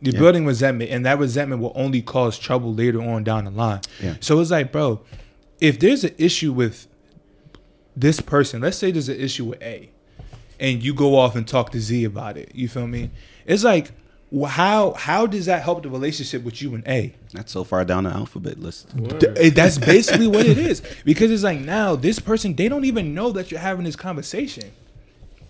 You're 0.00 0.14
Yeah. 0.14 0.20
building 0.20 0.46
resentment, 0.46 0.90
and 0.90 1.04
that 1.04 1.18
resentment 1.18 1.60
will 1.60 1.72
only 1.74 2.00
cause 2.00 2.38
trouble 2.38 2.72
later 2.72 3.02
on 3.02 3.24
down 3.24 3.44
the 3.44 3.50
line. 3.50 3.80
Yeah. 4.02 4.14
So 4.20 4.40
it's 4.40 4.50
like, 4.50 4.72
bro, 4.72 5.00
if 5.60 5.78
there's 5.78 6.04
an 6.04 6.14
issue 6.16 6.52
with 6.52 6.86
this 7.96 8.20
person, 8.20 8.62
let's 8.62 8.76
say 8.78 8.90
there's 8.92 9.08
an 9.08 9.20
issue 9.20 9.44
with 9.46 9.60
A, 9.62 9.90
and 10.58 10.82
you 10.82 10.94
go 10.94 11.16
off 11.16 11.34
and 11.36 11.46
talk 11.46 11.70
to 11.72 11.80
Z 11.80 12.04
about 12.04 12.36
it, 12.36 12.52
you 12.54 12.68
feel 12.68 12.86
me? 12.86 13.10
It's 13.44 13.64
like, 13.64 13.92
how 14.48 14.92
how 14.92 15.26
does 15.26 15.46
that 15.46 15.62
help 15.62 15.82
the 15.82 15.88
relationship 15.90 16.44
with 16.44 16.62
you 16.62 16.74
and 16.74 16.86
A? 16.86 17.14
that's 17.32 17.52
so 17.52 17.64
far 17.64 17.84
down 17.84 18.04
the 18.04 18.10
alphabet 18.10 18.58
list. 18.60 18.88
Eh, 19.36 19.50
That's 19.50 19.78
basically 19.78 20.26
what 20.28 20.46
it 20.46 20.58
is. 20.58 20.82
Because 21.04 21.30
it's 21.30 21.42
like 21.42 21.60
now 21.60 21.96
this 21.96 22.18
person 22.18 22.54
they 22.54 22.68
don't 22.68 22.84
even 22.84 23.14
know 23.14 23.32
that 23.32 23.50
you're 23.50 23.60
having 23.60 23.84
this 23.84 23.96
conversation. 23.96 24.70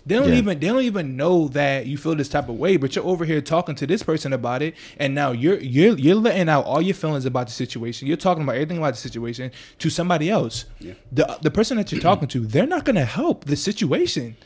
They 0.03 0.15
don't 0.15 0.29
Yeah. 0.29 0.35
even 0.39 0.59
they 0.59 0.67
don't 0.67 0.81
even 0.81 1.15
know 1.15 1.47
that 1.49 1.85
you 1.85 1.95
feel 1.95 2.15
this 2.15 2.27
type 2.29 2.49
of 2.49 2.55
way, 2.55 2.75
but 2.77 2.95
you're 2.95 3.05
over 3.05 3.23
here 3.23 3.39
talking 3.39 3.75
to 3.75 3.85
this 3.85 4.01
person 4.01 4.33
about 4.33 4.63
it, 4.63 4.73
and 4.97 5.13
now 5.13 5.31
you're 5.31 5.59
you're 5.59 5.95
you're 5.95 6.15
letting 6.15 6.49
out 6.49 6.65
all 6.65 6.81
your 6.81 6.95
feelings 6.95 7.25
about 7.27 7.45
the 7.47 7.53
situation. 7.53 8.07
You're 8.07 8.17
talking 8.17 8.41
about 8.41 8.55
everything 8.55 8.79
about 8.79 8.95
the 8.95 8.99
situation 8.99 9.51
to 9.77 9.89
somebody 9.91 10.27
else. 10.31 10.65
Yeah. 10.79 10.93
The 11.11 11.37
the 11.43 11.51
person 11.51 11.77
that 11.77 11.91
you're 11.91 12.01
talking 12.01 12.27
to, 12.29 12.39
they're 12.47 12.65
not 12.65 12.83
gonna 12.85 13.05
help 13.05 13.45
the 13.45 13.55
situation. 13.55 14.37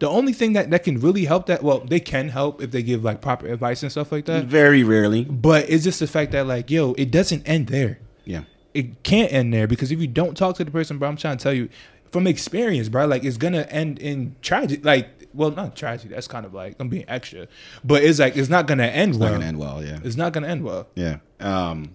The 0.00 0.08
only 0.08 0.32
thing 0.32 0.54
that, 0.54 0.70
that 0.70 0.82
can 0.82 0.98
really 0.98 1.24
help 1.26 1.46
that 1.46 1.62
well, 1.62 1.80
they 1.80 2.00
can 2.00 2.30
help 2.30 2.60
if 2.62 2.70
they 2.72 2.82
give 2.82 3.04
like 3.04 3.20
proper 3.20 3.46
advice 3.46 3.82
and 3.82 3.92
stuff 3.92 4.10
like 4.10 4.24
that. 4.24 4.44
Very 4.46 4.82
rarely. 4.82 5.24
But 5.24 5.70
it's 5.70 5.84
just 5.84 6.00
the 6.00 6.06
fact 6.06 6.32
that 6.32 6.46
like, 6.46 6.70
yo, 6.70 6.94
it 6.94 7.10
doesn't 7.10 7.46
end 7.46 7.68
there 7.68 7.98
Yeah, 8.24 8.44
it 8.74 9.02
can't 9.02 9.32
end 9.32 9.52
there 9.54 9.66
because 9.68 9.92
if 9.92 10.00
you 10.00 10.06
don't 10.08 10.36
talk 10.36 10.56
to 10.56 10.64
the 10.64 10.70
person, 10.70 10.98
bro, 10.98 11.08
I'm 11.08 11.16
trying 11.16 11.36
to 11.38 11.42
tell 11.42 11.52
you 11.54 11.68
from 12.10 12.26
experience, 12.26 12.88
bro, 12.88 13.06
like 13.06 13.24
it's 13.24 13.36
gonna 13.36 13.62
end 13.70 13.98
in 14.00 14.34
tragedy. 14.42 14.82
Like, 14.82 15.06
well, 15.34 15.50
not 15.52 15.76
tragedy. 15.76 16.14
That's 16.14 16.26
kind 16.26 16.44
of 16.44 16.52
like 16.54 16.76
I'm 16.80 16.88
being 16.88 17.04
extra, 17.06 17.46
but 17.84 18.02
it's 18.02 18.18
like 18.18 18.36
it's 18.36 18.48
not 18.48 18.66
gonna 18.66 18.86
end 18.86 19.10
it's 19.10 19.18
well. 19.18 19.28
not 19.30 19.34
gonna 19.36 19.46
end 19.46 19.58
well. 19.58 19.84
Yeah, 19.84 19.98
It's 20.02 20.16
not 20.16 20.32
gonna 20.32 20.48
end 20.48 20.64
well. 20.64 20.88
yeah. 20.94 21.18
Um, 21.38 21.94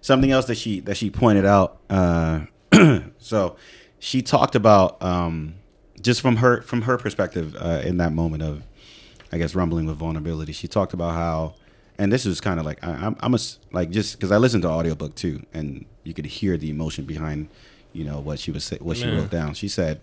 something 0.00 0.30
else 0.30 0.46
that 0.46 0.56
she 0.56 0.80
that 0.80 0.96
she 0.96 1.10
pointed 1.10 1.44
out. 1.44 1.78
Uh, 1.90 2.46
so 3.18 3.56
she 3.98 4.22
talked 4.22 4.54
about 4.54 5.02
um, 5.02 5.54
just 6.00 6.20
from 6.20 6.36
her 6.36 6.62
from 6.62 6.82
her 6.82 6.96
perspective 6.98 7.56
uh, 7.58 7.82
in 7.84 7.98
that 7.98 8.12
moment 8.12 8.42
of, 8.42 8.62
I 9.32 9.38
guess, 9.38 9.54
rumbling 9.54 9.86
with 9.86 9.96
vulnerability. 9.96 10.52
She 10.52 10.68
talked 10.68 10.92
about 10.92 11.14
how, 11.14 11.54
and 11.98 12.12
this 12.12 12.24
was 12.24 12.40
kind 12.40 12.60
of 12.60 12.66
like 12.66 12.82
I, 12.84 12.92
I'm 12.92 13.16
I'm 13.20 13.34
a 13.34 13.38
like 13.72 13.90
just 13.90 14.16
because 14.16 14.32
I 14.32 14.36
listened 14.38 14.62
to 14.62 14.68
audiobook 14.68 15.14
too, 15.14 15.44
and 15.52 15.84
you 16.04 16.14
could 16.14 16.26
hear 16.26 16.56
the 16.56 16.70
emotion 16.70 17.04
behind. 17.04 17.48
You 17.92 18.04
know 18.04 18.20
what 18.20 18.38
she 18.38 18.52
was 18.52 18.62
say, 18.62 18.78
what 18.80 18.96
she 18.96 19.08
wrote 19.08 19.30
down. 19.30 19.54
She 19.54 19.66
said, 19.66 20.00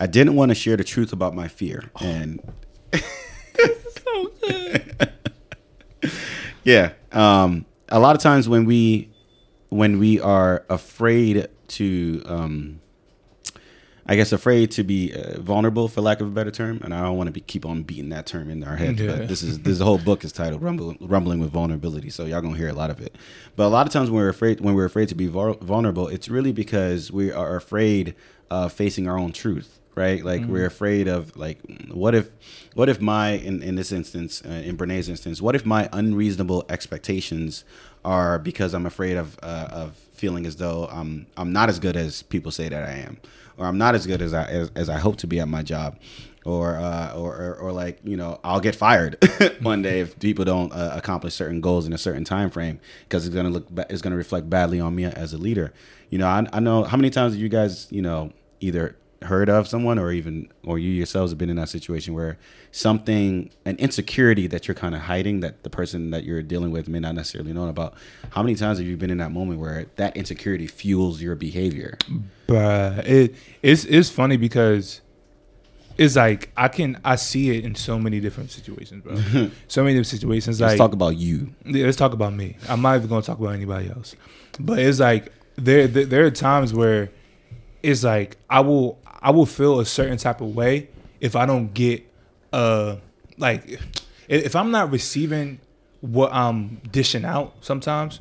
"I 0.00 0.08
didn't 0.08 0.34
want 0.34 0.50
to 0.50 0.56
share 0.56 0.76
the 0.76 0.82
truth 0.82 1.12
about 1.12 1.36
my 1.36 1.46
fear, 1.46 1.90
and 2.00 2.40
This 2.90 3.86
is 3.86 3.94
so 4.04 4.32
good. 4.42 5.12
Yeah. 6.64 6.92
Um, 7.12 7.64
a 7.88 7.98
lot 7.98 8.14
of 8.14 8.20
times 8.20 8.46
when 8.46 8.66
we 8.66 9.08
when 9.70 9.98
we 9.98 10.20
are 10.20 10.64
afraid 10.68 11.48
to 11.68 12.22
um, 12.26 12.80
I 14.10 14.16
guess 14.16 14.32
afraid 14.32 14.70
to 14.72 14.82
be 14.82 15.12
uh, 15.12 15.38
vulnerable, 15.40 15.86
for 15.86 16.00
lack 16.00 16.22
of 16.22 16.26
a 16.26 16.30
better 16.30 16.50
term. 16.50 16.80
And 16.82 16.94
I 16.94 17.02
don't 17.02 17.18
want 17.18 17.28
to 17.28 17.32
be 17.32 17.40
keep 17.40 17.66
on 17.66 17.82
beating 17.82 18.08
that 18.08 18.24
term 18.24 18.48
in 18.48 18.64
our 18.64 18.76
heads. 18.76 19.00
Yeah. 19.00 19.16
But 19.16 19.28
this 19.28 19.42
is 19.42 19.58
this 19.60 19.80
whole 19.80 19.98
book 19.98 20.24
is 20.24 20.32
titled 20.32 20.62
Rumble, 20.62 20.96
"Rumbling 21.00 21.40
with 21.40 21.50
Vulnerability," 21.50 22.08
so 22.08 22.24
y'all 22.24 22.40
gonna 22.40 22.56
hear 22.56 22.68
a 22.70 22.72
lot 22.72 22.90
of 22.90 23.00
it. 23.00 23.14
But 23.54 23.66
a 23.66 23.68
lot 23.68 23.86
of 23.86 23.92
times 23.92 24.10
when 24.10 24.22
we're 24.22 24.30
afraid, 24.30 24.60
when 24.60 24.74
we're 24.74 24.86
afraid 24.86 25.08
to 25.10 25.14
be 25.14 25.26
vulnerable, 25.26 26.08
it's 26.08 26.28
really 26.28 26.52
because 26.52 27.12
we 27.12 27.30
are 27.30 27.56
afraid 27.56 28.14
of 28.50 28.72
facing 28.72 29.06
our 29.06 29.18
own 29.18 29.32
truth, 29.32 29.78
right? 29.94 30.24
Like 30.24 30.46
we're 30.46 30.64
afraid 30.64 31.06
of 31.06 31.36
like, 31.36 31.58
what 31.92 32.14
if, 32.14 32.30
what 32.74 32.88
if 32.88 33.02
my 33.02 33.32
in 33.32 33.62
in 33.62 33.74
this 33.74 33.92
instance, 33.92 34.42
uh, 34.42 34.48
in 34.50 34.76
Brene's 34.76 35.10
instance, 35.10 35.42
what 35.42 35.54
if 35.54 35.66
my 35.66 35.88
unreasonable 35.92 36.64
expectations 36.70 37.64
are 38.04 38.38
because 38.38 38.72
I'm 38.72 38.86
afraid 38.86 39.18
of 39.18 39.38
uh, 39.42 39.68
of 39.70 39.96
feeling 40.12 40.46
as 40.46 40.56
though 40.56 40.88
I'm 40.90 41.26
I'm 41.36 41.52
not 41.52 41.68
as 41.68 41.78
good 41.78 41.96
as 41.96 42.22
people 42.22 42.50
say 42.50 42.68
that 42.70 42.82
I 42.88 42.92
am, 42.92 43.18
or 43.58 43.66
I'm 43.66 43.78
not 43.78 43.94
as 43.94 44.06
good 44.06 44.22
as 44.22 44.32
I 44.32 44.44
as, 44.44 44.70
as 44.74 44.88
I 44.88 44.98
hope 44.98 45.16
to 45.18 45.26
be 45.26 45.40
at 45.40 45.48
my 45.48 45.62
job, 45.62 45.98
or 46.44 46.76
uh, 46.76 47.12
or, 47.14 47.34
or 47.34 47.54
or 47.56 47.72
like 47.72 47.98
you 48.04 48.16
know 48.16 48.40
I'll 48.44 48.60
get 48.60 48.74
fired 48.74 49.18
one 49.60 49.82
day 49.82 50.00
if 50.00 50.18
people 50.18 50.44
don't 50.44 50.72
uh, 50.72 50.92
accomplish 50.94 51.34
certain 51.34 51.60
goals 51.60 51.86
in 51.86 51.92
a 51.92 51.98
certain 51.98 52.24
time 52.24 52.50
frame 52.50 52.80
because 53.04 53.26
it's 53.26 53.34
gonna 53.34 53.50
look 53.50 53.68
ba- 53.68 53.86
it's 53.90 54.02
gonna 54.02 54.16
reflect 54.16 54.48
badly 54.48 54.80
on 54.80 54.94
me 54.94 55.04
as 55.04 55.32
a 55.32 55.38
leader. 55.38 55.72
You 56.10 56.18
know 56.18 56.26
I, 56.26 56.46
I 56.52 56.60
know 56.60 56.84
how 56.84 56.96
many 56.96 57.10
times 57.10 57.36
you 57.36 57.48
guys 57.48 57.86
you 57.90 58.02
know 58.02 58.32
either 58.60 58.96
heard 59.22 59.48
of 59.48 59.66
someone 59.66 59.98
or 59.98 60.12
even 60.12 60.48
or 60.64 60.78
you 60.78 60.90
yourselves 60.90 61.32
have 61.32 61.38
been 61.38 61.50
in 61.50 61.56
that 61.56 61.68
situation 61.68 62.14
where 62.14 62.38
something 62.70 63.50
an 63.64 63.76
insecurity 63.76 64.46
that 64.46 64.68
you're 64.68 64.74
kind 64.74 64.94
of 64.94 65.00
hiding 65.02 65.40
that 65.40 65.64
the 65.64 65.70
person 65.70 66.10
that 66.10 66.22
you're 66.22 66.42
dealing 66.42 66.70
with 66.70 66.88
may 66.88 67.00
not 67.00 67.14
necessarily 67.14 67.52
know 67.52 67.68
about 67.68 67.94
how 68.30 68.42
many 68.42 68.54
times 68.54 68.78
have 68.78 68.86
you 68.86 68.96
been 68.96 69.10
in 69.10 69.18
that 69.18 69.32
moment 69.32 69.58
where 69.58 69.86
that 69.96 70.16
insecurity 70.16 70.68
fuels 70.68 71.20
your 71.20 71.34
behavior 71.34 71.98
Bruh, 72.46 73.04
it 73.04 73.34
it's 73.60 73.84
it's 73.86 74.08
funny 74.08 74.36
because 74.36 75.00
it's 75.98 76.14
like 76.14 76.50
I 76.56 76.68
can 76.68 77.00
I 77.04 77.16
see 77.16 77.50
it 77.50 77.64
in 77.64 77.74
so 77.74 77.98
many 77.98 78.20
different 78.20 78.52
situations, 78.52 79.02
bro. 79.02 79.16
so 79.68 79.82
many 79.82 79.94
different 79.94 80.06
situations. 80.06 80.60
let's 80.60 80.72
like 80.72 80.78
talk 80.78 80.92
about 80.92 81.16
you 81.16 81.52
Yeah, 81.64 81.84
let's 81.86 81.96
talk 81.96 82.12
about 82.12 82.32
me. 82.32 82.56
I'm 82.68 82.80
not 82.80 82.96
even 82.96 83.08
gonna 83.08 83.22
talk 83.22 83.38
about 83.40 83.54
anybody 83.54 83.90
else. 83.90 84.14
But 84.60 84.78
it's 84.78 85.00
like 85.00 85.32
there, 85.56 85.88
there 85.88 86.06
there 86.06 86.24
are 86.24 86.30
times 86.30 86.72
where 86.72 87.10
it's 87.82 88.04
like 88.04 88.36
I 88.48 88.60
will 88.60 89.00
I 89.20 89.30
will 89.30 89.46
feel 89.46 89.80
a 89.80 89.86
certain 89.86 90.16
type 90.18 90.40
of 90.40 90.54
way 90.54 90.88
if 91.20 91.34
I 91.36 91.46
don't 91.46 91.72
get 91.74 92.04
uh 92.52 92.96
like 93.38 93.68
if- 93.68 93.86
if 94.28 94.54
I'm 94.56 94.70
not 94.70 94.90
receiving 94.92 95.58
what 96.02 96.32
I'm 96.32 96.80
dishing 96.92 97.24
out 97.24 97.54
sometimes, 97.62 98.20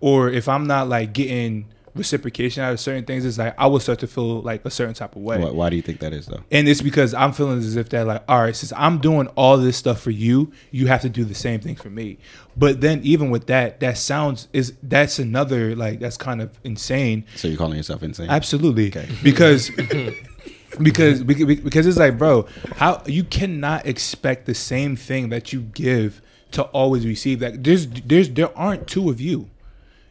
or 0.00 0.28
if 0.30 0.48
I'm 0.48 0.66
not 0.66 0.88
like 0.88 1.12
getting 1.14 1.66
reciprocation 1.94 2.62
out 2.62 2.74
of 2.74 2.78
certain 2.78 3.06
things, 3.06 3.24
it's 3.24 3.38
like 3.38 3.54
I 3.58 3.66
will 3.68 3.80
start 3.80 4.00
to 4.00 4.06
feel 4.06 4.42
like 4.42 4.62
a 4.66 4.70
certain 4.70 4.92
type 4.94 5.16
of 5.16 5.22
way. 5.22 5.38
why, 5.38 5.50
why 5.50 5.70
do 5.70 5.76
you 5.76 5.82
think 5.82 6.00
that 6.00 6.12
is 6.12 6.26
though 6.26 6.42
And 6.52 6.68
it's 6.68 6.82
because 6.82 7.14
I'm 7.14 7.32
feeling 7.32 7.56
as 7.58 7.74
if 7.74 7.88
that 7.88 8.06
like, 8.06 8.22
all 8.28 8.42
right, 8.42 8.54
since 8.54 8.70
I'm 8.76 8.98
doing 8.98 9.28
all 9.28 9.56
this 9.56 9.78
stuff 9.78 9.98
for 10.02 10.10
you, 10.10 10.52
you 10.70 10.88
have 10.88 11.00
to 11.02 11.08
do 11.08 11.24
the 11.24 11.34
same 11.34 11.58
thing 11.60 11.74
for 11.74 11.88
me. 11.88 12.18
But 12.54 12.82
then 12.82 13.00
even 13.02 13.30
with 13.30 13.46
that, 13.46 13.80
that 13.80 13.96
sounds 13.96 14.48
is 14.52 14.74
that's 14.82 15.18
another 15.18 15.74
like 15.74 15.98
that's 16.00 16.18
kind 16.18 16.42
of 16.42 16.50
insane. 16.64 17.24
so 17.34 17.48
you're 17.48 17.56
calling 17.56 17.78
yourself 17.78 18.02
insane 18.02 18.28
Absolutely. 18.28 18.88
Okay. 18.88 19.08
Because 19.22 19.70
because 20.82 21.22
because 21.22 21.46
because 21.60 21.86
it's 21.86 21.98
like, 21.98 22.18
bro, 22.18 22.46
how 22.76 23.02
you 23.06 23.24
cannot 23.24 23.86
expect 23.86 24.46
the 24.46 24.54
same 24.54 24.96
thing 24.96 25.28
that 25.30 25.52
you 25.52 25.62
give 25.62 26.22
to 26.52 26.62
always 26.64 27.06
receive. 27.06 27.40
That 27.40 27.64
there's 27.64 27.86
there's 27.86 28.30
there 28.30 28.56
aren't 28.56 28.86
two 28.86 29.10
of 29.10 29.20
you. 29.20 29.50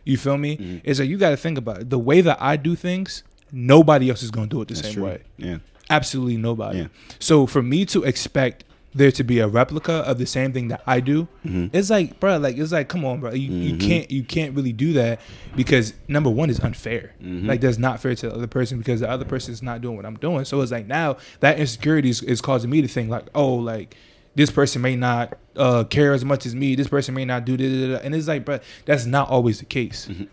You 0.04 0.17
feel 0.17 0.38
me? 0.38 0.58
Mm-hmm. 0.58 0.78
It's 0.84 0.99
like 0.99 1.10
you 1.10 1.17
got 1.17 1.32
to 1.32 1.38
think 1.38 1.58
about 1.58 1.82
it. 1.82 1.89
The 1.89 1.97
way 1.99 2.21
that 2.21 2.38
I 2.39 2.58
do 2.58 2.75
things, 2.75 3.23
nobody 3.51 4.10
else 4.10 4.21
is 4.21 4.30
going 4.32 4.49
to 4.49 4.56
do 4.56 4.62
it 4.62 4.67
the 4.67 4.75
That's 4.75 4.88
same 4.88 4.93
true. 4.95 5.06
way. 5.06 5.21
yeah 5.38 5.58
Absolutely 5.89 6.38
nobody. 6.38 6.80
Yeah. 6.80 6.88
So 7.19 7.45
for 7.45 7.62
me 7.62 7.86
to 7.86 8.04
expect 8.04 8.63
there 8.95 9.12
to 9.12 9.23
be 9.23 9.39
a 9.39 9.47
replica 9.47 9.91
of 9.91 10.17
the 10.17 10.25
same 10.25 10.53
thing 10.53 10.69
that 10.69 10.81
I 10.88 11.01
do, 11.01 11.27
Mm-hmm. 11.45 11.75
it's 11.75 11.89
like, 11.89 12.19
bro, 12.19 12.38
like 12.38 12.58
it's 12.58 12.71
like, 12.71 12.88
come 12.88 13.03
on, 13.05 13.19
bro, 13.19 13.34
you, 13.34 13.51
you 13.51 13.77
can't 13.77 14.10
you 14.10 14.23
can't 14.23 14.55
really 14.55 14.71
do 14.73 14.93
that 14.93 15.19
because 15.55 15.93
number 16.08 16.29
one 16.29 16.49
is 16.49 16.60
unfair. 16.62 17.13
Mm-hmm. 17.21 17.47
Like 17.47 17.62
that's 17.62 17.77
not 17.77 17.99
fair 17.99 18.15
to 18.15 18.29
the 18.29 18.34
other 18.36 18.47
person 18.47 18.77
because 18.79 19.01
the 19.01 19.10
other 19.10 19.25
person 19.25 19.53
is 19.53 19.62
not 19.62 19.81
doing 19.81 19.95
what 19.97 20.05
I'm 20.05 20.15
doing. 20.15 20.45
So 20.45 20.62
it's 20.62 20.71
like 20.71 20.88
now 20.88 21.17
that 21.41 21.60
insecurity 21.60 22.10
is, 22.10 22.23
is 22.23 22.41
causing 22.41 22.69
me 22.69 22.81
to 22.81 22.88
think 22.88 23.10
like, 23.10 23.27
oh, 23.36 23.53
like 23.55 23.95
this 24.34 24.49
person 24.49 24.81
may 24.81 24.95
not 24.95 25.38
uh, 25.55 25.84
care 25.84 26.13
as 26.13 26.25
much 26.25 26.45
as 26.45 26.55
me. 26.55 26.75
This 26.75 26.88
person 26.88 27.13
may 27.13 27.25
not 27.25 27.45
do 27.45 27.55
this, 27.58 28.01
and 28.01 28.15
it's 28.15 28.27
like, 28.27 28.43
bro, 28.45 28.60
that's 28.86 29.05
not 29.05 29.29
always 29.29 29.60
the 29.60 29.65
case. 29.65 30.08
Mm-hmm. 30.10 30.23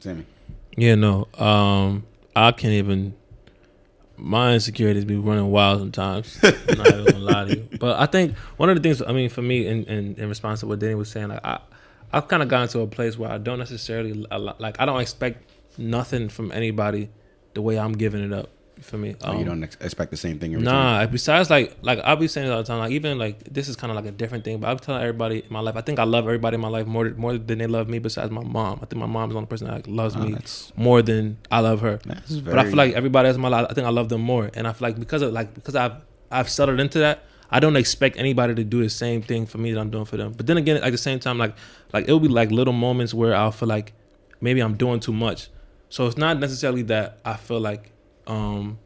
Sammy. 0.00 0.26
Yeah, 0.76 0.94
no. 0.96 1.28
Um, 1.38 2.04
I 2.34 2.50
can't 2.52 2.72
even. 2.74 3.14
My 4.16 4.54
insecurities 4.54 5.04
be 5.04 5.16
running 5.16 5.50
wild 5.50 5.80
sometimes. 5.80 6.38
I'm 6.42 6.78
not 6.78 6.86
even 6.88 7.04
gonna 7.04 7.18
lie 7.18 7.44
to 7.44 7.56
you. 7.56 7.68
But 7.78 7.98
I 7.98 8.06
think 8.06 8.36
one 8.56 8.70
of 8.70 8.76
the 8.76 8.82
things, 8.82 9.02
I 9.02 9.12
mean, 9.12 9.28
for 9.28 9.42
me, 9.42 9.66
in 9.66 9.84
in, 9.84 10.14
in 10.16 10.28
response 10.28 10.60
to 10.60 10.66
what 10.66 10.78
Danny 10.78 10.94
was 10.94 11.10
saying, 11.10 11.28
like 11.28 11.44
I, 11.44 11.60
I've 12.12 12.28
kind 12.28 12.42
of 12.42 12.48
gotten 12.48 12.68
to 12.68 12.80
a 12.80 12.86
place 12.86 13.18
where 13.18 13.30
I 13.30 13.38
don't 13.38 13.58
necessarily 13.58 14.12
like 14.58 14.80
I 14.80 14.86
don't 14.86 15.00
expect 15.00 15.50
nothing 15.78 16.28
from 16.28 16.52
anybody 16.52 17.10
the 17.54 17.62
way 17.62 17.78
I'm 17.78 17.92
giving 17.92 18.22
it 18.22 18.32
up. 18.32 18.50
For 18.80 18.98
me, 18.98 19.14
Oh, 19.22 19.32
you 19.32 19.38
Um, 19.38 19.44
don't 19.44 19.64
ex- 19.64 19.76
expect 19.80 20.10
the 20.10 20.16
same 20.16 20.38
thing. 20.38 20.60
Nah, 20.62 21.06
besides 21.06 21.48
like 21.48 21.76
like 21.82 22.00
I'll 22.04 22.16
be 22.16 22.28
saying 22.28 22.48
it 22.48 22.50
all 22.50 22.58
the 22.58 22.64
time. 22.64 22.78
Like 22.80 22.90
even 22.92 23.18
like 23.18 23.42
this 23.44 23.68
is 23.68 23.76
kind 23.76 23.90
of 23.90 23.96
like 23.96 24.04
a 24.06 24.10
different 24.10 24.44
thing, 24.44 24.58
but 24.58 24.68
I'm 24.68 24.78
telling 24.78 25.00
everybody 25.00 25.38
in 25.38 25.50
my 25.50 25.60
life. 25.60 25.76
I 25.76 25.80
think 25.80 25.98
I 25.98 26.04
love 26.04 26.24
everybody 26.24 26.56
in 26.56 26.60
my 26.60 26.68
life 26.68 26.86
more 26.86 27.08
more 27.16 27.38
than 27.38 27.58
they 27.58 27.66
love 27.66 27.88
me. 27.88 27.98
Besides 28.00 28.30
my 28.30 28.42
mom, 28.42 28.80
I 28.82 28.86
think 28.86 29.00
my 29.00 29.06
mom's 29.06 29.32
the 29.32 29.36
only 29.38 29.46
person 29.46 29.68
that 29.68 29.74
like, 29.74 29.86
loves 29.86 30.16
Oh, 30.16 30.20
me 30.20 30.36
more 30.76 31.02
than 31.02 31.38
I 31.50 31.60
love 31.60 31.80
her. 31.82 31.98
that's 32.04 32.36
But 32.36 32.58
I 32.58 32.64
feel 32.64 32.76
like 32.76 32.94
everybody 32.94 33.28
else 33.28 33.36
in 33.36 33.42
my 33.42 33.48
life, 33.48 33.66
I 33.70 33.74
think 33.74 33.86
I 33.86 33.90
love 33.90 34.08
them 34.08 34.20
more. 34.20 34.50
And 34.54 34.66
I 34.66 34.72
feel 34.72 34.88
like 34.88 34.98
because 34.98 35.22
of 35.22 35.32
like 35.32 35.54
because 35.54 35.76
I've 35.76 35.94
I've 36.30 36.50
settled 36.50 36.80
into 36.80 36.98
that, 36.98 37.22
I 37.50 37.60
don't 37.60 37.76
expect 37.76 38.16
anybody 38.18 38.54
to 38.56 38.64
do 38.64 38.82
the 38.82 38.90
same 38.90 39.22
thing 39.22 39.46
for 39.46 39.58
me 39.58 39.72
that 39.72 39.80
I'm 39.80 39.90
doing 39.90 40.04
for 40.04 40.16
them. 40.16 40.32
But 40.36 40.46
then 40.48 40.56
again, 40.56 40.76
at 40.78 40.90
the 40.90 40.98
same 40.98 41.20
time, 41.20 41.38
like 41.38 41.54
like 41.92 42.04
it'll 42.04 42.20
be 42.20 42.28
like 42.28 42.50
little 42.50 42.72
moments 42.74 43.14
where 43.14 43.34
I'll 43.34 43.52
feel 43.52 43.68
like 43.68 43.92
maybe 44.40 44.60
I'm 44.60 44.74
doing 44.76 44.98
too 45.00 45.12
much. 45.12 45.48
So 45.88 46.06
it's 46.08 46.16
not 46.18 46.40
necessarily 46.40 46.82
that 46.82 47.18
I 47.24 47.36
feel 47.36 47.60
like 47.60 47.92
um, 48.26 48.78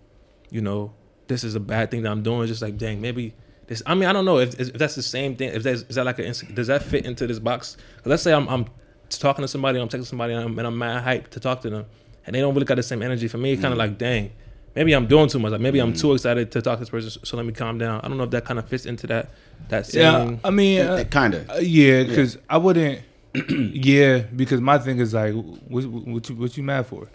you 0.51 0.61
know, 0.61 0.92
this 1.27 1.44
is 1.44 1.55
a 1.55 1.61
bad 1.61 1.90
thing 1.90 2.03
that 2.03 2.11
I'm 2.11 2.22
doing. 2.22 2.42
It's 2.42 2.51
just 2.51 2.62
like, 2.62 2.77
dang, 2.77 3.01
maybe 3.01 3.35
this. 3.66 3.83
I 3.87 3.94
mean, 3.94 4.09
I 4.09 4.12
don't 4.12 4.24
know 4.24 4.38
if, 4.38 4.59
if 4.59 4.72
that's 4.74 4.94
the 4.94 5.03
same 5.03 5.37
thing. 5.37 5.51
If 5.51 5.62
that's 5.62 5.83
is 5.83 5.96
that 5.96 6.05
like 6.05 6.18
a 6.18 6.33
does 6.33 6.66
that 6.66 6.83
fit 6.83 7.07
into 7.07 7.27
this 7.27 7.38
box? 7.38 7.77
let's 8.05 8.22
say 8.22 8.33
I'm 8.33 8.48
I'm 8.48 8.66
talking 9.11 9.42
to 9.42 9.48
somebody, 9.48 9.79
I'm 9.79 9.88
texting 9.88 10.07
somebody, 10.07 10.35
and 10.35 10.44
I'm, 10.44 10.59
and 10.59 10.66
I'm 10.66 10.77
mad 10.77 11.05
hyped 11.05 11.31
to 11.31 11.40
talk 11.40 11.61
to 11.62 11.70
them, 11.70 11.87
and 12.27 12.35
they 12.35 12.40
don't 12.40 12.55
really 12.55 12.66
got 12.66 12.77
the 12.77 12.83
same 12.83 13.03
energy 13.03 13.29
for 13.29 13.38
me. 13.38 13.53
It's 13.53 13.62
kind 13.62 13.72
of 13.72 13.79
like, 13.79 13.98
dang, 13.98 14.33
maybe 14.74 14.92
I'm 14.92 15.07
doing 15.07 15.29
too 15.29 15.38
much. 15.38 15.53
Like 15.53 15.61
maybe 15.61 15.79
I'm 15.81 15.92
too 15.92 16.12
excited 16.14 16.51
to 16.53 16.62
talk 16.62 16.79
to 16.79 16.81
this 16.81 16.90
person, 16.90 17.24
so 17.24 17.37
let 17.37 17.46
me 17.46 17.53
calm 17.53 17.79
down. 17.79 18.01
I 18.01 18.09
don't 18.09 18.16
know 18.16 18.24
if 18.24 18.31
that 18.31 18.44
kind 18.44 18.59
of 18.59 18.68
fits 18.68 18.87
into 18.87 19.07
that 19.09 19.31
that 19.68 19.87
same. 19.87 20.33
Yeah, 20.33 20.38
I 20.44 20.51
mean, 20.51 20.81
uh, 20.81 21.05
kind 21.05 21.35
of. 21.35 21.51
Uh, 21.51 21.55
yeah, 21.61 22.05
because 22.05 22.38
I 22.48 22.59
wouldn't. 22.59 23.03
yeah, 23.51 24.18
because 24.18 24.61
my 24.61 24.79
thing 24.79 24.98
is 24.98 25.14
like, 25.14 25.35
what, 25.35 25.85
what 25.85 26.29
you 26.29 26.35
what 26.37 26.57
you 26.57 26.62
mad 26.62 26.87
for? 26.87 27.09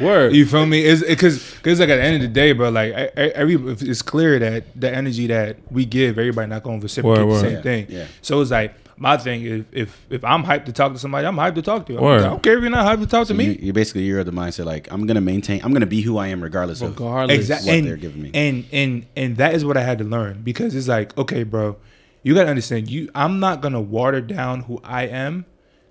Word. 0.00 0.34
You 0.34 0.46
feel 0.46 0.66
me? 0.66 0.84
Is 0.84 1.02
because 1.02 1.54
because 1.56 1.80
like 1.80 1.88
at 1.88 1.96
the 1.96 2.02
end 2.02 2.16
of 2.16 2.22
the 2.22 2.28
day, 2.28 2.52
bro. 2.52 2.68
Like 2.70 2.90
e- 2.92 3.20
e- 3.22 3.32
every 3.34 3.54
it's 3.54 4.02
clear 4.02 4.38
that 4.38 4.64
the 4.78 4.90
energy 4.94 5.26
that 5.28 5.56
we 5.70 5.84
give, 5.84 6.18
everybody 6.18 6.48
not 6.48 6.62
going 6.62 6.80
to 6.80 6.84
reciprocate 6.84 7.18
Word, 7.18 7.22
the 7.24 7.26
word. 7.26 7.40
same 7.40 7.52
Yeah, 7.56 7.62
thing. 7.62 7.86
yeah. 7.88 8.06
So 8.22 8.40
it's 8.40 8.50
like 8.50 8.74
my 8.98 9.16
thing. 9.18 9.42
If 9.44 9.64
if 9.72 10.06
if 10.10 10.24
I'm 10.24 10.42
hyped 10.44 10.64
to 10.66 10.72
talk 10.72 10.92
to 10.92 10.98
somebody, 10.98 11.26
I'm 11.26 11.36
hyped 11.36 11.54
to 11.56 11.62
talk 11.62 11.86
to 11.86 11.92
you. 11.94 12.00
Word. 12.00 12.22
I 12.22 12.28
don't 12.28 12.42
care 12.42 12.56
if 12.56 12.62
you're 12.62 12.70
not 12.70 12.86
hyped 12.86 13.02
to 13.02 13.06
talk 13.06 13.22
to 13.28 13.32
So 13.32 13.34
me. 13.34 13.44
you, 13.46 13.58
you 13.60 13.72
basically 13.72 14.02
you're 14.04 14.20
of 14.20 14.26
the 14.26 14.32
mindset 14.32 14.64
like 14.64 14.90
I'm 14.92 15.06
gonna 15.06 15.20
maintain. 15.20 15.60
I'm 15.64 15.72
gonna 15.72 15.86
be 15.86 16.00
who 16.02 16.16
I 16.18 16.28
am 16.28 16.42
regardless 16.42 16.80
of 16.82 16.90
Regardless. 16.90 17.36
exactly 17.36 17.68
what 17.70 17.76
and, 17.78 17.86
they're 17.86 17.96
giving 17.96 18.22
me. 18.22 18.30
and 18.34 18.64
and 18.72 19.06
and 19.16 19.36
that 19.38 19.54
is 19.54 19.64
what 19.64 19.76
i 19.76 19.82
had 19.82 19.98
to 19.98 20.04
learn 20.04 20.42
because 20.42 20.74
it's 20.74 20.88
like 20.88 21.16
okay 21.18 21.42
bro 21.42 21.76
you 22.22 22.34
gotta 22.34 22.48
understand 22.50 22.90
you 22.90 23.08
i'm 23.14 23.38
not 23.38 23.60
gonna 23.60 23.80
water 23.80 24.20
down 24.20 24.62
who 24.62 24.80
i 24.84 25.02
am 25.06 25.44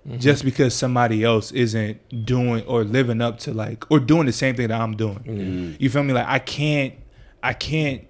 Mm-hmm. 0.06 0.18
just 0.18 0.44
because 0.44 0.72
somebody 0.72 1.24
else 1.24 1.50
isn't 1.50 2.24
doing 2.24 2.64
or 2.66 2.84
living 2.84 3.20
up 3.20 3.40
to 3.40 3.52
like 3.52 3.84
or 3.90 3.98
doing 3.98 4.26
the 4.26 4.32
same 4.32 4.54
thing 4.54 4.68
that 4.68 4.80
i'm 4.80 4.96
doing 4.96 5.18
Mm-hmm. 5.18 5.82
you 5.82 5.90
feel 5.90 6.04
me 6.04 6.12
like 6.12 6.26
i 6.28 6.38
can't 6.38 6.94
i 7.42 7.52
can't 7.52 8.02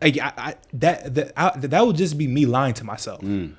like 0.00 0.18
I, 0.18 0.32
I, 0.36 0.54
that 0.74 1.14
that 1.14 1.32
I, 1.36 1.58
that 1.58 1.86
would 1.86 1.96
just 1.96 2.16
be 2.16 2.26
me 2.26 2.46
lying 2.46 2.74
to 2.74 2.84
myself 2.84 3.20
Mm. 3.20 3.54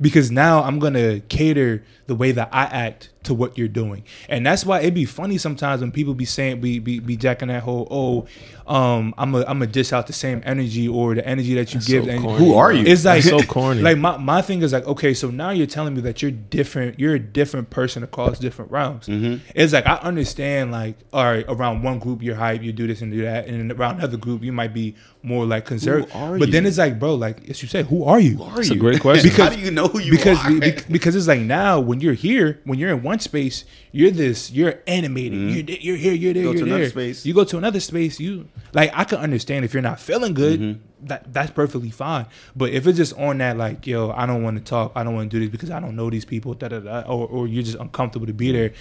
because 0.00 0.30
now 0.30 0.62
I'm 0.62 0.78
gonna 0.78 1.20
cater 1.20 1.82
the 2.06 2.14
way 2.14 2.32
that 2.32 2.48
I 2.52 2.64
act 2.64 3.10
to 3.24 3.34
what 3.34 3.58
you're 3.58 3.68
doing, 3.68 4.04
and 4.28 4.46
that's 4.46 4.64
why 4.64 4.80
it'd 4.80 4.94
be 4.94 5.04
funny 5.04 5.38
sometimes 5.38 5.80
when 5.80 5.90
people 5.92 6.14
be 6.14 6.24
saying 6.24 6.60
be 6.60 6.78
be, 6.78 6.98
be 7.00 7.16
jacking 7.16 7.48
that 7.48 7.62
whole 7.62 7.86
oh 7.90 8.26
um 8.72 9.14
I'm 9.18 9.34
a 9.34 9.44
I'm 9.46 9.60
a 9.62 9.66
dish 9.66 9.92
out 9.92 10.06
the 10.06 10.12
same 10.12 10.42
energy 10.44 10.86
or 10.88 11.14
the 11.14 11.26
energy 11.26 11.54
that 11.54 11.72
you 11.72 11.80
That's 11.80 11.86
give. 11.88 12.04
so 12.04 12.10
and 12.10 12.22
corny, 12.22 12.38
Who 12.38 12.54
are 12.54 12.72
you? 12.72 12.84
It's 12.86 13.04
like 13.04 13.24
That's 13.24 13.42
so 13.44 13.52
corny. 13.52 13.80
Like 13.80 13.98
my, 13.98 14.16
my 14.18 14.42
thing 14.42 14.62
is 14.62 14.72
like 14.72 14.86
okay, 14.86 15.14
so 15.14 15.30
now 15.30 15.50
you're 15.50 15.66
telling 15.66 15.94
me 15.94 16.00
that 16.02 16.20
you're 16.22 16.30
different. 16.30 17.00
You're 17.00 17.14
a 17.14 17.18
different 17.18 17.70
person 17.70 18.02
across 18.02 18.38
different 18.38 18.70
realms. 18.70 19.06
Mm-hmm. 19.06 19.44
It's 19.54 19.72
like 19.72 19.86
I 19.86 19.94
understand 19.96 20.70
like 20.70 20.96
all 21.12 21.24
right 21.24 21.44
around 21.48 21.82
one 21.82 21.98
group 21.98 22.22
you're 22.22 22.36
hype, 22.36 22.62
you 22.62 22.72
do 22.72 22.86
this 22.86 23.00
and 23.00 23.10
do 23.10 23.22
that, 23.22 23.46
and 23.46 23.72
around 23.72 23.96
another 23.96 24.16
group 24.18 24.42
you 24.42 24.52
might 24.52 24.74
be 24.74 24.94
more 25.22 25.46
like 25.46 25.64
conservative. 25.64 26.14
are 26.14 26.38
But 26.38 26.52
then 26.52 26.66
it's 26.66 26.78
like, 26.78 26.98
bro, 26.98 27.14
like 27.14 27.48
as 27.48 27.62
you 27.62 27.68
said, 27.68 27.86
who 27.86 28.04
are 28.04 28.20
you? 28.20 28.36
Who 28.36 28.44
Are 28.44 28.56
That's 28.56 28.70
a 28.70 28.76
great 28.76 29.00
question. 29.06 29.30
How 29.30 29.48
do 29.48 29.58
you 29.58 29.70
know 29.70 29.88
who 29.88 29.98
you 29.98 30.10
because 30.10 30.38
are? 30.44 30.60
be- 30.60 30.76
because 30.90 31.16
it's 31.16 31.26
like 31.26 31.40
now 31.40 31.80
when 31.80 32.00
you're 32.00 32.12
here, 32.14 32.60
when 32.64 32.78
you're 32.78 32.90
in 32.90 33.02
one 33.02 33.07
space, 33.18 33.64
you're 33.92 34.10
this, 34.10 34.50
you're 34.50 34.80
animated. 34.86 35.38
You're, 35.68 35.78
you're 35.78 35.96
here, 35.96 36.12
you're 36.12 36.34
there, 36.34 36.42
Mm-hmm. 36.44 36.52
Go 36.52 36.58
you're 36.58 36.66
another 36.66 36.80
there. 36.82 36.90
space. 36.90 37.24
You 37.24 37.32
go 37.32 37.44
to 37.44 37.56
another 37.56 37.80
space, 37.80 38.20
you 38.20 38.46
like 38.74 38.90
I 38.94 39.04
can 39.04 39.18
understand 39.18 39.64
if 39.64 39.72
you're 39.72 39.82
not 39.82 39.98
feeling 39.98 40.34
good, 40.34 40.60
Mm-hmm. 40.60 41.06
that 41.06 41.32
that's 41.32 41.50
perfectly 41.52 41.90
fine. 41.90 42.26
But 42.54 42.72
if 42.72 42.86
it's 42.86 42.98
just 42.98 43.16
on 43.18 43.38
that 43.38 43.56
like, 43.56 43.86
yo, 43.86 44.10
I 44.10 44.26
don't 44.26 44.42
want 44.42 44.58
to 44.58 44.62
talk, 44.64 44.92
I 44.94 45.02
don't 45.04 45.14
want 45.14 45.30
to 45.30 45.34
do 45.36 45.40
this 45.40 45.50
because 45.50 45.70
I 45.70 45.80
don't 45.80 45.96
know 45.96 46.10
these 46.10 46.26
people, 46.26 46.52
da 46.54 46.68
da 46.68 46.80
da, 46.80 47.00
or 47.02 47.26
or 47.26 47.46
you're 47.48 47.62
just 47.62 47.78
uncomfortable 47.78 48.26
to 48.26 48.34
be 48.34 48.52
there, 48.52 48.72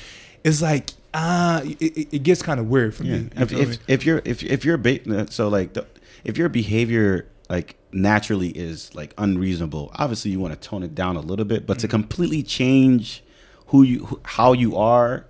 it's 0.43 0.61
like 0.61 0.89
ah, 1.13 1.61
it, 1.63 1.81
it- 1.81 2.13
it 2.17 2.23
gets 2.23 2.41
kind 2.43 2.59
of 2.59 2.67
weird 2.67 2.93
for 2.93 3.03
Yeah. 3.03 3.13
me. 3.17 3.19
You 3.37 3.43
If, 3.43 3.51
if, 3.53 3.77
if 3.87 4.05
you're 4.05 4.21
if 4.25 4.43
if 4.43 4.65
your 4.65 4.77
ba- 4.77 5.31
so 5.31 5.47
like 5.47 5.73
the, 5.73 5.85
if 6.23 6.37
your 6.37 6.49
behavior 6.49 7.27
like 7.49 7.75
naturally 7.93 8.49
is 8.49 8.93
like 8.93 9.13
unreasonable, 9.17 9.89
obviously 9.95 10.31
you 10.31 10.39
want 10.39 10.53
to 10.59 10.59
tone 10.69 10.83
it 10.83 10.93
down 10.93 11.15
a 11.15 11.21
little 11.21 11.45
bit, 11.45 11.59
Mm-hmm. 11.59 11.65
but 11.67 11.79
to 11.79 11.87
completely 11.87 12.43
change 12.43 13.23
who 13.67 13.83
you 13.83 14.05
who, 14.05 14.19
how 14.23 14.53
you 14.53 14.77
are 14.77 15.25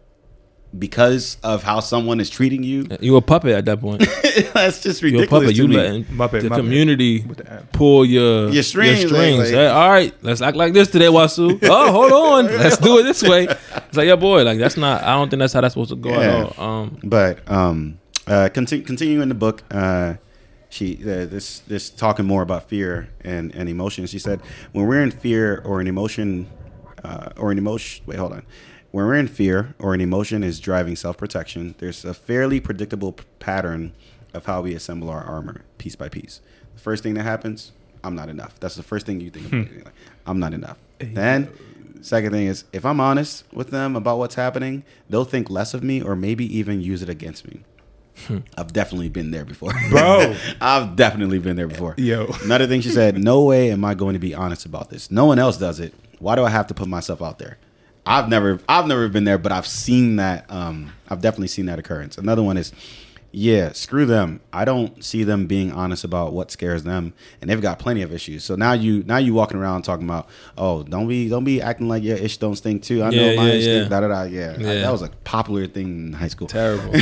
because 0.78 1.38
of 1.44 1.64
how 1.64 1.80
someone 1.80 2.20
is 2.20 2.30
treating 2.30 2.62
you, 2.62 2.86
You 3.00 3.16
a 3.16 3.22
puppet 3.22 3.52
at 3.54 3.66
that 3.66 3.80
point. 3.80 4.02
that's 4.54 4.84
just 4.84 5.02
You 5.02 5.10
a 5.10 5.12
ridiculous 5.14 5.30
puppet. 5.30 5.56
to 5.56 5.62
You 5.62 5.68
me. 5.70 5.76
letting 5.78 6.04
Muppet, 6.06 6.42
the 6.42 6.50
Muppet. 6.50 6.56
community 6.58 7.20
the 7.20 7.64
pull 7.72 8.06
your 8.06 8.50
Your 8.50 8.64
strings, 8.64 9.10
like- 9.12 9.38
like- 9.38 9.48
Hey, 9.48 9.68
all 9.68 9.90
right, 9.90 10.14
let's 10.22 10.42
act 10.42 10.58
like 10.58 10.74
this 10.74 10.90
today, 10.90 11.06
Wasu. 11.08 11.58
oh, 11.64 11.92
hold 11.92 12.12
on, 12.12 12.46
let's 12.58 12.78
do 12.78 13.00
it 13.00 13.04
this 13.04 13.24
way. 13.24 13.46
It's 13.48 13.98
like, 13.98 14.08
yeah, 14.08 14.18
boy, 14.18 14.44
like 14.44 14.60
that's 14.60 14.78
not. 14.78 15.04
I 15.04 15.14
don't 15.16 15.30
think 15.30 15.40
that's 15.40 15.54
how 15.54 15.62
that's 15.62 15.74
supposed 15.74 15.90
to 15.92 15.96
go 15.96 16.10
Yeah. 16.10 16.20
at 16.50 16.58
all. 16.60 16.70
Um, 16.84 16.98
But 17.04 17.50
um, 17.50 17.98
uh, 18.28 18.50
continue 18.54 18.84
continuing 18.86 19.30
the 19.30 19.36
book. 19.36 19.64
Uh, 19.72 20.16
she 20.70 20.98
uh, 21.02 21.26
this 21.26 21.60
this 21.60 21.90
talking 21.90 22.26
more 22.26 22.42
about 22.42 22.68
fear 22.68 23.08
and 23.22 23.56
and 23.56 23.70
emotion. 23.70 24.06
She 24.06 24.20
said 24.20 24.42
when 24.74 24.86
we're 24.86 25.02
in 25.02 25.12
fear 25.12 25.62
or 25.64 25.80
an 25.80 25.88
emotion 25.88 26.48
uh, 27.04 27.30
or 27.38 27.52
an 27.52 27.58
emotion. 27.58 28.04
Wait, 28.06 28.18
hold 28.18 28.34
on. 28.34 28.46
When 28.92 29.06
we're 29.06 29.16
in 29.16 29.28
fear 29.28 29.76
or 29.80 29.94
an 29.94 30.02
emotion 30.02 30.44
is 30.44 30.60
driving 30.60 30.96
self 30.96 31.18
protection, 31.18 31.76
there's 31.78 32.04
a 32.06 32.14
fairly 32.14 32.60
predictable 32.60 33.14
p- 33.14 33.26
pattern 33.40 33.94
of 34.34 34.46
how 34.46 34.62
we 34.62 34.74
assemble 34.74 35.10
our 35.10 35.24
armor 35.24 35.62
piece 35.78 35.96
by 35.96 36.10
piece. 36.10 36.42
The 36.76 36.82
first 36.82 37.04
thing 37.04 37.14
that 37.16 37.24
happens, 37.24 37.72
I'm 38.04 38.16
not 38.16 38.30
enough. 38.30 38.60
That's 38.60 38.76
the 38.76 38.84
first 38.84 39.06
thing 39.06 39.20
you 39.20 39.30
think. 39.30 39.48
About. 39.48 39.86
Like, 39.86 39.94
I'm 40.26 40.40
not 40.40 40.54
enough. 40.54 40.78
Then, 41.00 41.50
second 42.02 42.32
thing 42.32 42.48
is 42.48 42.64
if 42.72 42.86
I'm 42.86 43.00
honest 43.00 43.44
with 43.52 43.70
them 43.72 43.96
about 43.96 44.18
what's 44.20 44.36
happening, 44.36 44.84
they'll 45.10 45.26
think 45.26 45.50
less 45.50 45.74
of 45.74 45.84
me 45.84 46.02
or 46.02 46.16
maybe 46.16 46.46
even 46.58 46.82
use 46.82 47.02
it 47.02 47.10
against 47.10 47.48
me. 47.48 47.62
I've 48.58 48.74
definitely 48.74 49.10
been 49.10 49.30
there 49.30 49.46
before, 49.46 49.74
Bro. 49.92 50.36
I've 50.62 50.96
definitely 50.96 51.38
been 51.38 51.56
there 51.56 51.68
before. 51.68 51.94
Yo. 51.98 52.34
Another 52.44 52.66
thing 52.66 52.82
she 52.82 52.90
said, 52.90 53.18
no 53.18 53.44
way 53.44 53.70
am 53.70 53.86
I 53.86 53.94
going 53.94 54.14
to 54.14 54.20
be 54.20 54.34
honest 54.34 54.66
about 54.66 54.90
this. 54.90 55.12
No 55.12 55.26
one 55.26 55.38
else 55.38 55.58
does 55.58 55.80
it. 55.80 55.94
Why 56.20 56.36
do 56.36 56.44
I 56.44 56.50
have 56.50 56.68
to 56.68 56.74
put 56.74 56.88
myself 56.88 57.22
out 57.22 57.40
there? 57.40 57.58
I've 58.06 58.30
never 58.30 58.60
I've 58.70 58.88
never 58.88 59.10
been 59.10 59.26
there, 59.26 59.38
but 59.38 59.52
I've 59.52 59.68
seen 59.68 60.16
that 60.16 60.50
um 60.50 60.94
I've 61.10 61.22
definitely 61.22 61.50
seen 61.50 61.66
that 61.66 61.78
occurrence. 61.78 62.18
Another 62.18 62.42
one 62.42 62.58
is 62.58 62.72
yeah, 63.40 63.72
screw 63.74 64.08
them. 64.08 64.40
I 64.52 64.66
don't 64.66 65.04
see 65.04 65.24
them 65.24 65.46
being 65.46 65.72
honest 65.72 66.04
about 66.04 66.34
what 66.34 66.50
scares 66.50 66.84
them, 66.84 67.14
and 67.40 67.48
they've 67.50 67.62
got 67.62 67.78
plenty 67.78 68.02
of 68.02 68.12
issues. 68.12 68.44
So 68.44 68.56
now 68.56 68.74
you 68.74 69.04
now 69.04 69.18
you 69.18 69.36
walking 69.36 69.58
around 69.60 69.84
talking 69.84 70.06
about, 70.06 70.28
oh, 70.58 70.82
don't 70.82 71.08
be 71.08 71.30
don't 71.30 71.44
be 71.44 71.62
acting 71.62 71.88
like 71.88 72.02
your 72.02 72.18
ish 72.18 72.38
don't 72.38 72.56
stink 72.56 72.82
too. 72.82 73.04
I 73.04 73.12
know 73.12 73.36
my 73.36 73.50
yeah, 73.50 73.54
ish 73.54 73.64
stink. 73.64 73.90
Da 73.90 74.00
da 74.02 74.08
da. 74.08 74.24
Yeah, 74.24 74.56
I- 74.58 74.62
Yeah. 74.62 74.74
that 74.82 74.92
was 74.92 75.04
a 75.04 75.10
popular 75.24 75.68
thing 75.68 76.08
in 76.08 76.14
high 76.14 76.30
school. 76.30 76.48
terrible. 76.48 76.90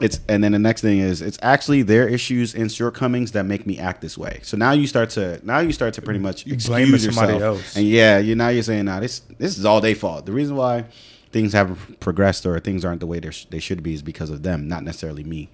it's 0.00 0.20
and 0.28 0.44
then 0.44 0.52
the 0.52 0.58
next 0.58 0.82
thing 0.82 0.98
is 0.98 1.22
it's 1.22 1.38
actually 1.40 1.80
their 1.82 2.06
issues 2.06 2.54
and 2.54 2.70
shortcomings 2.70 3.32
that 3.32 3.44
make 3.44 3.66
me 3.66 3.78
act 3.78 4.02
this 4.02 4.18
way. 4.18 4.40
So 4.42 4.58
now 4.58 4.72
you 4.72 4.86
start 4.86 5.08
to 5.10 5.40
now 5.42 5.60
you 5.60 5.72
start 5.72 5.94
to 5.94 6.02
pretty 6.02 6.20
much 6.20 6.44
You 6.46 6.52
excuse 6.54 6.68
blaming 6.68 6.92
yourself. 6.92 7.14
somebody 7.14 7.42
else. 7.42 7.76
And 7.76 7.86
yeah, 7.86 8.18
you 8.18 8.34
now 8.34 8.48
you're 8.48 8.62
saying, 8.62 8.84
nah, 8.84 9.00
this 9.00 9.20
this 9.38 9.56
is 9.56 9.64
all 9.64 9.80
their 9.80 9.94
fault. 9.94 10.26
The 10.26 10.32
reason 10.32 10.54
why 10.56 10.84
things 11.32 11.52
haven't 11.52 12.00
progressed 12.00 12.46
or 12.46 12.58
things 12.60 12.84
aren't 12.84 13.00
the 13.00 13.06
way 13.06 13.20
they 13.20 13.30
sh- 13.30 13.46
they 13.50 13.58
should 13.58 13.82
be 13.82 13.94
is 13.94 14.02
because 14.02 14.30
of 14.30 14.42
them, 14.42 14.68
not 14.68 14.82
necessarily 14.82 15.24
me. 15.24 15.48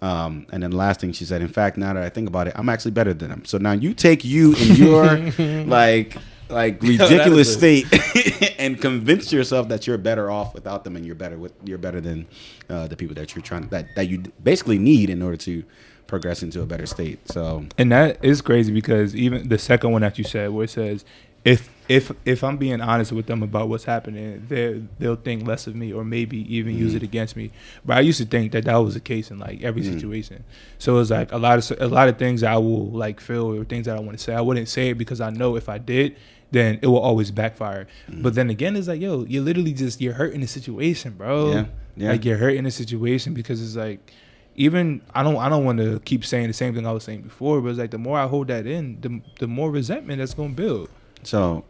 Um, 0.00 0.46
and 0.52 0.62
then 0.62 0.70
the 0.70 0.76
last 0.76 1.00
thing 1.00 1.12
she 1.12 1.24
said, 1.24 1.42
in 1.42 1.48
fact, 1.48 1.76
now 1.76 1.92
that 1.92 2.02
I 2.02 2.08
think 2.08 2.28
about 2.28 2.46
it, 2.46 2.54
I'm 2.56 2.68
actually 2.68 2.92
better 2.92 3.12
than 3.12 3.30
them. 3.30 3.44
So 3.44 3.58
now 3.58 3.72
you 3.72 3.94
take 3.94 4.24
you 4.24 4.54
in 4.54 4.76
your 4.76 5.16
like 5.66 6.16
like 6.48 6.80
ridiculous 6.82 7.56
that 7.56 7.62
is 7.62 7.86
state 7.86 8.54
and 8.58 8.80
convince 8.80 9.32
yourself 9.32 9.68
that 9.68 9.86
you're 9.86 9.98
better 9.98 10.30
off 10.30 10.54
without 10.54 10.82
them 10.82 10.96
and 10.96 11.04
you're 11.04 11.14
better 11.14 11.36
with 11.36 11.52
you're 11.64 11.76
better 11.76 12.00
than 12.00 12.26
uh, 12.70 12.86
the 12.86 12.96
people 12.96 13.14
that 13.14 13.34
you're 13.34 13.42
trying 13.42 13.68
that 13.68 13.94
that 13.96 14.08
you 14.08 14.22
basically 14.42 14.78
need 14.78 15.10
in 15.10 15.20
order 15.20 15.36
to 15.36 15.62
progress 16.06 16.42
into 16.42 16.62
a 16.62 16.66
better 16.66 16.86
state. 16.86 17.20
So 17.30 17.66
And 17.76 17.92
that 17.92 18.24
is 18.24 18.40
crazy 18.40 18.72
because 18.72 19.14
even 19.14 19.48
the 19.48 19.58
second 19.58 19.92
one 19.92 20.02
that 20.02 20.18
you 20.18 20.24
said, 20.24 20.50
where 20.50 20.64
it 20.64 20.70
says, 20.70 21.04
if 21.48 21.70
if 21.88 22.12
if 22.26 22.44
I'm 22.44 22.58
being 22.58 22.80
honest 22.80 23.12
with 23.12 23.26
them 23.26 23.42
about 23.42 23.68
what's 23.68 23.84
happening, 23.84 24.44
they 24.48 24.82
they'll 24.98 25.16
think 25.16 25.46
less 25.46 25.66
of 25.66 25.74
me 25.74 25.92
or 25.92 26.04
maybe 26.04 26.54
even 26.54 26.76
use 26.76 26.94
it 26.94 27.00
mm. 27.00 27.06
against 27.06 27.34
me. 27.34 27.50
But 27.84 27.96
I 27.96 28.00
used 28.00 28.20
to 28.20 28.26
think 28.26 28.52
that 28.52 28.66
that 28.66 28.76
was 28.76 28.94
the 28.94 29.00
case 29.00 29.30
in 29.30 29.38
like 29.38 29.62
every 29.62 29.82
mm. 29.82 29.92
situation. 29.94 30.44
So 30.78 30.98
it's 30.98 31.10
like 31.10 31.32
a 31.32 31.38
lot 31.38 31.58
of 31.58 31.80
a 31.80 31.88
lot 31.88 32.08
of 32.08 32.18
things 32.18 32.42
I 32.42 32.56
will 32.56 32.90
like 32.90 33.20
feel 33.20 33.58
or 33.58 33.64
things 33.64 33.86
that 33.86 33.96
I 33.96 34.00
want 34.00 34.18
to 34.18 34.22
say. 34.22 34.34
I 34.34 34.42
wouldn't 34.42 34.68
say 34.68 34.90
it 34.90 34.98
because 34.98 35.20
I 35.20 35.30
know 35.30 35.56
if 35.56 35.68
I 35.68 35.78
did, 35.78 36.16
then 36.50 36.78
it 36.82 36.88
will 36.88 36.98
always 36.98 37.30
backfire. 37.30 37.86
Mm. 38.10 38.22
But 38.22 38.34
then 38.34 38.50
again, 38.50 38.76
it's 38.76 38.88
like 38.88 39.00
yo, 39.00 39.24
you're 39.24 39.42
literally 39.42 39.72
just 39.72 40.00
you're 40.00 40.14
hurting 40.14 40.42
the 40.42 40.46
situation, 40.46 41.14
bro. 41.14 41.52
Yeah, 41.52 41.64
yeah. 41.96 42.10
Like 42.10 42.24
you're 42.26 42.36
hurting 42.36 42.64
the 42.64 42.70
situation 42.70 43.32
because 43.32 43.62
it's 43.62 43.76
like 43.76 44.12
even 44.56 45.00
I 45.14 45.22
don't 45.22 45.36
I 45.36 45.48
don't 45.48 45.64
want 45.64 45.78
to 45.78 46.00
keep 46.00 46.26
saying 46.26 46.48
the 46.48 46.52
same 46.52 46.74
thing 46.74 46.86
I 46.86 46.92
was 46.92 47.04
saying 47.04 47.22
before, 47.22 47.62
but 47.62 47.70
it's 47.70 47.78
like 47.78 47.92
the 47.92 47.98
more 47.98 48.18
I 48.18 48.26
hold 48.26 48.48
that 48.48 48.66
in, 48.66 49.00
the 49.00 49.22
the 49.38 49.46
more 49.46 49.70
resentment 49.70 50.18
that's 50.18 50.34
gonna 50.34 50.50
build. 50.50 50.90
So 51.22 51.64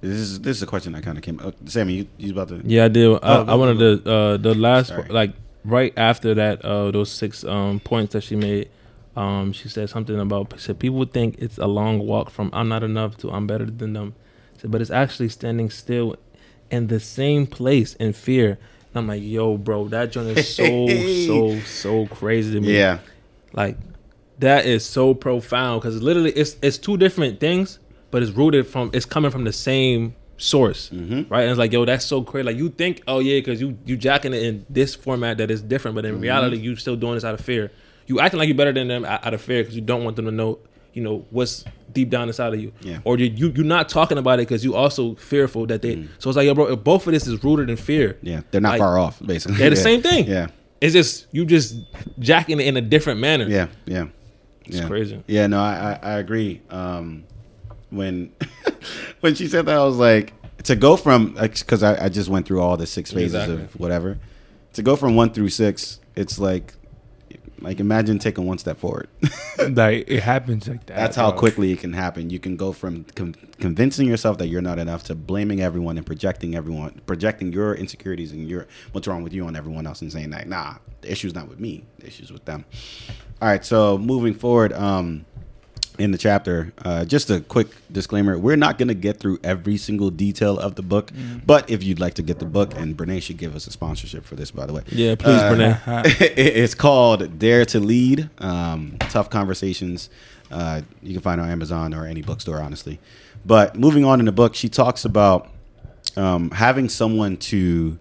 this 0.00 0.12
is 0.12 0.40
this 0.40 0.56
is 0.56 0.62
a 0.62 0.66
question 0.66 0.92
that 0.92 1.02
kind 1.02 1.18
of 1.18 1.24
came. 1.24 1.40
Uh, 1.42 1.52
Sammy, 1.66 1.94
you 1.94 2.06
you 2.18 2.32
about 2.32 2.48
to? 2.48 2.60
Yeah, 2.64 2.84
I 2.84 2.88
did. 2.88 3.06
I, 3.06 3.18
Oh, 3.22 3.44
I 3.48 3.54
wanted 3.54 4.04
to 4.04 4.10
uh, 4.10 4.36
the 4.36 4.54
last 4.54 4.88
Sorry. 4.88 5.08
like 5.08 5.32
right 5.64 5.92
after 5.96 6.34
that 6.34 6.64
uh, 6.64 6.90
those 6.90 7.10
six 7.10 7.44
um, 7.44 7.80
points 7.80 8.12
that 8.12 8.22
she 8.22 8.36
made. 8.36 8.68
Um, 9.16 9.52
she 9.52 9.68
said 9.68 9.90
something 9.90 10.18
about 10.20 10.60
said 10.60 10.78
people 10.78 11.04
think 11.04 11.38
it's 11.38 11.58
a 11.58 11.66
long 11.66 11.98
walk 11.98 12.30
from 12.30 12.50
I'm 12.52 12.68
not 12.68 12.84
enough 12.84 13.16
to 13.18 13.30
I'm 13.32 13.48
better 13.48 13.64
than 13.66 13.92
them, 13.92 14.14
said, 14.58 14.70
but 14.70 14.80
it's 14.80 14.92
actually 14.92 15.28
standing 15.30 15.70
still 15.70 16.14
in 16.70 16.86
the 16.86 17.00
same 17.00 17.44
place 17.48 17.94
in 17.94 18.12
fear. 18.12 18.50
And 18.50 18.96
I'm 18.96 19.06
like, 19.08 19.22
yo, 19.22 19.56
bro, 19.56 19.88
that 19.88 20.12
joint 20.12 20.38
is 20.38 20.54
so 20.54 20.86
so 21.26 21.58
so 21.60 22.06
crazy 22.06 22.52
to 22.54 22.60
me. 22.60 22.78
Yeah, 22.78 23.00
like 23.52 23.76
that 24.38 24.66
is 24.66 24.86
so 24.86 25.14
profound 25.14 25.80
because 25.82 26.00
literally 26.00 26.30
it's 26.30 26.54
it's 26.62 26.78
two 26.78 26.96
different 26.96 27.40
things, 27.40 27.80
but 28.10 28.22
it's 28.22 28.32
rooted 28.32 28.66
from 28.66 28.90
it's 28.92 29.06
coming 29.06 29.30
from 29.30 29.44
the 29.44 29.52
same 29.52 30.14
source, 30.36 30.90
Mm-hmm. 30.90 31.32
right? 31.32 31.42
And 31.42 31.50
it's 31.50 31.58
like, 31.58 31.72
yo, 31.72 31.84
that's 31.84 32.04
so 32.04 32.22
crazy. 32.22 32.44
Like 32.46 32.56
you 32.56 32.68
think, 32.68 33.02
oh 33.08 33.18
yeah, 33.18 33.38
because 33.38 33.60
you 33.60 33.76
you 33.84 33.96
jacking 33.96 34.32
it 34.32 34.42
in 34.42 34.64
this 34.70 34.94
format 34.94 35.38
that 35.38 35.50
is 35.50 35.62
different, 35.62 35.94
but 35.94 36.04
in 36.04 36.14
Mm-hmm. 36.14 36.22
reality, 36.22 36.56
you 36.58 36.76
still 36.76 36.96
doing 36.96 37.14
this 37.14 37.24
out 37.24 37.34
of 37.34 37.40
fear. 37.40 37.70
You 38.06 38.20
acting 38.20 38.38
like 38.38 38.48
you're 38.48 38.56
better 38.56 38.72
than 38.72 38.88
them 38.88 39.04
out 39.04 39.34
of 39.34 39.40
fear 39.40 39.62
because 39.62 39.74
you 39.74 39.82
don't 39.82 40.02
want 40.04 40.16
them 40.16 40.24
to 40.24 40.30
know, 40.30 40.58
you 40.94 41.02
know, 41.02 41.26
what's 41.30 41.64
deep 41.92 42.08
down 42.08 42.28
inside 42.28 42.54
of 42.54 42.60
you. 42.60 42.72
Yeah. 42.80 43.00
Or 43.04 43.18
you 43.18 43.26
you 43.26 43.52
you're 43.54 43.66
not 43.66 43.88
talking 43.90 44.16
about 44.16 44.38
it 44.38 44.48
because 44.48 44.64
you 44.64 44.74
also 44.74 45.14
fearful 45.16 45.66
that 45.66 45.82
they. 45.82 46.08
So 46.18 46.30
it's 46.30 46.36
like, 46.36 46.46
yo, 46.46 46.54
bro, 46.54 46.66
if 46.72 46.82
both 46.84 47.06
of 47.06 47.12
this 47.12 47.26
is 47.26 47.42
rooted 47.44 47.68
in 47.68 47.76
fear. 47.76 48.14
Mm. 48.14 48.18
yeah, 48.22 48.40
they're 48.50 48.60
not 48.62 48.70
Like, 48.70 48.78
far 48.78 48.98
off. 48.98 49.20
Basically, 49.24 49.58
They're 49.58 49.70
the 49.70 49.76
Yeah. 49.82 49.82
same 49.82 50.00
thing. 50.02 50.26
Yeah, 50.26 50.46
It's 50.80 50.94
just 50.94 51.26
you 51.32 51.44
just 51.44 51.76
jacking 52.18 52.60
it 52.60 52.66
in 52.66 52.76
a 52.78 52.80
different 52.80 53.20
manner. 53.20 53.46
yeah, 53.46 53.66
yeah. 53.86 54.06
It's 54.64 54.76
yeah. 54.78 54.86
crazy. 54.86 55.22
Yeah, 55.26 55.46
no, 55.48 55.60
I 55.60 55.98
I, 56.02 56.12
I 56.14 56.18
agree. 56.18 56.62
Um, 56.70 57.24
when 57.90 58.32
when 59.20 59.34
she 59.34 59.46
said 59.46 59.66
that, 59.66 59.76
I 59.76 59.84
was 59.84 59.96
like, 59.96 60.32
to 60.64 60.76
go 60.76 60.96
from 60.96 61.34
because 61.34 61.82
I, 61.82 62.06
I 62.06 62.08
just 62.08 62.28
went 62.28 62.46
through 62.46 62.60
all 62.60 62.76
the 62.76 62.86
six 62.86 63.12
phases 63.12 63.34
Exactly. 63.34 63.62
of 63.62 63.78
whatever. 63.80 64.18
To 64.74 64.82
go 64.82 64.96
from 64.96 65.16
one 65.16 65.30
through 65.30 65.48
six, 65.48 66.00
it's 66.14 66.38
like 66.38 66.74
like 67.60 67.80
imagine 67.80 68.18
taking 68.18 68.46
one 68.46 68.58
step 68.58 68.78
forward. 68.78 69.08
like 69.70 70.04
it 70.08 70.22
happens 70.22 70.68
like 70.68 70.86
that. 70.86 70.96
That's 70.96 71.16
how 71.16 71.30
bro. 71.30 71.38
quickly 71.40 71.72
it 71.72 71.80
can 71.80 71.92
happen. 71.92 72.30
You 72.30 72.38
can 72.38 72.56
go 72.56 72.72
from 72.72 73.04
con- 73.16 73.34
convincing 73.58 74.06
yourself 74.06 74.38
that 74.38 74.46
you're 74.48 74.62
not 74.62 74.78
enough 74.78 75.02
to 75.04 75.14
blaming 75.14 75.60
everyone 75.60 75.96
and 75.96 76.06
projecting 76.06 76.54
everyone, 76.54 77.00
projecting 77.06 77.52
your 77.52 77.74
insecurities 77.74 78.32
and 78.32 78.48
your 78.48 78.66
what's 78.92 79.08
wrong 79.08 79.22
with 79.22 79.32
you 79.32 79.46
on 79.46 79.56
everyone 79.56 79.86
else 79.86 80.02
and 80.02 80.12
saying 80.12 80.30
like, 80.30 80.46
nah, 80.46 80.74
the 81.00 81.10
issue's 81.10 81.34
not 81.34 81.48
with 81.48 81.58
me, 81.58 81.84
the 81.98 82.06
issue's 82.06 82.32
with 82.32 82.44
them. 82.44 82.64
All 83.40 83.48
right, 83.48 83.64
so 83.64 83.98
moving 83.98 84.34
forward, 84.34 84.72
um, 84.72 85.24
in 85.98 86.12
the 86.12 86.18
chapter, 86.18 86.72
uh, 86.84 87.04
just 87.04 87.28
a 87.30 87.40
quick 87.40 87.68
disclaimer: 87.90 88.38
we're 88.38 88.56
not 88.56 88.78
going 88.78 88.88
to 88.88 88.94
get 88.94 89.18
through 89.18 89.38
every 89.42 89.76
single 89.76 90.10
detail 90.10 90.58
of 90.58 90.74
the 90.76 90.82
book, 90.82 91.10
but 91.46 91.68
if 91.70 91.82
you'd 91.82 92.00
like 92.00 92.14
to 92.14 92.22
get 92.22 92.38
the 92.38 92.44
book, 92.46 92.74
and 92.76 92.96
Brene 92.96 93.20
should 93.22 93.36
give 93.36 93.54
us 93.56 93.66
a 93.66 93.70
sponsorship 93.72 94.24
for 94.24 94.36
this, 94.36 94.50
by 94.50 94.66
the 94.66 94.72
way. 94.72 94.82
Yeah, 94.90 95.14
please, 95.16 95.40
Uh, 95.40 95.52
Brene. 95.52 96.16
it's 96.36 96.74
called 96.74 97.38
Dare 97.38 97.64
to 97.66 97.80
Lead 97.80 98.30
um, 98.38 98.96
Tough 99.00 99.28
Conversations. 99.30 100.08
Uh, 100.50 100.80
you 101.02 101.12
can 101.12 101.20
find 101.22 101.40
it 101.40 101.44
on 101.44 101.50
Amazon 101.50 101.92
or 101.92 102.06
any 102.06 102.22
bookstore, 102.22 102.60
honestly. 102.60 102.98
But 103.44 103.76
moving 103.76 104.04
on 104.04 104.18
in 104.20 104.26
the 104.26 104.32
book, 104.32 104.54
she 104.54 104.68
talks 104.68 105.04
about 105.04 105.48
um, 106.16 106.50
having 106.52 106.88
someone 106.88 107.36
to 107.36 107.98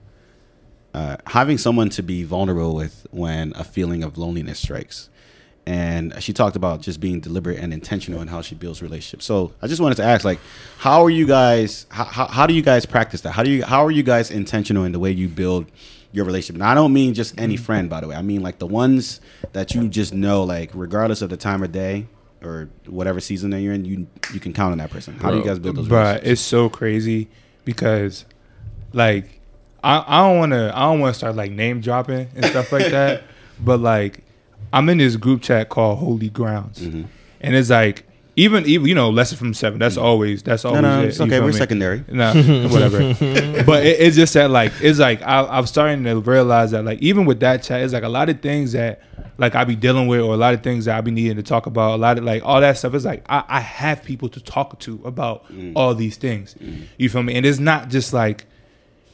uh, 0.93 1.17
having 1.27 1.57
someone 1.57 1.89
to 1.89 2.01
be 2.01 2.23
vulnerable 2.23 2.73
with 2.73 3.05
when 3.11 3.53
a 3.55 3.63
feeling 3.63 4.03
of 4.03 4.17
loneliness 4.17 4.59
strikes. 4.59 5.09
And 5.67 6.23
she 6.23 6.31
talked 6.31 6.55
about 6.55 6.79
just 6.79 7.01
being 7.01 7.19
deliberate 7.19 7.59
and 7.59 7.73
intentional 7.73 8.21
in 8.21 8.29
how 8.29 8.41
she 8.41 8.55
builds 8.55 8.81
relationships. 8.81 9.25
So 9.25 9.51
I 9.61 9.67
just 9.67 9.81
wanted 9.81 9.95
to 9.95 10.03
ask, 10.03 10.23
like, 10.23 10.39
how 10.77 11.03
are 11.03 11.09
you 11.09 11.27
guys? 11.27 11.85
How, 11.89 12.05
how, 12.05 12.47
do 12.47 12.53
you 12.53 12.61
guys 12.61 12.85
practice 12.85 13.19
that? 13.21 13.33
How 13.33 13.43
do 13.43 13.51
you? 13.51 13.65
How 13.65 13.85
are 13.85 13.91
you 13.91 14.01
guys 14.01 14.31
intentional 14.31 14.85
in 14.85 14.93
the 14.93 14.99
way 14.99 15.11
you 15.11 15.27
build? 15.27 15.69
Your 16.13 16.23
relationship. 16.23 16.59
Now 16.59 16.71
I 16.71 16.73
don't 16.73 16.93
mean 16.93 17.13
just 17.13 17.37
any 17.37 17.55
mm-hmm. 17.55 17.65
friend, 17.65 17.89
by 17.89 17.99
the 17.99 18.07
way. 18.07 18.15
I 18.15 18.21
mean 18.21 18.41
like 18.41 18.59
the 18.59 18.65
ones 18.65 19.19
that 19.51 19.75
you 19.75 19.89
just 19.89 20.13
know, 20.13 20.45
like 20.45 20.71
regardless 20.73 21.21
of 21.21 21.29
the 21.29 21.35
time 21.35 21.61
of 21.61 21.73
day 21.73 22.07
or 22.41 22.69
whatever 22.87 23.19
season 23.19 23.49
that 23.49 23.59
you're 23.59 23.73
in, 23.73 23.83
you 23.83 24.07
you 24.33 24.39
can 24.39 24.53
count 24.53 24.71
on 24.71 24.77
that 24.77 24.89
person. 24.89 25.19
How 25.19 25.31
do 25.31 25.37
you 25.37 25.43
guys 25.43 25.59
build 25.59 25.75
those 25.75 25.89
relationships? 25.89 26.27
it's 26.29 26.41
so 26.41 26.69
crazy 26.69 27.27
because, 27.65 28.23
like, 28.93 29.41
I, 29.83 30.01
I 30.07 30.27
don't 30.29 30.39
want 30.39 30.51
to 30.53 30.71
I 30.73 30.79
don't 30.83 31.01
want 31.01 31.13
to 31.13 31.17
start 31.17 31.35
like 31.35 31.51
name 31.51 31.81
dropping 31.81 32.29
and 32.33 32.45
stuff 32.45 32.71
like 32.71 32.89
that. 32.91 33.23
But 33.59 33.79
like, 33.79 34.23
I'm 34.73 34.89
in 34.89 34.97
this 34.97 35.15
group 35.15 35.41
chat 35.41 35.69
called 35.69 35.99
Holy 35.99 36.29
Grounds, 36.29 36.79
Mhm. 36.79 37.05
and 37.41 37.55
it's 37.55 37.69
like 37.69 38.05
even 38.37 38.65
even 38.67 38.85
you 38.87 38.95
know 38.95 39.09
lesson 39.09 39.37
from 39.37 39.53
seven. 39.53 39.79
That's 39.79 39.95
mm-hmm. 39.95 40.05
always 40.05 40.43
that's 40.43 40.63
always 40.63 40.83
no, 40.83 41.01
it, 41.01 41.07
it's 41.07 41.19
you 41.19 41.25
okay. 41.25 41.39
We're 41.39 41.47
me? 41.47 41.53
secondary. 41.53 42.05
No, 42.07 42.33
whatever. 42.71 42.99
but 43.65 43.85
it, 43.85 43.99
it's 43.99 44.15
just 44.15 44.35
that 44.35 44.51
like 44.51 44.71
it's 44.79 44.99
like 44.99 45.21
I, 45.23 45.43
I'm 45.45 45.65
starting 45.65 46.03
to 46.03 46.19
realize 46.19 46.71
that 46.71 46.85
like 46.85 47.01
even 47.01 47.25
with 47.25 47.39
that 47.39 47.63
chat, 47.63 47.81
it's 47.81 47.93
like 47.93 48.03
a 48.03 48.09
lot 48.09 48.29
of 48.29 48.41
things 48.41 48.73
that 48.73 49.01
like 49.39 49.55
I 49.55 49.63
be 49.65 49.75
dealing 49.75 50.07
with, 50.07 50.21
or 50.21 50.35
a 50.35 50.37
lot 50.37 50.53
of 50.53 50.61
things 50.61 50.85
that 50.85 50.95
I 50.95 51.01
be 51.01 51.09
needing 51.09 51.37
to 51.37 51.43
talk 51.43 51.65
about. 51.65 51.95
A 51.95 51.97
lot 51.97 52.19
of 52.19 52.23
like 52.23 52.43
all 52.45 52.61
that 52.61 52.77
stuff 52.77 52.93
is 52.93 53.05
like 53.05 53.25
I, 53.27 53.43
I 53.47 53.59
have 53.59 54.03
people 54.03 54.29
to 54.29 54.39
talk 54.39 54.79
to 54.81 55.01
about 55.03 55.51
mm. 55.51 55.73
all 55.75 55.95
these 55.95 56.15
things. 56.15 56.55
Mm. 56.61 56.85
You 56.97 57.09
feel 57.09 57.23
me? 57.23 57.35
And 57.35 57.45
it's 57.45 57.59
not 57.59 57.89
just 57.89 58.13
like 58.13 58.45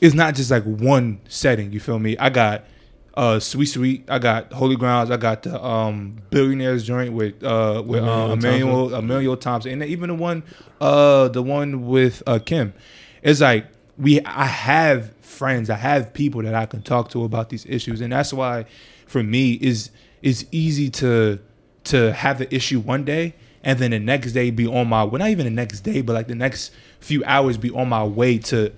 it's 0.01 0.13
not 0.13 0.35
just 0.35 0.51
like 0.51 0.63
one 0.63 1.21
setting. 1.29 1.71
You 1.71 1.79
feel 1.79 1.97
me? 1.97 2.17
I 2.17 2.29
got 2.29 2.65
uh 3.13 3.39
sweet 3.39 3.67
sweet. 3.67 4.09
I 4.09 4.19
got 4.19 4.51
holy 4.53 4.75
grounds. 4.75 5.11
I 5.11 5.17
got 5.17 5.43
the 5.43 5.63
um 5.63 6.17
billionaires 6.29 6.83
joint 6.83 7.13
with 7.13 7.43
uh 7.43 7.83
with 7.85 8.03
uh, 8.03 8.31
Emmanuel 8.33 8.33
Emmanuel 8.33 8.95
Emmanuel 8.95 9.37
Thompson, 9.37 9.71
and 9.71 9.83
even 9.83 10.09
the 10.09 10.15
one 10.15 10.43
uh 10.81 11.27
the 11.27 11.41
one 11.41 11.87
with 11.87 12.23
uh 12.25 12.39
Kim. 12.39 12.73
It's 13.21 13.41
like 13.41 13.67
we 13.97 14.21
I 14.21 14.45
have 14.45 15.15
friends. 15.17 15.69
I 15.69 15.75
have 15.75 16.13
people 16.13 16.41
that 16.43 16.55
I 16.55 16.65
can 16.65 16.81
talk 16.81 17.09
to 17.09 17.23
about 17.23 17.49
these 17.49 17.65
issues, 17.65 18.01
and 18.01 18.11
that's 18.11 18.33
why 18.33 18.65
for 19.05 19.23
me 19.23 19.53
is 19.53 19.91
it's 20.21 20.45
easy 20.51 20.89
to 20.89 21.39
to 21.85 22.13
have 22.13 22.39
the 22.39 22.53
issue 22.53 22.79
one 22.79 23.03
day 23.03 23.35
and 23.63 23.79
then 23.79 23.91
the 23.91 23.99
next 23.99 24.31
day 24.33 24.49
be 24.51 24.67
on 24.67 24.87
my 24.87 25.03
well 25.03 25.19
not 25.19 25.29
even 25.29 25.45
the 25.45 25.51
next 25.51 25.81
day 25.81 26.01
but 26.01 26.13
like 26.13 26.27
the 26.27 26.35
next 26.35 26.71
few 26.99 27.23
hours 27.25 27.57
be 27.57 27.69
on 27.71 27.89
my 27.89 28.03
way 28.03 28.37
to 28.37 28.71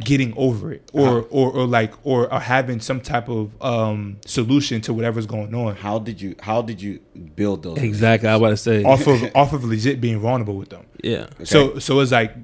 getting 0.00 0.32
over 0.36 0.72
it 0.72 0.88
or 0.92 1.22
or, 1.30 1.50
or 1.52 1.66
like 1.66 1.92
or, 2.04 2.32
or 2.32 2.40
having 2.40 2.80
some 2.80 3.00
type 3.00 3.28
of 3.28 3.50
um 3.62 4.18
solution 4.26 4.80
to 4.82 4.92
whatever's 4.92 5.26
going 5.26 5.54
on 5.54 5.74
How 5.76 5.98
did 5.98 6.20
you 6.20 6.34
How 6.40 6.62
did 6.62 6.80
you 6.82 7.00
build 7.34 7.62
those? 7.62 7.78
Exactly. 7.78 8.28
I 8.28 8.36
want 8.36 8.52
to 8.52 8.56
say. 8.56 8.82
off 8.84 9.06
of 9.06 9.22
off 9.34 9.52
of 9.52 9.64
legit 9.64 10.00
being 10.00 10.18
vulnerable 10.18 10.56
with 10.56 10.68
them 10.70 10.84
Yeah. 11.02 11.28
so 11.44 11.78
so 11.78 12.00
it's 12.00 12.12
like 12.12 12.34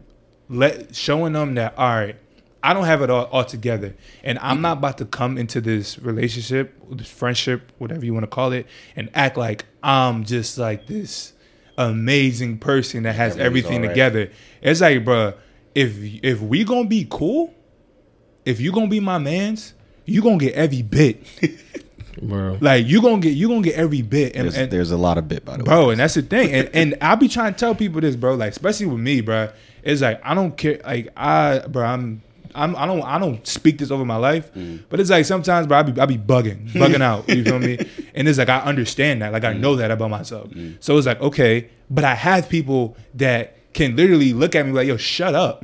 let 0.48 0.94
showing 0.94 1.32
them 1.32 1.54
that 1.54 1.74
all 1.78 1.88
right, 1.94 2.16
I 2.62 2.74
don't 2.74 2.84
have 2.84 3.02
it 3.02 3.10
all, 3.10 3.24
all 3.26 3.44
together, 3.44 3.94
and 4.22 4.38
I'm 4.40 4.60
not 4.60 4.78
about 4.78 4.98
to 4.98 5.04
come 5.06 5.36
into 5.38 5.60
this 5.60 5.98
relationship, 5.98 6.74
this 6.90 7.08
friendship, 7.10 7.72
whatever 7.78 8.04
you 8.04 8.12
want 8.12 8.24
to 8.24 8.28
call 8.28 8.52
it, 8.52 8.66
and 8.94 9.08
act 9.14 9.36
like 9.36 9.64
I'm 9.82 10.24
just 10.24 10.58
like 10.58 10.86
this 10.86 11.32
amazing 11.78 12.58
person 12.58 13.04
that 13.04 13.14
has 13.14 13.36
Everything's 13.36 13.46
everything 13.46 13.76
all 13.78 13.82
right. 13.84 13.88
together. 13.88 14.30
It's 14.60 14.80
like, 14.80 15.04
bruh, 15.04 15.34
if 15.74 15.96
if 16.22 16.40
we 16.40 16.64
gonna 16.64 16.88
be 16.88 17.06
cool, 17.08 17.54
if 18.44 18.60
you 18.60 18.72
gonna 18.72 18.88
be 18.88 19.00
my 19.00 19.18
man's, 19.18 19.74
you 20.04 20.22
gonna 20.22 20.38
get 20.38 20.54
every 20.54 20.82
bit. 20.82 21.24
Bro. 22.22 22.58
Like 22.60 22.86
you 22.86 23.00
gonna 23.00 23.20
get 23.20 23.30
you 23.30 23.48
gonna 23.48 23.62
get 23.62 23.74
every 23.74 24.02
bit, 24.02 24.36
and, 24.36 24.44
There's, 24.44 24.56
and 24.56 24.70
there's 24.70 24.90
a 24.90 24.96
lot 24.96 25.18
of 25.18 25.28
bit 25.28 25.44
by 25.44 25.56
the 25.56 25.64
way. 25.64 25.64
bro 25.64 25.90
and 25.90 25.98
that's 25.98 26.12
the 26.14 26.22
thing 26.22 26.52
and, 26.52 26.68
and 26.74 26.94
i 27.00 27.14
be 27.14 27.26
trying 27.26 27.54
to 27.54 27.58
tell 27.58 27.74
people 27.74 28.02
this 28.02 28.16
bro 28.16 28.34
like 28.34 28.50
especially 28.50 28.84
with 28.84 29.00
me 29.00 29.22
bro 29.22 29.48
it's 29.82 30.02
like 30.02 30.20
i 30.22 30.34
don't 30.34 30.56
care 30.56 30.78
like 30.84 31.08
i 31.16 31.60
bro 31.68 31.84
i'm 31.84 32.22
I'm, 32.54 32.76
I 32.76 32.86
don't 32.86 33.02
I 33.02 33.18
don't 33.18 33.46
speak 33.46 33.78
this 33.78 33.90
over 33.90 34.04
my 34.04 34.16
life, 34.16 34.52
mm. 34.54 34.82
but 34.90 35.00
it's 35.00 35.10
like 35.10 35.24
sometimes, 35.24 35.66
bro, 35.66 35.78
I 35.78 35.82
be 35.82 36.00
I 36.00 36.06
be 36.06 36.18
bugging, 36.18 36.68
bugging 36.72 37.00
out. 37.00 37.28
You 37.28 37.44
feel 37.44 37.58
me? 37.58 37.78
And 38.14 38.28
it's 38.28 38.38
like 38.38 38.48
I 38.48 38.60
understand 38.60 39.22
that, 39.22 39.32
like 39.32 39.44
I 39.44 39.54
mm. 39.54 39.60
know 39.60 39.76
that 39.76 39.90
about 39.90 40.10
myself. 40.10 40.50
Mm. 40.50 40.76
So 40.78 40.98
it's 40.98 41.06
like 41.06 41.20
okay, 41.20 41.70
but 41.90 42.04
I 42.04 42.14
have 42.14 42.48
people 42.48 42.96
that 43.14 43.56
can 43.72 43.96
literally 43.96 44.32
look 44.32 44.54
at 44.54 44.66
me 44.66 44.72
like, 44.72 44.86
yo, 44.86 44.96
shut 44.96 45.34
up. 45.34 45.62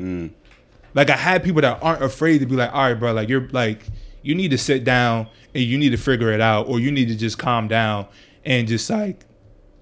Like 0.95 1.11
I 1.11 1.17
had 1.17 1.45
people 1.45 1.61
that 1.63 1.79
aren't 1.83 2.03
afraid 2.03 2.39
to 2.39 2.47
be 2.47 2.57
like, 2.57 2.73
all 2.73 2.83
right, 2.83 2.95
bro, 2.95 3.13
like 3.13 3.29
you're 3.29 3.49
like 3.49 3.83
you 4.23 4.35
need 4.35 4.51
to 4.51 4.59
sit 4.59 4.85
down 4.85 5.29
and 5.55 5.63
you 5.65 5.79
need 5.79 5.91
to 5.91 5.97
figure 5.97 6.33
it 6.33 6.41
out, 6.41 6.69
or 6.69 6.81
you 6.81 6.91
need 6.91 7.09
to 7.09 7.17
just 7.17 7.39
calm 7.39 7.69
down 7.69 8.07
and 8.45 8.67
just 8.69 8.89
like 8.91 9.25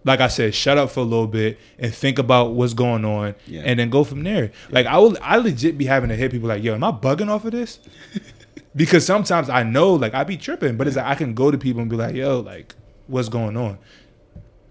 like 0.05 0.21
I 0.21 0.29
said, 0.29 0.55
shut 0.55 0.79
up 0.79 0.91
for 0.91 1.01
a 1.01 1.05
little 1.05 1.27
bit 1.27 1.59
and 1.81 1.93
think 1.93 2.19
about 2.21 2.53
what's 2.53 2.75
going 2.75 3.05
on, 3.05 3.35
Yeah. 3.47 3.63
and 3.65 3.79
then 3.79 3.91
go 3.91 4.05
from 4.05 4.23
there. 4.23 4.53
Like 4.71 4.87
I 4.87 4.99
will, 4.99 5.17
I 5.21 5.37
legit 5.39 5.77
be 5.79 5.85
having 5.87 6.11
to 6.11 6.17
hit 6.17 6.31
people 6.31 6.49
like, 6.49 6.63
yo, 6.63 6.75
am 6.75 6.85
I 6.85 6.93
bugging 6.93 7.29
off 7.29 7.45
of 7.45 7.51
this? 7.53 7.81
because 8.77 9.05
sometimes 9.07 9.49
I 9.49 9.63
know, 9.65 9.95
like 9.95 10.15
I 10.15 10.23
be 10.25 10.37
tripping, 10.37 10.77
but 10.77 10.87
it's 10.87 10.97
like 10.97 11.07
I 11.07 11.15
can 11.15 11.35
go 11.35 11.51
to 11.51 11.59
people 11.59 11.81
and 11.81 11.91
be 11.91 11.97
like, 11.97 12.15
yo, 12.15 12.41
like 12.41 12.75
what's 13.09 13.29
going 13.29 13.57
on? 13.57 13.79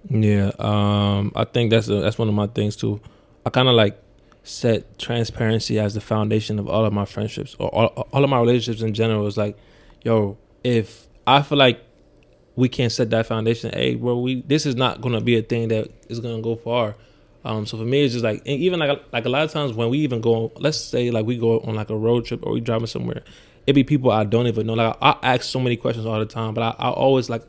Yeah, 0.09 0.51
um, 0.59 1.31
I 1.35 1.45
think 1.45 1.71
that's 1.71 1.87
a, 1.89 1.95
that's 2.01 2.17
one 2.17 2.27
of 2.29 2.33
my 2.35 2.47
things 2.47 2.75
too. 2.75 3.01
I 3.45 3.49
kind 3.49 3.67
of 3.67 3.75
like 3.75 4.01
set 4.43 4.97
transparency 4.97 5.79
as 5.79 5.93
the 5.93 6.01
foundation 6.01 6.59
of 6.59 6.67
all 6.67 6.85
of 6.85 6.93
my 6.93 7.05
friendships 7.05 7.55
or 7.59 7.67
all, 7.69 8.07
all 8.11 8.23
of 8.23 8.29
my 8.29 8.39
relationships 8.39 8.81
in 8.81 8.93
general. 8.93 9.27
Is 9.27 9.37
like, 9.37 9.57
yo, 10.03 10.37
if 10.63 11.07
I 11.27 11.41
feel 11.41 11.57
like 11.57 11.81
we 12.55 12.69
can't 12.69 12.91
set 12.91 13.09
that 13.11 13.25
foundation, 13.25 13.71
hey, 13.73 13.95
bro, 13.95 14.19
we 14.19 14.41
this 14.41 14.65
is 14.65 14.75
not 14.75 15.01
gonna 15.01 15.21
be 15.21 15.37
a 15.37 15.41
thing 15.41 15.67
that 15.69 15.89
is 16.09 16.19
gonna 16.19 16.41
go 16.41 16.55
far. 16.55 16.95
Um, 17.43 17.67
so 17.67 17.77
for 17.77 17.83
me, 17.85 18.03
it's 18.03 18.13
just 18.13 18.23
like, 18.23 18.39
and 18.39 18.59
even 18.59 18.79
like 18.79 18.99
like 19.13 19.25
a 19.25 19.29
lot 19.29 19.43
of 19.43 19.51
times 19.51 19.73
when 19.73 19.89
we 19.89 19.99
even 19.99 20.21
go, 20.21 20.51
let's 20.57 20.77
say 20.77 21.11
like 21.11 21.25
we 21.25 21.37
go 21.37 21.59
on 21.59 21.75
like 21.75 21.91
a 21.91 21.97
road 21.97 22.25
trip 22.25 22.43
or 22.43 22.53
we 22.53 22.59
driving 22.59 22.87
somewhere, 22.87 23.23
it 23.67 23.73
be 23.73 23.83
people 23.83 24.09
I 24.09 24.23
don't 24.23 24.47
even 24.47 24.65
know. 24.65 24.73
Like 24.73 24.97
I, 25.01 25.11
I 25.21 25.35
ask 25.35 25.43
so 25.43 25.59
many 25.59 25.75
questions 25.75 26.07
all 26.07 26.17
the 26.17 26.25
time, 26.25 26.55
but 26.55 26.61
I, 26.63 26.87
I 26.87 26.89
always 26.89 27.29
like 27.29 27.43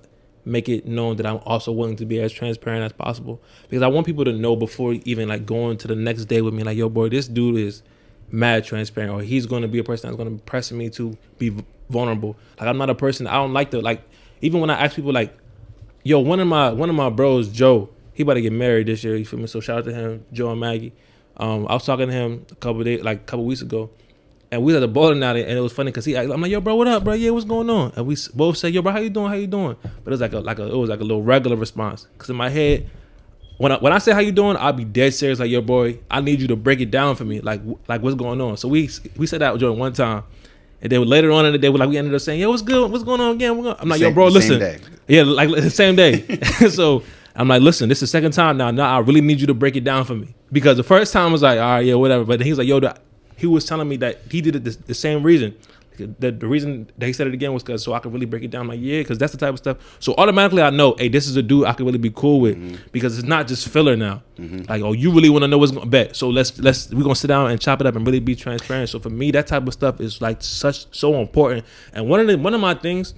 make 0.47 0.68
it 0.68 0.86
known 0.86 1.16
that 1.16 1.26
I'm 1.26 1.40
also 1.44 1.72
willing 1.72 1.97
to 1.97 2.07
be 2.07 2.20
as 2.20 2.32
transparent 2.32 2.84
as 2.84 2.92
possible 2.92 3.42
because 3.68 3.82
I 3.82 3.88
want 3.88 4.07
people 4.07 4.24
to 4.24 4.32
know 4.32 4.57
before 4.57 4.94
even 5.05 5.28
like 5.28 5.44
going 5.44 5.76
to 5.78 5.88
the 5.88 5.97
next 5.97 6.26
day 6.26 6.40
with 6.40 6.55
me, 6.55 6.62
like, 6.62 6.78
yo, 6.78 6.88
boy, 6.88 7.09
this 7.09 7.26
dude 7.26 7.59
is 7.59 7.82
mad 8.30 8.64
transparent, 8.64 9.12
or 9.12 9.22
he's 9.22 9.47
going 9.47 9.62
to 9.62 9.68
be 9.68 9.78
a 9.78 9.84
person 9.84 10.09
that's 10.09 10.16
going 10.16 10.28
to 10.28 10.36
be 10.36 10.42
pressing 10.47 10.78
me 10.78 10.88
to 10.90 11.16
be 11.38 11.55
vulnerable. 11.90 12.36
Like 12.59 12.68
I'm 12.68 12.78
not 12.78 12.90
a 12.90 12.94
person 12.94 13.26
I 13.26 13.34
don't 13.34 13.53
like 13.53 13.70
to 13.72 13.80
like. 13.80 14.03
Even 14.40 14.61
when 14.61 14.70
I 14.70 14.84
ask 14.84 14.97
people 14.97 15.12
like, 15.12 15.36
yo, 16.03 16.20
one 16.20 16.40
of 16.40 16.47
my 16.47 16.70
one 16.70 16.88
of 16.88 16.97
my 16.97 17.11
bros, 17.11 17.49
Joe, 17.49 17.90
he 18.12 18.22
about 18.22 18.34
to 18.34 18.40
get 18.40 18.53
married 18.53 18.86
this 18.86 19.03
year. 19.05 19.16
You 19.16 19.24
feel 19.24 19.38
me? 19.38 19.47
So 19.47 19.61
shout 19.61 19.78
out 19.78 19.84
to 19.84 19.92
him, 19.94 20.24
Joe 20.32 20.51
and 20.51 20.61
Maggie. 20.61 20.92
Um, 21.36 21.66
I 21.68 21.74
was 21.74 21.84
talking 21.84 22.07
to 22.07 22.12
him 22.12 22.47
a 22.51 22.55
couple 22.57 22.82
days, 22.84 23.03
like 23.03 23.18
a 23.18 23.24
couple 23.24 23.44
weeks 23.44 23.61
ago, 23.61 23.90
and 24.51 24.62
we 24.62 24.72
was 24.72 24.76
at 24.76 24.80
the 24.80 24.88
bowling 24.88 25.22
alley, 25.22 25.42
and 25.42 25.53
it 25.53 25.61
was 25.61 25.72
funny 25.72 25.90
because 25.90 26.05
he, 26.05 26.16
I'm 26.16 26.40
like, 26.40 26.51
yo, 26.51 26.61
bro, 26.61 26.74
what 26.76 26.86
up, 26.86 27.05
bro? 27.05 27.14
Yeah, 27.14 27.30
what's 27.30 27.44
going 27.44 27.68
on? 27.68 27.92
And 27.97 28.07
we 28.07 28.16
both 28.34 28.57
said, 28.57 28.72
yo, 28.72 28.82
bro, 28.82 28.92
how 28.92 28.99
you 28.99 29.11
doing? 29.11 29.28
How 29.28 29.34
you 29.34 29.47
doing? 29.47 29.76
But 29.82 30.07
it 30.07 30.11
was 30.11 30.20
like 30.20 30.32
a 30.32 30.38
like 30.40 30.59
a 30.59 30.66
it 30.66 30.76
was 30.76 30.88
like 30.88 31.01
a 31.01 31.05
little 31.05 31.22
regular 31.22 31.57
response 31.57 32.07
because 32.12 32.30
in 32.30 32.36
my 32.36 32.49
head, 32.49 32.88
when 33.59 33.72
I, 33.72 33.78
when 33.78 33.92
I 33.92 33.99
say 33.99 34.12
how 34.12 34.20
you 34.20 34.32
doing, 34.32 34.57
I'll 34.57 34.72
be 34.72 34.84
dead 34.84 35.14
serious. 35.14 35.38
Like, 35.40 35.51
yo, 35.51 35.62
boy, 35.62 35.99
I 36.11 36.20
need 36.20 36.40
you 36.40 36.49
to 36.49 36.57
break 36.57 36.80
it 36.80 36.90
down 36.90 37.16
for 37.16 37.24
me. 37.24 37.40
Like, 37.40 37.61
like 37.88 38.03
what's 38.03 38.16
going 38.16 38.40
on? 38.40 38.57
So 38.57 38.68
we 38.68 38.90
we 39.16 39.26
said 39.26 39.40
that 39.40 39.53
with 39.53 39.61
Jordan 39.61 39.78
one 39.78 39.92
time, 39.92 40.24
and 40.80 40.92
then 40.92 41.03
later 41.03 41.32
on 41.32 41.47
in 41.47 41.53
the 41.53 41.59
day, 41.59 41.68
we 41.68 41.78
like 41.78 41.88
we 41.88 41.99
ended 41.99 42.14
up 42.14 42.20
saying, 42.20 42.40
yo, 42.40 42.51
what's 42.51 42.62
good? 42.62 42.90
What's 42.90 43.05
going 43.05 43.20
on 43.20 43.34
again? 43.34 43.57
We're 43.57 43.64
going 43.64 43.76
I'm 43.80 43.88
like, 43.88 44.01
yo, 44.01 44.09
Same- 44.09 44.14
bro, 44.14 44.28
same 44.28 44.59
listen, 44.59 44.80
yeah, 45.09 45.22
like 45.22 45.51
the 45.51 45.70
same 45.82 45.97
day. 45.97 46.38
so 46.70 47.03
I'm 47.34 47.49
like, 47.49 47.62
listen, 47.62 47.88
this 47.88 47.99
is 47.99 48.03
the 48.03 48.07
second 48.18 48.32
time 48.32 48.57
now. 48.57 48.70
Now 48.70 48.97
I 48.97 49.01
really 49.01 49.20
need 49.20 49.40
you 49.40 49.47
to 49.49 49.55
break 49.55 49.76
it 49.76 49.84
down 49.84 50.05
for 50.05 50.14
me 50.14 50.34
because 50.53 50.76
the 50.76 50.82
first 50.82 51.12
time 51.12 51.32
was 51.32 51.42
like, 51.42 51.59
all 51.59 51.64
right, 51.64 51.84
yeah, 51.84 51.94
whatever. 51.94 52.24
But 52.24 52.38
then 52.38 52.47
he 52.47 52.53
was 52.53 52.59
like, 52.59 52.68
yo, 52.68 52.80
he 53.37 53.47
was 53.47 53.64
telling 53.64 53.89
me 53.89 53.97
that 53.99 54.20
he 54.30 54.41
did 54.41 54.57
it 54.57 54.64
the, 54.64 54.70
the 54.87 54.95
same 54.95 55.22
reason. 55.22 55.57
The, 55.97 56.30
the 56.30 56.47
reason 56.47 56.91
that 56.99 57.07
he 57.07 57.14
said 57.14 57.26
it 57.26 57.32
again 57.32 57.55
was 57.55 57.62
because 57.62 57.82
so 57.82 57.95
I 57.95 58.01
could 58.01 58.12
really 58.12 58.26
break 58.26 58.43
it 58.43 58.51
down. 58.51 58.68
like, 58.68 58.80
yeah, 58.82 59.01
because 59.01 59.16
that's 59.16 59.32
the 59.32 59.39
type 59.39 59.55
of 59.55 59.59
stuff. 59.59 59.78
So 59.99 60.14
automatically 60.18 60.61
I 60.61 60.68
know, 60.68 60.95
hey, 60.99 61.09
this 61.09 61.26
is 61.26 61.37
a 61.37 61.43
dude 61.43 61.64
I 61.64 61.72
could 61.72 61.87
really 61.87 61.99
be 61.99 62.11
cool 62.11 62.41
with 62.41 62.59
mm-hmm. 62.59 62.76
because 62.93 63.18
it's 63.18 63.26
not 63.26 63.47
just 63.47 63.66
filler 63.68 63.97
now. 63.97 64.22
Mm-hmm. 64.37 64.70
Like, 64.70 64.82
oh, 64.82 64.93
you 64.93 65.11
really 65.11 65.30
want 65.30 65.45
to 65.45 65.49
know 65.49 65.57
what's 65.57 65.72
going 65.72 65.84
to 65.84 65.91
bet. 65.91 66.14
So 66.14 66.28
let's 66.28 66.59
let's 66.59 66.91
we're 66.91 67.03
gonna 67.03 67.14
sit 67.14 67.28
down 67.28 67.51
and 67.51 67.59
chop 67.59 67.80
it 67.80 67.87
up 67.87 67.97
and 67.97 68.07
really 68.07 68.20
be 68.20 68.34
transparent. 68.34 68.91
So 68.91 69.01
for 69.01 69.09
me, 69.09 69.30
that 69.30 69.47
type 69.47 69.66
of 69.66 69.72
stuff 69.72 70.01
is 70.01 70.20
like 70.20 70.43
such 70.43 70.87
so 70.95 71.14
important. 71.14 71.64
And 71.95 72.09
one 72.11 72.20
of 72.20 72.26
the 72.26 72.37
one 72.37 72.53
of 72.53 72.61
my 72.61 72.74
things 72.74 73.14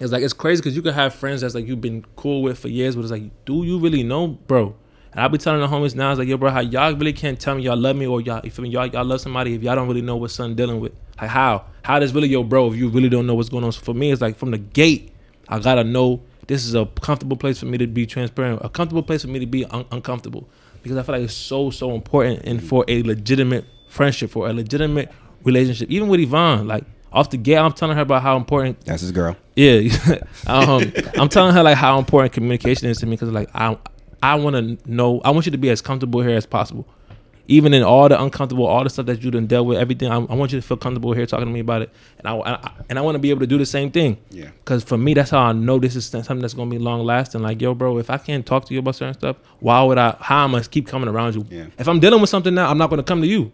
is 0.00 0.10
like 0.10 0.22
it's 0.22 0.32
crazy 0.32 0.62
because 0.62 0.74
you 0.74 0.82
can 0.82 0.94
have 0.94 1.14
friends 1.14 1.42
that's 1.42 1.54
like 1.54 1.66
you've 1.66 1.82
been 1.82 2.04
cool 2.16 2.42
with 2.42 2.58
for 2.58 2.68
years, 2.68 2.96
but 2.96 3.02
it's 3.02 3.10
like, 3.10 3.44
do 3.44 3.64
you 3.64 3.78
really 3.78 4.02
know, 4.02 4.28
bro? 4.28 4.74
And 5.12 5.20
I'll 5.20 5.28
be 5.28 5.38
telling 5.38 5.60
the 5.60 5.66
homies 5.66 5.94
now, 5.94 6.10
it's 6.10 6.18
like, 6.18 6.28
yo, 6.28 6.36
bro, 6.36 6.50
how 6.50 6.60
y'all 6.60 6.94
really 6.94 7.12
can't 7.12 7.38
tell 7.40 7.56
me 7.56 7.62
y'all 7.62 7.76
love 7.76 7.96
me 7.96 8.06
or 8.06 8.20
y'all, 8.20 8.40
you 8.44 8.50
feel 8.50 8.62
me, 8.62 8.68
y'all, 8.70 8.86
y'all 8.86 9.04
love 9.04 9.20
somebody 9.20 9.54
if 9.54 9.62
y'all 9.62 9.74
don't 9.74 9.88
really 9.88 10.02
know 10.02 10.16
what 10.16 10.30
son 10.30 10.54
dealing 10.54 10.78
with. 10.80 10.92
Like 11.20 11.30
how? 11.30 11.64
How 11.82 11.98
does 11.98 12.14
really 12.14 12.28
your 12.28 12.44
bro 12.44 12.70
if 12.70 12.76
you 12.76 12.88
really 12.88 13.08
don't 13.08 13.26
know 13.26 13.34
what's 13.34 13.48
going 13.48 13.64
on? 13.64 13.72
So 13.72 13.80
for 13.80 13.94
me, 13.94 14.12
it's 14.12 14.20
like 14.20 14.36
from 14.36 14.52
the 14.52 14.58
gate, 14.58 15.12
I 15.48 15.58
gotta 15.58 15.82
know 15.84 16.22
this 16.46 16.64
is 16.64 16.74
a 16.74 16.86
comfortable 16.86 17.36
place 17.36 17.58
for 17.58 17.66
me 17.66 17.78
to 17.78 17.86
be 17.86 18.06
transparent, 18.06 18.60
a 18.64 18.68
comfortable 18.68 19.02
place 19.02 19.22
for 19.22 19.28
me 19.28 19.38
to 19.40 19.46
be 19.46 19.64
un- 19.66 19.84
uncomfortable, 19.90 20.48
because 20.82 20.96
I 20.96 21.02
feel 21.02 21.16
like 21.16 21.24
it's 21.24 21.34
so 21.34 21.70
so 21.70 21.92
important 21.94 22.42
and 22.44 22.62
for 22.62 22.84
a 22.86 23.02
legitimate 23.02 23.64
friendship, 23.88 24.30
for 24.30 24.48
a 24.48 24.52
legitimate 24.52 25.10
relationship, 25.44 25.90
even 25.90 26.08
with 26.08 26.20
Yvonne, 26.20 26.68
like 26.68 26.84
off 27.12 27.30
the 27.30 27.36
gate, 27.36 27.56
I'm 27.56 27.72
telling 27.72 27.96
her 27.96 28.02
about 28.02 28.22
how 28.22 28.36
important 28.36 28.80
That's 28.84 29.02
his 29.02 29.10
girl. 29.10 29.36
yeah, 29.56 29.90
um, 30.46 30.92
I'm 31.16 31.28
telling 31.28 31.52
her 31.54 31.62
like 31.62 31.76
how 31.76 31.98
important 31.98 32.32
communication 32.32 32.88
is 32.88 32.98
to 32.98 33.06
me 33.06 33.16
because 33.16 33.30
like 33.30 33.50
I 33.54 33.76
I 34.22 34.34
want 34.34 34.56
to 34.56 34.90
know 34.90 35.20
I 35.24 35.30
want 35.30 35.46
you 35.46 35.52
to 35.52 35.58
be 35.58 35.70
as 35.70 35.80
comfortable 35.80 36.20
here 36.20 36.36
as 36.36 36.46
possible, 36.46 36.86
even 37.48 37.72
in 37.72 37.82
all 37.82 38.08
the 38.08 38.20
uncomfortable, 38.20 38.66
all 38.66 38.84
the 38.84 38.90
stuff 38.90 39.06
that 39.06 39.22
you've 39.22 39.32
done 39.32 39.46
dealt 39.46 39.66
with, 39.66 39.78
everything. 39.78 40.10
I, 40.10 40.16
I 40.16 40.34
want 40.34 40.52
you 40.52 40.60
to 40.60 40.66
feel 40.66 40.76
comfortable 40.76 41.12
here 41.12 41.26
talking 41.26 41.46
to 41.46 41.52
me 41.52 41.60
about 41.60 41.82
it, 41.82 41.90
and 42.18 42.28
I, 42.28 42.36
I 42.36 42.72
and 42.88 42.98
I 42.98 43.02
want 43.02 43.14
to 43.14 43.18
be 43.18 43.30
able 43.30 43.40
to 43.40 43.46
do 43.46 43.58
the 43.58 43.66
same 43.66 43.90
thing. 43.90 44.18
Yeah. 44.30 44.50
Because 44.58 44.84
for 44.84 44.98
me, 44.98 45.14
that's 45.14 45.30
how 45.30 45.40
I 45.40 45.52
know 45.52 45.78
this 45.78 45.96
is 45.96 46.06
something 46.06 46.40
that's 46.40 46.54
gonna 46.54 46.70
be 46.70 46.78
long 46.78 47.04
lasting. 47.04 47.42
Like 47.42 47.60
yo, 47.60 47.74
bro, 47.74 47.98
if 47.98 48.10
I 48.10 48.18
can't 48.18 48.44
talk 48.44 48.66
to 48.66 48.74
you 48.74 48.80
about 48.80 48.96
certain 48.96 49.14
stuff, 49.14 49.36
why 49.60 49.82
would 49.82 49.98
I? 49.98 50.16
How 50.20 50.44
am 50.44 50.54
I 50.54 50.60
to 50.60 50.68
keep 50.68 50.86
coming 50.86 51.08
around 51.08 51.34
you? 51.34 51.46
Yeah. 51.50 51.66
If 51.78 51.88
I'm 51.88 52.00
dealing 52.00 52.20
with 52.20 52.30
something 52.30 52.54
now, 52.54 52.70
I'm 52.70 52.78
not 52.78 52.90
gonna 52.90 53.02
come 53.02 53.22
to 53.22 53.26
you. 53.28 53.52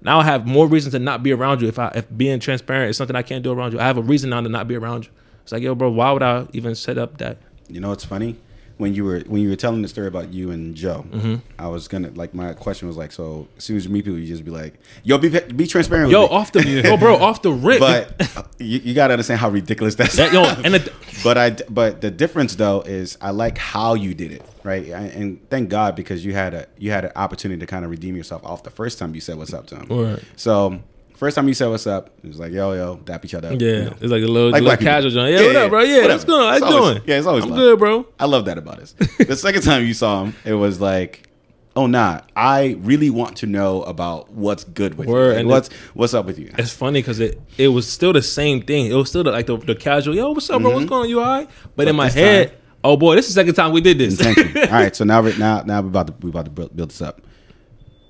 Now 0.00 0.20
I 0.20 0.24
have 0.24 0.46
more 0.46 0.66
reason 0.66 0.92
to 0.92 0.98
not 0.98 1.22
be 1.22 1.32
around 1.32 1.60
you. 1.60 1.68
If 1.68 1.78
I 1.78 1.92
if 1.94 2.06
being 2.16 2.40
transparent 2.40 2.90
is 2.90 2.96
something 2.96 3.16
I 3.16 3.22
can't 3.22 3.42
do 3.42 3.52
around 3.52 3.72
you, 3.72 3.80
I 3.80 3.84
have 3.84 3.98
a 3.98 4.02
reason 4.02 4.30
now 4.30 4.40
to 4.40 4.48
not 4.48 4.68
be 4.68 4.76
around 4.76 5.04
you. 5.04 5.10
It's 5.42 5.52
like, 5.52 5.62
yo, 5.62 5.74
bro, 5.74 5.90
why 5.90 6.12
would 6.12 6.22
I 6.22 6.46
even 6.52 6.74
set 6.74 6.98
up 6.98 7.18
that? 7.18 7.38
You 7.68 7.80
know 7.80 7.88
what's 7.88 8.04
funny? 8.04 8.36
When 8.78 8.94
you 8.94 9.04
were 9.04 9.20
when 9.20 9.42
you 9.42 9.50
were 9.50 9.56
telling 9.56 9.82
the 9.82 9.88
story 9.88 10.06
about 10.06 10.32
you 10.32 10.50
and 10.50 10.74
Joe, 10.74 11.04
Mm-hmm. 11.10 11.34
I 11.58 11.66
was 11.68 11.88
gonna 11.88 12.10
like 12.12 12.32
my 12.32 12.52
question 12.54 12.88
was 12.88 12.96
like, 12.96 13.12
so 13.12 13.48
as 13.56 13.64
soon 13.64 13.76
as 13.76 13.84
you 13.84 13.90
meet 13.90 14.04
people, 14.04 14.18
you 14.18 14.26
just 14.26 14.44
be 14.44 14.50
like, 14.50 14.74
"Yo, 15.02 15.18
be 15.18 15.28
be 15.28 15.66
transparent." 15.66 16.10
Yo, 16.10 16.22
with 16.22 16.30
me. 16.30 16.36
off 16.36 16.52
the 16.52 16.62
yo, 16.64 16.96
bro, 16.96 17.16
off 17.16 17.42
the 17.42 17.52
rip. 17.52 17.80
but 17.80 18.36
uh, 18.36 18.42
you, 18.58 18.78
you 18.78 18.94
gotta 18.94 19.14
understand 19.14 19.40
how 19.40 19.48
ridiculous 19.50 19.96
that's. 19.96 20.16
that, 20.16 20.32
yo, 20.32 20.44
and 20.44 20.74
the, 20.74 20.92
but 21.24 21.36
I 21.36 21.50
but 21.68 22.00
the 22.00 22.10
difference 22.10 22.54
though 22.54 22.82
is 22.82 23.18
I 23.20 23.30
like 23.30 23.58
how 23.58 23.94
you 23.94 24.14
did 24.14 24.30
it, 24.32 24.42
right? 24.62 24.86
And, 24.86 25.12
and 25.12 25.50
thank 25.50 25.70
God 25.70 25.96
because 25.96 26.24
you 26.24 26.32
had 26.34 26.54
a 26.54 26.66
you 26.78 26.92
had 26.92 27.04
an 27.04 27.12
opportunity 27.16 27.58
to 27.58 27.66
kind 27.66 27.84
of 27.84 27.90
redeem 27.90 28.14
yourself 28.16 28.44
off 28.44 28.62
the 28.62 28.70
first 28.70 28.98
time 28.98 29.14
you 29.14 29.20
said 29.20 29.36
what's 29.38 29.52
up 29.52 29.66
to 29.68 29.76
him. 29.76 29.86
Right. 29.90 30.22
So 30.36 30.80
first 31.18 31.34
time 31.34 31.48
you 31.48 31.54
said 31.54 31.66
what's 31.66 31.86
up, 31.86 32.10
it 32.22 32.28
was 32.28 32.38
like 32.38 32.52
yo 32.52 32.72
yo 32.72 32.96
dap 32.96 33.24
each 33.24 33.34
other. 33.34 33.48
up, 33.48 33.60
yeah, 33.60 33.68
you 33.68 33.84
know. 33.84 33.96
it's 34.00 34.12
like 34.12 34.22
a 34.22 34.26
little, 34.26 34.50
Like 34.50 34.62
little 34.62 34.78
casual 34.78 35.10
joint. 35.10 35.32
Yeah, 35.32 35.40
Yeah, 35.40 35.46
what 35.46 35.56
up, 35.56 35.70
bro? 35.70 35.80
Yeah, 35.82 36.06
what's 36.06 36.24
going? 36.24 36.48
How 36.48 36.56
you 36.56 36.64
always- 36.64 36.94
doing? 36.94 37.08
yeah, 37.08 37.18
it's 37.18 37.26
always 37.26 37.44
I'm 37.44 37.50
love. 37.50 37.58
good, 37.58 37.78
bro. 37.78 38.06
I 38.18 38.24
love 38.26 38.44
that 38.46 38.56
about 38.56 38.78
us. 38.78 38.92
the 38.92 39.36
second 39.36 39.62
time 39.62 39.84
you 39.84 39.94
saw 39.94 40.24
him, 40.24 40.34
it 40.44 40.54
was 40.54 40.80
like, 40.80 41.28
oh 41.74 41.86
nah, 41.86 42.20
I 42.36 42.76
really 42.80 43.10
want 43.10 43.36
to 43.38 43.46
know 43.46 43.82
about 43.82 44.30
what's 44.30 44.64
good 44.64 44.96
with 44.96 45.08
Word, 45.08 45.22
you. 45.22 45.28
Like, 45.30 45.38
and 45.40 45.48
what's 45.48 45.72
what's 45.94 46.14
up 46.14 46.26
with 46.26 46.38
you? 46.38 46.52
It's 46.56 46.72
funny 46.72 47.00
because 47.00 47.18
it 47.18 47.40
it 47.58 47.68
was 47.68 47.90
still 47.90 48.12
the 48.12 48.22
same 48.22 48.62
thing. 48.62 48.86
It 48.86 48.94
was 48.94 49.08
still 49.08 49.24
the, 49.24 49.32
like 49.32 49.46
the, 49.46 49.56
the 49.56 49.74
casual, 49.74 50.14
yo, 50.14 50.30
what's 50.30 50.48
up, 50.50 50.62
bro? 50.62 50.70
What's 50.70 50.82
mm-hmm. 50.82 50.88
going 50.88 51.02
on? 51.02 51.08
You 51.08 51.20
all 51.20 51.26
right? 51.26 51.50
But, 51.74 51.88
in 51.88 51.96
my 51.96 52.08
head, 52.10 52.50
time- 52.50 52.58
oh 52.84 52.96
boy, 52.96 53.16
this 53.16 53.28
is 53.28 53.34
the 53.34 53.40
second 53.40 53.54
time 53.54 53.72
we 53.72 53.80
did 53.80 53.98
this. 53.98 54.18
Intention. 54.18 54.56
all 54.62 54.70
right, 54.70 54.94
so 54.94 55.04
now 55.04 55.20
we're 55.20 55.36
now 55.36 55.62
now 55.62 55.80
we're 55.80 55.88
about 55.88 56.06
to 56.06 56.14
we're 56.20 56.30
about 56.30 56.44
to 56.44 56.50
build, 56.52 56.76
build 56.76 56.90
this 56.90 57.02
up. 57.02 57.22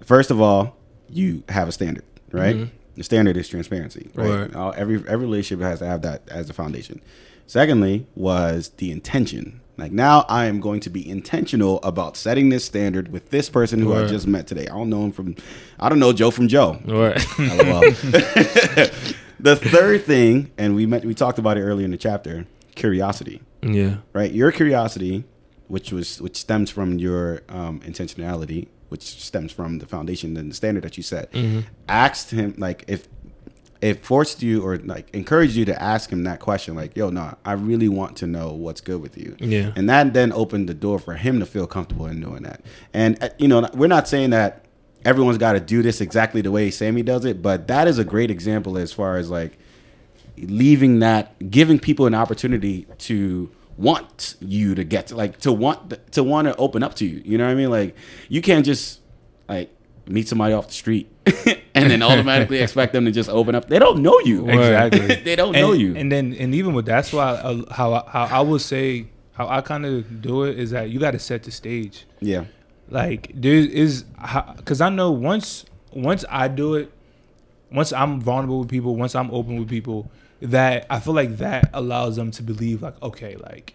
First 0.05 0.31
of 0.31 0.41
all, 0.41 0.77
you 1.09 1.43
have 1.49 1.69
a 1.69 1.73
standard, 1.73 2.05
right? 2.33 2.57
Mm-hmm. 2.57 2.78
The 2.99 3.05
standard 3.05 3.37
is 3.37 3.49
transparency, 3.49 4.11
right? 4.15 4.53
Right. 4.55 4.77
Every 4.77 4.97
every 4.97 5.27
relationship 5.27 5.65
has 5.65 5.79
to 5.79 5.87
have 5.87 6.03
that 6.03 6.29
as 6.29 6.51
a 6.51 6.53
foundation. 6.53 7.01
Secondly, 7.47 8.07
was 8.15 8.71
the 8.77 8.91
intention. 8.91 9.61
Like 9.79 9.93
now, 9.93 10.27
I 10.29 10.47
am 10.47 10.61
going 10.61 10.81
to 10.81 10.91
be 10.91 11.09
intentional 11.09 11.81
about 11.83 12.17
setting 12.17 12.49
this 12.49 12.65
standard 12.65 13.11
with 13.13 13.31
this 13.31 13.49
person 13.49 13.79
who 13.79 13.95
I 13.95 14.07
just 14.07 14.27
met 14.27 14.47
today. 14.47 14.67
I 14.67 14.75
don't 14.75 14.91
know 14.91 15.05
him 15.05 15.13
from, 15.13 15.37
I 15.79 15.89
don't 15.89 16.01
know 16.01 16.13
Joe 16.13 16.33
from 16.33 16.49
Joe. 16.49 16.81
All 16.89 16.95
right. 16.95 17.39
LOL. 17.39 17.81
the 19.41 19.55
third 19.55 20.03
thing, 20.03 20.51
and 20.59 20.75
we 20.75 20.85
met, 20.85 21.05
we 21.05 21.15
talked 21.15 21.39
about 21.39 21.57
it 21.57 21.63
earlier 21.63 21.85
in 21.85 21.93
the 21.93 21.97
chapter, 21.97 22.45
curiosity 22.75 23.41
yeah. 23.63 23.97
right? 24.13 24.31
Your 24.31 24.53
curiosity, 24.53 25.25
which 25.69 25.93
was 25.93 26.21
which 26.21 26.37
stems 26.37 26.71
from 26.71 26.99
your 26.99 27.43
um, 27.49 27.81
intentionality, 27.81 28.69
which 28.89 29.03
stems 29.03 29.53
from 29.53 29.79
the 29.79 29.87
foundation 29.87 30.37
and 30.37 30.51
the 30.51 30.55
standard 30.55 30.85
that 30.85 30.97
you 30.97 31.03
set, 31.03 31.35
asked 31.89 32.31
him 32.31 32.55
like 32.59 32.85
if 32.89 33.09
it 33.81 34.05
forced 34.05 34.43
you 34.43 34.63
or 34.63 34.77
like 34.79 35.09
encouraged 35.15 35.55
you 35.55 35.65
to 35.65 35.83
ask 35.83 36.11
him 36.11 36.25
that 36.25 36.41
question, 36.41 36.75
like, 36.75 36.97
"Yo, 36.97 37.11
nah, 37.11 37.35
I 37.45 37.53
really 37.53 37.89
want 37.89 38.17
to 38.19 38.27
know 38.27 38.53
what's 38.53 38.81
good 38.81 39.01
with 39.01 39.17
you." 39.17 39.37
Yeah. 39.39 39.73
and 39.77 39.89
that 39.89 40.13
then 40.15 40.33
opened 40.33 40.69
the 40.69 40.75
door 40.75 40.99
for 40.99 41.15
him 41.15 41.39
to 41.41 41.47
feel 41.47 41.67
comfortable 41.67 42.07
in 42.07 42.21
doing 42.21 42.43
that. 42.43 42.63
And 42.93 43.23
uh, 43.23 43.29
you 43.39 43.47
know, 43.47 43.69
we're 43.75 43.87
not 43.87 44.09
saying 44.09 44.31
that 44.31 44.65
everyone's 45.05 45.39
got 45.39 45.53
to 45.53 45.61
do 45.61 45.83
this 45.83 46.01
exactly 46.01 46.41
the 46.41 46.51
way 46.51 46.71
Sammy 46.71 47.03
does 47.03 47.25
it, 47.25 47.41
but 47.41 47.69
that 47.69 47.87
is 47.87 47.99
a 47.99 48.05
great 48.05 48.31
example 48.31 48.77
as 48.77 48.93
far 48.93 49.17
as 49.17 49.31
like 49.31 49.59
leaving 50.37 50.99
that 51.01 51.51
giving 51.51 51.79
people 51.79 52.07
an 52.07 52.15
opportunity 52.15 52.87
to 52.99 53.51
want 53.79 54.35
you 54.41 54.75
to 54.75 54.85
get 54.85 55.07
to 55.07 55.17
like 55.17 55.39
to 55.39 55.53
want 55.53 56.13
to 56.13 56.23
want 56.23 56.49
to 56.49 56.57
open 56.57 56.83
up 56.83 56.95
to 56.95 57.07
you. 57.07 57.23
You 57.25 57.39
know 57.39 57.47
what 57.47 57.53
i 57.53 57.55
mean? 57.55 57.71
Like 57.71 57.97
you 58.29 58.43
can't 58.43 58.67
just 58.67 59.01
like 59.49 59.71
meet 60.07 60.27
somebody 60.27 60.53
off 60.53 60.67
the 60.67 60.73
street 60.73 61.11
and 61.75 61.91
then 61.91 62.03
automatically 62.03 62.59
expect 62.59 62.93
them 62.93 63.05
to 63.05 63.13
just 63.13 63.31
open 63.31 63.55
up. 63.55 63.69
They 63.69 63.79
don't 63.79 64.03
know 64.03 64.19
you. 64.21 64.49
Exactly. 64.49 65.15
they 65.25 65.37
don't 65.37 65.55
and, 65.55 65.67
know 65.67 65.73
you. 65.73 65.95
And 65.97 66.11
then 66.11 66.35
and 66.35 66.55
even 66.55 66.75
with 66.75 66.87
that's 66.87 67.13
why 67.13 67.31
uh, 67.31 67.73
how 67.73 67.95
I- 67.95 68.11
how 68.11 68.25
I 68.25 68.41
will 68.41 68.59
say 68.59 69.07
how 69.33 69.49
I 69.49 69.61
kind 69.61 69.87
of 69.87 70.21
do 70.21 70.43
it 70.43 70.59
is 70.59 70.71
that 70.73 70.91
you 70.91 70.99
got 70.99 71.13
to 71.13 71.19
set 71.21 71.45
the 71.45 71.53
stage. 71.53 72.05
yeah. 72.21 72.45
Like 72.91 73.31
there 73.35 73.55
is 73.55 74.05
because 74.57 74.81
I 74.81 74.89
know 74.89 75.11
once 75.13 75.67
once 75.93 76.25
I 76.29 76.49
do 76.49 76.75
it, 76.75 76.91
once 77.71 77.93
I'm 77.93 78.19
vulnerable 78.21 78.61
with 78.61 78.71
people, 78.71 78.97
once 78.97 79.15
I'm 79.15 79.31
open 79.31 79.59
with 79.59 79.69
people, 79.69 80.11
that 80.41 80.87
I 80.89 81.01
feel 81.01 81.15
like 81.15 81.39
that 81.39 81.71
allows 81.73 82.17
them 82.17 82.31
to 82.33 82.43
believe 82.43 82.83
like 82.83 83.01
okay, 83.03 83.37
like 83.37 83.75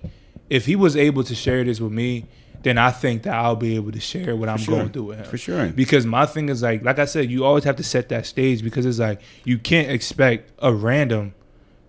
if 0.49 0.66
he 0.66 0.76
was 0.76 0.95
able 0.95 1.24
to 1.24 1.36
share 1.36 1.64
this 1.64 1.80
with 1.80 1.91
me, 1.91 2.26
then 2.64 2.78
I 2.78 2.91
think 2.91 3.24
that 3.24 3.34
I'll 3.34 3.55
be 3.55 3.76
able 3.76 3.91
to 3.91 3.99
share 3.99 4.36
what 4.36 4.49
I'm 4.49 4.57
sure. 4.57 4.78
going 4.78 4.89
through 4.89 5.03
with 5.03 5.18
him. 5.20 5.26
For 5.26 5.38
sure. 5.38 5.68
Because 5.68 6.05
my 6.05 6.26
thing 6.26 6.49
is 6.49 6.61
like, 6.61 6.84
like 6.84 6.97
I 6.97 7.05
said, 7.05 7.30
you 7.30 7.43
always 7.43 7.66
have 7.66 7.76
to 7.76 7.84
set 7.84 8.09
that 8.09 8.26
stage 8.26 8.64
because 8.64 8.86
it's 8.86 8.99
like 8.99 9.22
you 9.43 9.57
can't 9.57 9.89
expect 9.89 10.51
a 10.59 10.74
random 10.74 11.34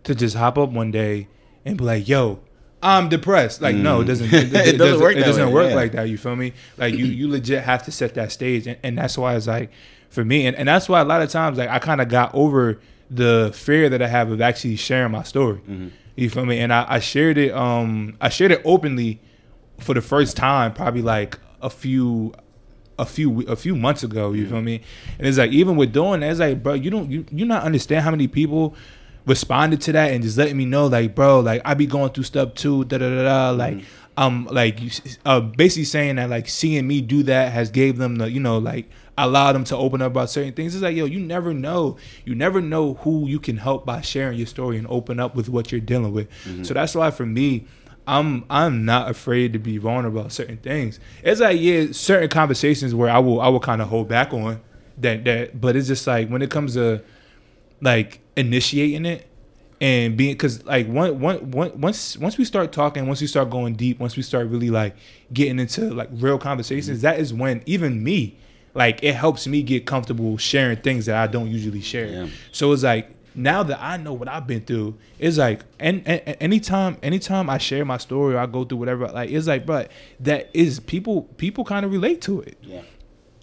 to 0.03 0.15
just 0.15 0.37
hop 0.37 0.59
up 0.59 0.71
one 0.71 0.91
day 0.91 1.29
and 1.65 1.79
be 1.79 1.85
like, 1.85 2.09
"Yo, 2.09 2.41
I'm 2.83 3.09
depressed." 3.09 3.63
Like, 3.63 3.77
no, 3.77 4.01
it 4.01 4.05
doesn't. 4.05 4.29
Mm. 4.29 4.55
It, 4.55 4.55
It 4.75 4.79
doesn't 4.79 5.01
work 5.01 5.17
It 5.17 5.21
doesn't 5.21 5.47
way, 5.47 5.53
work 5.53 5.71
yeah. 5.71 5.77
like 5.77 5.93
that. 5.93 6.09
You 6.09 6.19
feel 6.19 6.37
me? 6.37 6.53
Like 6.77 6.95
you, 6.95 7.07
you 7.07 7.29
legit 7.29 7.63
have 7.63 7.85
to 7.85 7.93
set 7.93 8.15
that 8.15 8.33
stage, 8.33 8.67
and, 8.67 8.77
and 8.83 8.99
that's 8.99 9.17
why 9.17 9.37
it's 9.37 9.47
like 9.47 9.71
for 10.11 10.25
me, 10.25 10.47
and, 10.47 10.57
and 10.57 10.69
that's 10.69 10.89
why 10.89 11.01
a 11.01 11.05
lot 11.05 11.23
of 11.23 11.31
times 11.31 11.59
like 11.59 11.71
I 11.71 11.79
kind 11.79 12.01
of 12.01 12.09
got 12.09 12.35
over 12.35 12.81
the 13.11 13.53
fear 13.55 13.89
that 13.89 14.03
I 14.03 14.09
have 14.09 14.31
of 14.31 14.41
actually 14.41 14.77
sharing 14.77 15.13
my 15.13 15.23
story. 15.23 15.59
Mm-hmm. 15.59 15.89
You 16.17 16.31
feel 16.31 16.47
me? 16.47 16.61
And 16.61 16.73
I, 16.73 16.87
I 16.89 16.99
shared 17.01 17.39
it. 17.39 17.53
Um, 17.53 18.17
I 18.21 18.29
shared 18.29 18.53
it 18.53 18.63
openly 18.65 19.21
for 19.79 19.95
the 19.95 20.01
first 20.01 20.37
time, 20.37 20.73
probably 20.73 21.03
like 21.03 21.39
a 21.61 21.71
few 21.71 22.35
a 22.99 23.05
few 23.05 23.41
a 23.43 23.57
few 23.57 23.75
months 23.75 24.03
ago. 24.03 24.33
You 24.33 24.49
feel 24.49 24.63
me? 24.63 24.83
And 25.19 25.27
it's 25.27 25.39
like 25.39 25.51
even 25.51 25.77
with 25.77 25.93
doing 25.93 26.21
that, 26.21 26.31
it's 26.31 26.41
like, 26.41 26.63
bro, 26.63 26.75
you 26.75 26.91
don't 26.91 27.11
you 27.11 27.27
you 27.31 27.45
not 27.45 27.65
understand 27.65 28.03
how 28.03 28.11
many 28.11 28.29
people 28.29 28.75
responded 29.27 29.81
to 29.81 29.93
that 29.93 30.13
and 30.13 30.23
just 30.23 30.37
letting 30.37 30.57
me 30.57 30.67
know, 30.67 30.87
like, 30.87 31.15
bro, 31.15 31.41
like 31.41 31.63
I 31.65 31.75
be 31.75 31.87
going 31.87 32.11
through 32.11 32.25
stuff 32.25 32.55
too, 32.55 32.85
da 32.85 32.99
da 32.99 33.09
da 33.09 33.23
da. 33.23 33.51
Like, 33.51 33.81
um, 34.17 34.47
like 34.51 34.81
uh, 35.25 35.41
basically 35.41 35.85
saying 35.85 36.17
that 36.17 36.31
like 36.31 36.49
seeing 36.49 36.87
me 36.87 37.01
do 37.01 37.23
that 37.25 37.53
has 37.53 37.71
gave 37.71 37.99
them 37.99 38.17
the 38.17 38.31
you 38.31 38.41
know 38.41 38.59
like 38.59 38.89
allowed 39.17 39.53
them 39.53 39.65
to 39.65 39.77
open 39.77 40.03
up 40.03 40.13
about 40.13 40.31
certain 40.31 40.53
things. 40.53 40.75
It's 40.75 40.83
like, 40.83 40.97
yo, 40.97 41.05
you 41.05 41.21
never 41.21 41.55
know, 41.55 41.97
you 42.25 42.35
never 42.35 42.61
know 42.61 42.95
who 42.95 43.27
you 43.27 43.39
can 43.39 43.57
help 43.57 43.87
by 43.87 44.01
sharing 44.01 44.39
your 44.39 44.47
story 44.47 44.77
and 44.79 44.87
open 44.89 45.21
up 45.21 45.35
with 45.35 45.49
what 45.49 45.71
you're 45.71 45.81
dealing 45.81 46.13
with. 46.13 46.31
Mm-hmm. 46.45 46.65
So 46.65 46.75
that's 46.75 46.95
why 46.95 47.11
for 47.11 47.27
me. 47.27 47.67
I'm 48.07 48.45
I'm 48.51 48.85
not 48.85 49.09
afraid 49.09 49.55
to 49.55 49.59
be 49.59 49.79
vulnerable 49.79 50.21
about 50.21 50.31
certain 50.31 50.59
things. 50.59 51.01
It's 51.23 51.41
like 51.41 51.59
yeah, 51.59 51.87
certain 51.93 52.29
conversations 52.29 52.95
where 52.95 53.09
I 53.09 53.19
will 53.19 53.41
I 53.41 53.49
will 53.49 53.61
kind 53.61 53.81
of 53.81 53.89
hold 53.89 54.09
back 54.09 54.35
on 54.35 54.61
that 54.99 55.25
that, 55.25 55.59
but 55.59 55.77
it's 55.77 55.89
just 55.89 56.07
like 56.07 56.29
when 56.29 56.43
it 56.43 56.51
comes 56.51 56.75
to 56.75 57.03
like 57.81 58.21
initiating 58.37 59.07
it 59.07 59.27
and 59.81 60.17
being 60.17 60.33
because 60.33 60.65
like 60.65 60.87
one, 60.87 61.21
one, 61.21 61.51
one, 61.51 61.81
once 61.81 62.17
once 62.17 62.39
we 62.39 62.45
start 62.45 62.73
talking 62.73 63.07
once 63.07 63.21
we 63.21 63.27
start 63.27 63.51
going 63.51 63.75
deep 63.75 63.99
once 63.99 64.17
we 64.17 64.23
start 64.23 64.49
really 64.49 64.71
like 64.71 64.95
getting 65.33 65.59
into 65.59 65.93
like 65.93 66.09
real 66.13 66.39
conversations 66.39 66.99
mm-hmm. 66.99 67.07
that 67.07 67.19
is 67.19 67.35
when 67.35 67.63
even 67.67 68.03
me 68.03 68.39
like 68.75 69.03
it 69.03 69.15
helps 69.15 69.47
me 69.47 69.63
get 69.63 69.87
comfortable 69.87 70.37
sharing 70.37 70.77
things 70.77 71.07
that 71.07 71.17
i 71.17 71.27
don't 71.27 71.49
usually 71.49 71.81
share 71.81 72.07
Yeah. 72.07 72.27
so 72.53 72.73
it's 72.73 72.83
like 72.83 73.11
now 73.35 73.63
that 73.65 73.81
i 73.83 73.97
know 73.97 74.13
what 74.13 74.29
i've 74.29 74.47
been 74.47 74.61
through 74.63 74.97
it's 75.19 75.39
like 75.39 75.65
and, 75.81 76.07
and 76.07 76.37
anytime 76.41 76.99
anytime 77.03 77.51
i 77.51 77.59
share 77.59 77.85
my 77.85 77.97
story 77.99 78.35
or 78.35 78.39
i 78.39 78.47
go 78.47 78.65
through 78.65 78.79
whatever 78.79 79.07
like 79.09 79.31
it's 79.31 79.47
like 79.47 79.67
but 79.67 79.91
that 80.21 80.51
is 80.55 80.79
people 80.81 81.23
people 81.37 81.65
kind 81.65 81.85
of 81.85 81.93
relate 81.93 82.21
to 82.23 82.41
it 82.41 82.59
yeah 82.63 82.83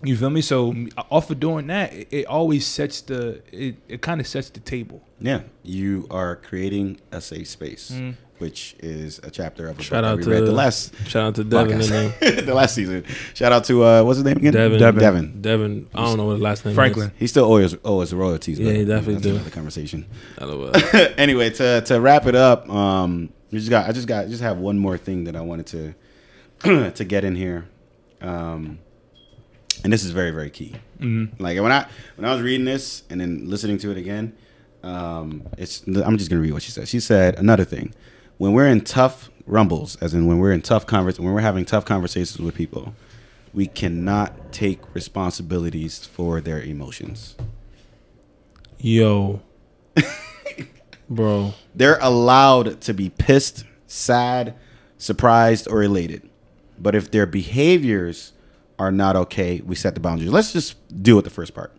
you 0.03 0.17
feel 0.17 0.32
me? 0.32 0.41
So 0.41 0.73
off 1.11 1.29
of 1.29 1.39
doing 1.39 1.67
that, 1.67 1.93
it, 1.93 2.07
it 2.11 2.25
always 2.25 2.65
sets 2.65 3.01
the 3.01 3.43
it, 3.51 3.75
it 3.88 4.01
kind 4.01 4.19
of 4.19 4.25
sets 4.25 4.49
the 4.49 4.59
table. 4.59 5.03
yeah 5.19 5.41
you 5.61 6.07
are 6.09 6.38
creating 6.38 6.99
a 7.11 7.21
safe 7.21 7.47
space 7.47 7.91
mm-hmm. 7.91 8.11
Which 8.41 8.75
is 8.79 9.19
a 9.19 9.31
chapter 9.31 9.67
of 9.67 9.79
a 9.79 9.83
Shout 9.83 10.03
book 10.03 10.11
out 10.11 10.17
that 10.17 10.23
to 10.23 10.29
we 10.29 10.35
read 10.35 10.45
the 10.45 10.51
last 10.51 10.93
shout 11.07 11.23
out 11.23 11.35
to 11.35 11.43
Devin 11.43 11.73
and 11.79 11.83
them. 11.83 12.13
the 12.45 12.53
last 12.53 12.75
season 12.75 13.05
shout 13.33 13.51
out 13.53 13.63
to 13.65 13.83
uh 13.83 14.03
what's 14.03 14.17
his 14.17 14.25
name 14.25 14.37
again 14.37 14.51
Devin. 14.53 14.79
Devin. 14.79 14.99
Devin. 14.99 15.41
Devin. 15.41 15.89
I 15.93 16.03
don't 16.05 16.17
know 16.17 16.25
what 16.25 16.33
his 16.33 16.41
last 16.41 16.65
name 16.65 16.75
Franklin. 16.75 17.11
He 17.17 17.27
still 17.27 17.45
owes 17.45 17.77
owe 17.85 17.99
us 18.01 18.11
royalties. 18.11 18.59
Yeah, 18.59 18.65
but 18.65 18.75
he 18.75 18.85
definitely 18.85 19.13
that's 19.13 19.23
do. 19.23 19.35
Another 19.35 19.49
conversation. 19.51 20.05
anyway, 21.17 21.49
to 21.51 21.81
to 21.81 22.01
wrap 22.01 22.25
it 22.25 22.35
up, 22.35 22.67
um, 22.69 23.29
we 23.51 23.59
just 23.59 23.69
got 23.69 23.87
I 23.87 23.91
just 23.91 24.07
got 24.07 24.27
just 24.27 24.41
have 24.41 24.57
one 24.57 24.77
more 24.77 24.97
thing 24.97 25.25
that 25.25 25.35
I 25.35 25.41
wanted 25.41 25.67
to 25.67 26.91
to 26.91 27.03
get 27.05 27.23
in 27.23 27.35
here, 27.35 27.67
um, 28.21 28.79
and 29.83 29.93
this 29.93 30.03
is 30.03 30.11
very 30.11 30.31
very 30.31 30.49
key. 30.49 30.75
Mm-hmm. 30.99 31.41
Like 31.41 31.59
when 31.59 31.71
I 31.71 31.87
when 32.15 32.25
I 32.25 32.33
was 32.33 32.41
reading 32.41 32.65
this 32.65 33.03
and 33.09 33.21
then 33.21 33.49
listening 33.49 33.77
to 33.79 33.91
it 33.91 33.97
again, 33.97 34.33
Um, 34.83 35.43
it's. 35.57 35.85
I'm 35.85 36.17
just 36.17 36.29
gonna 36.29 36.41
read 36.41 36.53
what 36.53 36.63
she 36.63 36.71
said. 36.71 36.87
She 36.87 36.99
said 36.99 37.37
another 37.37 37.65
thing. 37.65 37.93
When 38.41 38.53
we're 38.53 38.69
in 38.69 38.81
tough 38.81 39.29
rumbles, 39.45 39.97
as 39.97 40.15
in 40.15 40.25
when 40.25 40.39
we're 40.39 40.51
in 40.51 40.63
tough 40.63 40.87
convers, 40.87 41.19
when 41.19 41.31
we're 41.31 41.41
having 41.41 41.63
tough 41.63 41.85
conversations 41.85 42.39
with 42.39 42.55
people, 42.55 42.95
we 43.53 43.67
cannot 43.67 44.51
take 44.51 44.95
responsibilities 44.95 46.07
for 46.07 46.41
their 46.41 46.59
emotions. 46.59 47.35
Yo, 48.79 49.43
bro. 51.07 51.53
They're 51.75 51.99
allowed 52.01 52.81
to 52.81 52.95
be 52.95 53.11
pissed, 53.11 53.63
sad, 53.85 54.55
surprised, 54.97 55.67
or 55.69 55.83
elated. 55.83 56.27
But 56.79 56.95
if 56.95 57.11
their 57.11 57.27
behaviors 57.27 58.33
are 58.79 58.91
not 58.91 59.15
okay, 59.15 59.61
we 59.63 59.75
set 59.75 59.93
the 59.93 59.99
boundaries. 59.99 60.31
Let's 60.31 60.51
just 60.51 61.03
deal 61.03 61.15
with 61.15 61.25
the 61.25 61.31
first 61.31 61.53
part. 61.53 61.73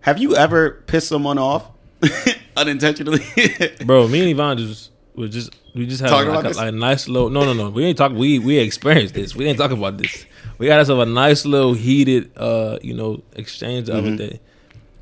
Have 0.00 0.16
you 0.16 0.34
ever 0.34 0.82
pissed 0.86 1.08
someone 1.08 1.36
off 1.36 1.68
unintentionally? 2.60 3.20
Bro, 3.84 4.08
me 4.08 4.20
and 4.20 4.30
Yvonne 4.30 4.58
just 4.58 4.90
was 5.14 5.30
just 5.30 5.54
we 5.74 5.86
just 5.86 6.00
had 6.00 6.10
like, 6.12 6.26
a, 6.44 6.48
like 6.56 6.68
a 6.68 6.72
nice 6.72 7.08
little 7.08 7.28
no 7.30 7.44
no 7.44 7.52
no 7.52 7.70
we 7.70 7.84
ain't 7.84 7.98
talk 7.98 8.12
we 8.12 8.38
we 8.38 8.58
experienced 8.58 9.14
this. 9.14 9.34
We 9.34 9.46
ain't 9.46 9.58
talking 9.58 9.76
about 9.78 9.98
this. 9.98 10.24
We 10.58 10.66
had 10.68 10.78
ourselves 10.78 11.02
a 11.02 11.06
nice 11.06 11.44
little 11.44 11.74
heated 11.74 12.30
uh 12.36 12.78
you 12.82 12.94
know 12.94 13.22
exchange 13.34 13.86
the 13.86 13.94
Mm-hmm. 13.94 14.06
other 14.06 14.16
day. 14.16 14.40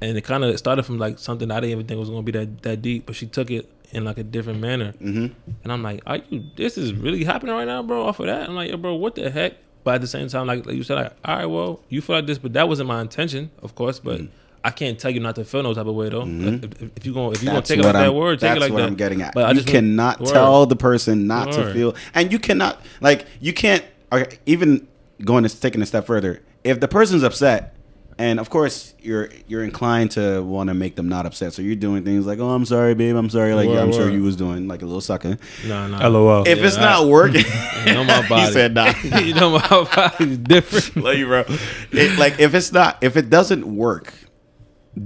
And 0.00 0.16
it 0.16 0.22
kind 0.22 0.44
of 0.44 0.56
started 0.58 0.84
from 0.84 0.98
like 0.98 1.18
something 1.18 1.50
I 1.50 1.60
didn't 1.60 1.72
even 1.72 1.86
think 1.86 1.98
was 1.98 2.08
gonna 2.10 2.22
be 2.22 2.32
that 2.32 2.62
that 2.62 2.82
deep 2.82 3.06
but 3.06 3.16
she 3.16 3.26
took 3.26 3.50
it 3.50 3.70
in 3.90 4.04
like 4.04 4.18
a 4.18 4.22
different 4.22 4.60
manner. 4.60 4.92
Hmm 4.92 5.26
and 5.64 5.72
I'm 5.72 5.82
like 5.82 6.02
are 6.06 6.18
you 6.30 6.44
this 6.56 6.78
is 6.78 6.92
really 6.94 7.24
happening 7.24 7.54
right 7.54 7.66
now 7.66 7.82
bro 7.82 8.06
off 8.06 8.18
of 8.20 8.26
that? 8.26 8.48
I'm 8.48 8.54
like 8.54 8.70
yo 8.70 8.76
bro 8.76 8.94
what 8.94 9.14
the 9.14 9.30
heck? 9.30 9.54
But 9.84 9.96
at 9.96 10.00
the 10.00 10.06
same 10.06 10.28
time 10.28 10.46
like, 10.46 10.66
like 10.66 10.74
you 10.76 10.82
said 10.82 10.96
like 10.96 11.12
all 11.24 11.36
right 11.36 11.46
well 11.46 11.80
you 11.88 12.00
feel 12.00 12.16
like 12.16 12.26
this 12.26 12.38
but 12.38 12.52
that 12.54 12.68
wasn't 12.68 12.88
my 12.88 13.00
intention 13.00 13.50
of 13.62 13.74
course 13.74 13.98
but. 13.98 14.22
I 14.64 14.70
can't 14.70 14.98
tell 14.98 15.10
you 15.10 15.20
not 15.20 15.36
to 15.36 15.44
feel 15.44 15.62
no 15.62 15.72
type 15.74 15.86
of 15.86 15.94
way 15.94 16.08
though. 16.08 16.22
Mm-hmm. 16.22 16.64
If, 16.64 16.82
if, 16.82 16.96
if 16.98 17.06
you 17.06 17.14
gonna 17.14 17.30
if 17.30 17.42
you 17.42 17.48
gonna 17.48 17.62
take 17.62 17.78
it 17.78 17.84
like 17.84 17.92
that 17.94 18.04
I'm- 18.04 18.14
word, 18.14 18.40
take 18.40 18.56
it 18.56 18.60
like 18.60 18.72
what 18.72 18.78
that. 18.80 18.86
I'm 18.88 18.96
getting 18.96 19.22
at. 19.22 19.34
But 19.34 19.46
I 19.46 19.52
just 19.52 19.68
cannot 19.68 20.20
word. 20.20 20.28
tell 20.32 20.66
the 20.66 20.76
person 20.76 21.26
not 21.26 21.52
to 21.52 21.72
feel, 21.72 21.94
and 22.14 22.30
you 22.32 22.38
cannot 22.38 22.80
like 23.00 23.26
you 23.40 23.52
can't. 23.52 23.84
Okay, 24.12 24.38
even 24.46 24.86
going 25.24 25.44
to 25.44 25.60
taking 25.60 25.82
a 25.82 25.86
step 25.86 26.06
further, 26.06 26.42
if 26.64 26.80
the 26.80 26.88
person's 26.88 27.22
upset, 27.22 27.74
and 28.18 28.40
of 28.40 28.48
course 28.50 28.94
you're 29.00 29.28
you're 29.46 29.62
inclined 29.62 30.10
to 30.12 30.42
want 30.42 30.68
to 30.68 30.74
make 30.74 30.96
them 30.96 31.08
not 31.08 31.26
upset, 31.26 31.52
so 31.52 31.60
you're 31.62 31.76
doing 31.76 32.04
things 32.04 32.26
like, 32.26 32.38
"Oh, 32.38 32.48
I'm 32.50 32.64
sorry, 32.64 32.94
babe, 32.94 33.14
I'm 33.16 33.28
sorry," 33.30 33.54
like 33.54 33.68
Word, 33.68 33.78
I'm 33.78 33.92
sure 33.92 34.10
you 34.10 34.22
was 34.22 34.34
doing 34.36 34.66
like 34.66 34.80
a 34.82 34.86
little 34.86 35.00
sucker. 35.02 35.36
Nah, 35.66 35.86
nah. 35.88 36.08
LOL. 36.08 36.48
If 36.48 36.58
Yeah, 36.58 36.66
it's 36.66 36.76
I- 36.78 36.80
not 36.80 37.06
working, 37.08 37.44
You 37.86 37.94
know 37.94 38.04
my 38.04 38.26
body. 38.28 38.46
he 38.46 38.52
said 38.52 38.74
nah. 38.74 38.92
you 39.18 39.34
know 39.34 39.50
my 39.50 39.68
body's 39.94 40.38
different. 40.38 40.96
Love 41.04 41.16
you, 41.16 41.26
bro. 41.26 41.44
It, 41.92 42.18
like 42.18 42.40
if 42.40 42.54
it's 42.54 42.72
not, 42.72 42.96
if 43.02 43.16
it 43.18 43.28
doesn't 43.30 43.64
work, 43.76 44.12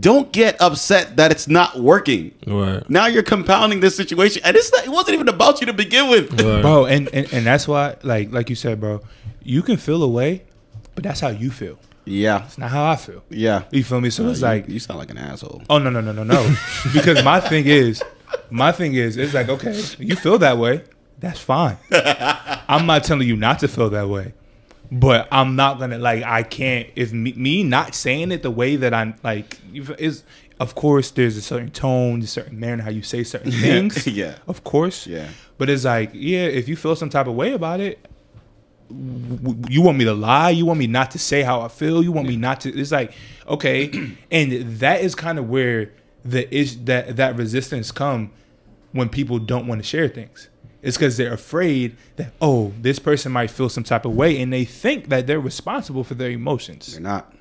don't 0.01 0.33
get 0.33 0.61
upset 0.61 1.17
that 1.17 1.31
it's 1.33 1.49
not 1.49 1.79
working. 1.81 2.35
Right. 2.47 2.89
Now 2.89 3.07
you're 3.07 3.23
compounding 3.23 3.81
this 3.81 3.97
situation, 3.97 4.43
and 4.45 4.57
it's 4.57 4.73
not. 4.73 4.85
It 4.87 4.91
wasn't 4.91 5.15
even 5.15 5.29
about 5.29 5.61
you 5.61 5.67
to 5.67 5.73
begin 5.73 6.09
with. 6.11 6.31
Right. 6.41 6.63
bro 6.63 6.87
and, 6.87 7.09
and 7.13 7.33
and 7.33 7.45
that's 7.47 7.67
why 7.69 7.97
like 8.03 8.33
like 8.33 8.49
you 8.49 8.57
said 8.57 8.81
bro 8.81 9.01
you 9.43 9.63
can 9.63 9.77
feel 9.77 10.03
a 10.03 10.09
way 10.09 10.43
but 10.95 11.03
that's 11.05 11.21
how 11.21 11.29
you 11.29 11.51
feel 11.51 11.79
Yeah, 12.05 12.45
it's 12.47 12.59
not 12.59 12.71
how 12.71 12.85
i 12.91 12.97
feel 12.97 13.23
yeah. 13.29 13.65
you 13.71 13.83
feel 13.85 14.01
me 14.01 14.11
so 14.11 14.29
it's 14.29 14.41
you, 14.41 14.47
like 14.47 14.69
you 14.69 14.79
sound 14.79 14.99
like 14.99 15.11
an 15.11 15.19
asshole. 15.19 15.63
oh 15.69 15.79
no 15.79 15.91
no 15.91 16.01
no 16.01 16.13
no 16.13 16.23
no 16.23 16.55
because 16.93 17.23
my 17.25 17.41
thing 17.41 17.67
is 17.67 18.03
my 18.51 18.71
thing 18.73 18.95
is 18.95 19.17
it's 19.17 19.35
like 19.35 19.49
okay 19.49 19.75
you 19.99 20.15
feel 20.17 20.39
that 20.39 20.59
way 20.59 20.83
that's 21.19 21.41
fine 21.41 21.77
i'm 22.69 22.87
not 22.87 23.05
telling 23.05 23.27
you 23.27 23.37
not 23.37 23.59
to 23.61 23.69
feel 23.69 23.91
that 23.91 24.09
way 24.09 24.33
but 24.95 25.27
i'm 25.33 25.57
not 25.57 25.79
gonna 25.79 25.99
like 25.99 26.23
i 26.23 26.43
can't 26.43 26.87
if 26.97 27.13
me, 27.13 27.33
me 27.33 27.65
not 27.65 27.95
saying 27.95 28.31
it 28.31 28.43
the 28.43 28.51
way 28.51 28.77
that 28.77 28.93
i'm 28.93 29.15
like 29.25 29.59
is 29.99 30.23
of 30.61 30.75
course 30.75 31.11
there's 31.13 31.37
a 31.37 31.41
certain 31.43 31.71
tone 31.71 32.21
a 32.21 32.27
certain 32.27 32.61
manner 32.61 32.83
how 32.83 32.91
you 32.91 33.03
say 33.03 33.25
certain 33.25 33.51
things 33.65 34.07
Yeah. 34.07 34.37
of 34.47 34.63
course 34.65 35.07
Yeah. 35.07 35.29
but 35.57 35.71
it's 35.71 35.85
like, 35.85 36.11
yeah, 36.13 36.45
if 36.47 36.69
you 36.69 36.77
feel 36.77 36.95
some 36.95 37.09
type 37.09 37.27
of 37.27 37.35
way 37.35 37.53
about 37.55 37.81
it, 37.81 37.99
you 39.69 39.81
want 39.81 39.97
me 39.97 40.05
to 40.05 40.13
lie? 40.13 40.51
You 40.51 40.67
want 40.67 40.79
me 40.79 40.87
not 40.87 41.13
to 41.13 41.19
say 41.19 41.43
how 41.43 41.61
I 41.63 41.69
feel? 41.69 42.03
You 42.03 42.13
want 42.13 42.29
me 42.29 42.37
not 42.37 42.61
to? 42.63 42.69
It's 42.79 42.93
like, 42.93 43.13
okay, 43.49 43.91
and 44.31 44.53
that 44.81 45.01
is 45.01 45.15
kind 45.15 45.39
of 45.39 45.49
where 45.49 45.91
the 46.25 46.53
is 46.55 46.85
that 46.85 47.17
that 47.17 47.37
resistance 47.37 47.91
come 47.91 48.31
when 48.93 49.09
people 49.09 49.39
don't 49.39 49.67
want 49.67 49.81
to 49.83 49.87
share 49.89 50.09
things. 50.09 50.49
It's 50.83 50.97
because 50.97 51.17
they're 51.17 51.33
afraid 51.33 51.97
that 52.17 52.33
oh, 52.41 52.73
this 52.81 52.99
person 52.99 53.33
might 53.33 53.51
feel 53.51 53.69
some 53.69 53.85
type 53.85 54.05
of 54.05 54.15
way, 54.15 54.41
and 54.41 54.53
they 54.53 54.65
think 54.65 55.09
that 55.09 55.27
they're 55.27 55.41
responsible 55.41 56.05
for 56.05 56.15
their 56.15 56.31
emotions. 56.31 56.93
They're 56.93 57.01
not. 57.01 57.33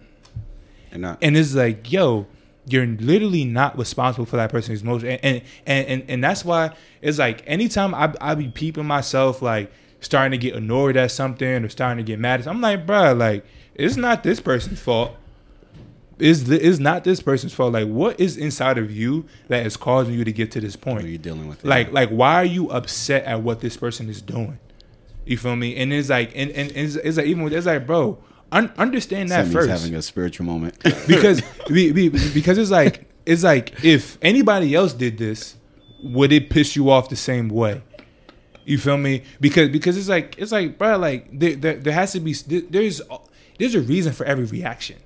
They're 0.92 1.00
not. 1.00 1.18
And 1.22 1.36
it's 1.36 1.56
like, 1.56 1.92
yo, 1.92 2.28
you're 2.68 2.86
literally 2.86 3.44
not 3.44 3.78
responsible 3.78 4.26
for 4.26 4.38
that 4.38 4.52
person's 4.52 4.84
emotion. 4.84 5.10
And 5.10 5.20
and 5.24 5.42
and, 5.66 5.88
and, 5.88 6.04
and 6.10 6.24
that's 6.24 6.46
why 6.46 6.76
it's 7.02 7.18
like 7.18 7.44
anytime 7.48 7.96
I 7.96 8.14
I 8.22 8.36
be 8.36 8.50
peeping 8.50 8.86
myself 8.86 9.42
like 9.42 9.72
starting 10.02 10.32
to 10.32 10.38
get 10.38 10.56
annoyed 10.56 10.98
at 10.98 11.12
something 11.12 11.64
or 11.64 11.70
starting 11.70 12.04
to 12.04 12.08
get 12.08 12.20
mad 12.20 12.42
at 12.42 12.48
I'm 12.48 12.60
like, 12.60 12.86
bruh, 12.86 13.18
like, 13.18 13.46
it's 13.76 13.96
not 13.96 14.24
this 14.24 14.40
person's 14.40 14.80
fault. 14.80 15.16
Is 16.22 16.46
the, 16.46 16.62
is 16.62 16.80
not 16.80 17.04
this 17.04 17.22
person's 17.22 17.54
fault. 17.54 17.74
Like, 17.74 17.88
what 17.88 18.20
is 18.20 18.38
inside 18.38 18.78
of 18.78 18.92
you 18.92 19.26
that 19.48 19.66
is 19.66 19.76
causing 19.76 20.14
you 20.14 20.24
to 20.24 20.32
get 20.32 20.52
to 20.52 20.62
this 20.62 20.76
what 20.76 20.82
point? 20.84 21.06
are 21.06 21.10
you 21.10 21.18
dealing 21.18 21.48
with? 21.48 21.64
Like, 21.64 21.92
like, 21.92 22.10
why 22.10 22.36
are 22.36 22.46
you 22.46 22.70
upset 22.70 23.26
at 23.26 23.42
what 23.42 23.60
this 23.60 23.76
person 23.76 24.10
is 24.10 24.22
doing? 24.22 24.60
You 25.26 25.38
feel 25.38 25.56
me? 25.56 25.76
And 25.76 25.92
it's 25.92 26.10
like, 26.10 26.32
and, 26.36 26.52
and, 26.52 26.72
it's, 26.72 26.96
it's 26.96 27.18
like, 27.18 27.26
even 27.26 27.44
with, 27.44 27.54
it's 27.54 27.66
like, 27.66 27.86
bro, 27.88 28.18
un- 28.52 28.72
understand 28.78 29.30
that 29.30 29.46
Sammy's 29.46 29.54
first 29.54 29.70
having 29.70 29.96
a 29.96 30.02
spiritual 30.02 30.46
moment. 30.46 30.78
because 31.08 31.42
be, 31.68 31.92
be, 31.92 32.10
because 32.10 32.58
it's 32.58 32.72
like 32.72 33.08
it's 33.26 33.44
like 33.44 33.84
if 33.84 34.18
anybody 34.22 34.76
else 34.76 34.94
did 34.94 35.18
this, 35.18 35.56
would 36.04 36.32
it 36.32 36.50
piss 36.50 36.76
you 36.76 36.90
off 36.90 37.10
the 37.10 37.16
same 37.16 37.50
way? 37.50 37.82
You 38.66 38.78
feel 38.78 38.98
me? 38.98 39.24
Because 39.40 39.70
because 39.70 39.98
it's 39.98 40.10
like 40.10 40.36
it's 40.38 40.52
like 40.52 40.78
bro, 40.78 40.98
like 40.98 41.28
there, 41.38 41.56
there, 41.56 41.76
there 41.76 41.94
has 41.94 42.12
to 42.14 42.20
be 42.20 42.34
there's 42.34 43.02
there's 43.58 43.76
a 43.76 43.82
reason 43.82 44.14
for 44.14 44.26
every 44.26 44.46
reaction. 44.46 44.98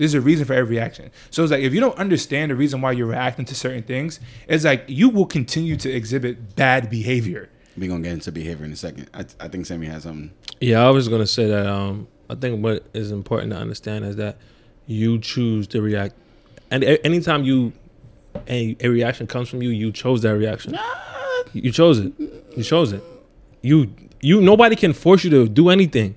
There's 0.00 0.14
a 0.14 0.20
reason 0.22 0.46
for 0.46 0.54
every 0.54 0.76
reaction. 0.76 1.10
So 1.28 1.42
it's 1.42 1.52
like 1.52 1.60
if 1.62 1.74
you 1.74 1.80
don't 1.80 1.98
understand 1.98 2.50
the 2.50 2.54
reason 2.54 2.80
why 2.80 2.92
you're 2.92 3.06
reacting 3.06 3.44
to 3.44 3.54
certain 3.54 3.82
things, 3.82 4.18
it's 4.48 4.64
like 4.64 4.82
you 4.88 5.10
will 5.10 5.26
continue 5.26 5.76
to 5.76 5.90
exhibit 5.90 6.56
bad 6.56 6.88
behavior. 6.88 7.50
We're 7.76 7.90
gonna 7.90 8.02
get 8.04 8.12
into 8.14 8.32
behavior 8.32 8.64
in 8.64 8.72
a 8.72 8.76
second. 8.76 9.10
I, 9.12 9.26
I 9.38 9.48
think 9.48 9.66
Sammy 9.66 9.88
has 9.88 10.04
something. 10.04 10.30
Yeah, 10.58 10.86
I 10.86 10.88
was 10.88 11.06
gonna 11.08 11.26
say 11.26 11.46
that. 11.48 11.66
Um, 11.66 12.08
I 12.30 12.34
think 12.34 12.64
what 12.64 12.86
is 12.94 13.10
important 13.10 13.52
to 13.52 13.58
understand 13.58 14.06
is 14.06 14.16
that 14.16 14.38
you 14.86 15.18
choose 15.18 15.66
to 15.66 15.82
react, 15.82 16.14
and 16.70 16.82
a- 16.82 17.04
anytime 17.04 17.44
you 17.44 17.74
a, 18.48 18.78
a 18.80 18.88
reaction 18.88 19.26
comes 19.26 19.50
from 19.50 19.60
you, 19.60 19.68
you 19.68 19.92
chose 19.92 20.22
that 20.22 20.34
reaction. 20.34 20.78
You 21.52 21.70
chose 21.72 21.98
it. 21.98 22.12
You 22.56 22.62
chose 22.62 22.92
it. 22.94 23.02
You 23.60 23.92
you 24.22 24.40
nobody 24.40 24.76
can 24.76 24.94
force 24.94 25.24
you 25.24 25.30
to 25.30 25.46
do 25.46 25.68
anything. 25.68 26.14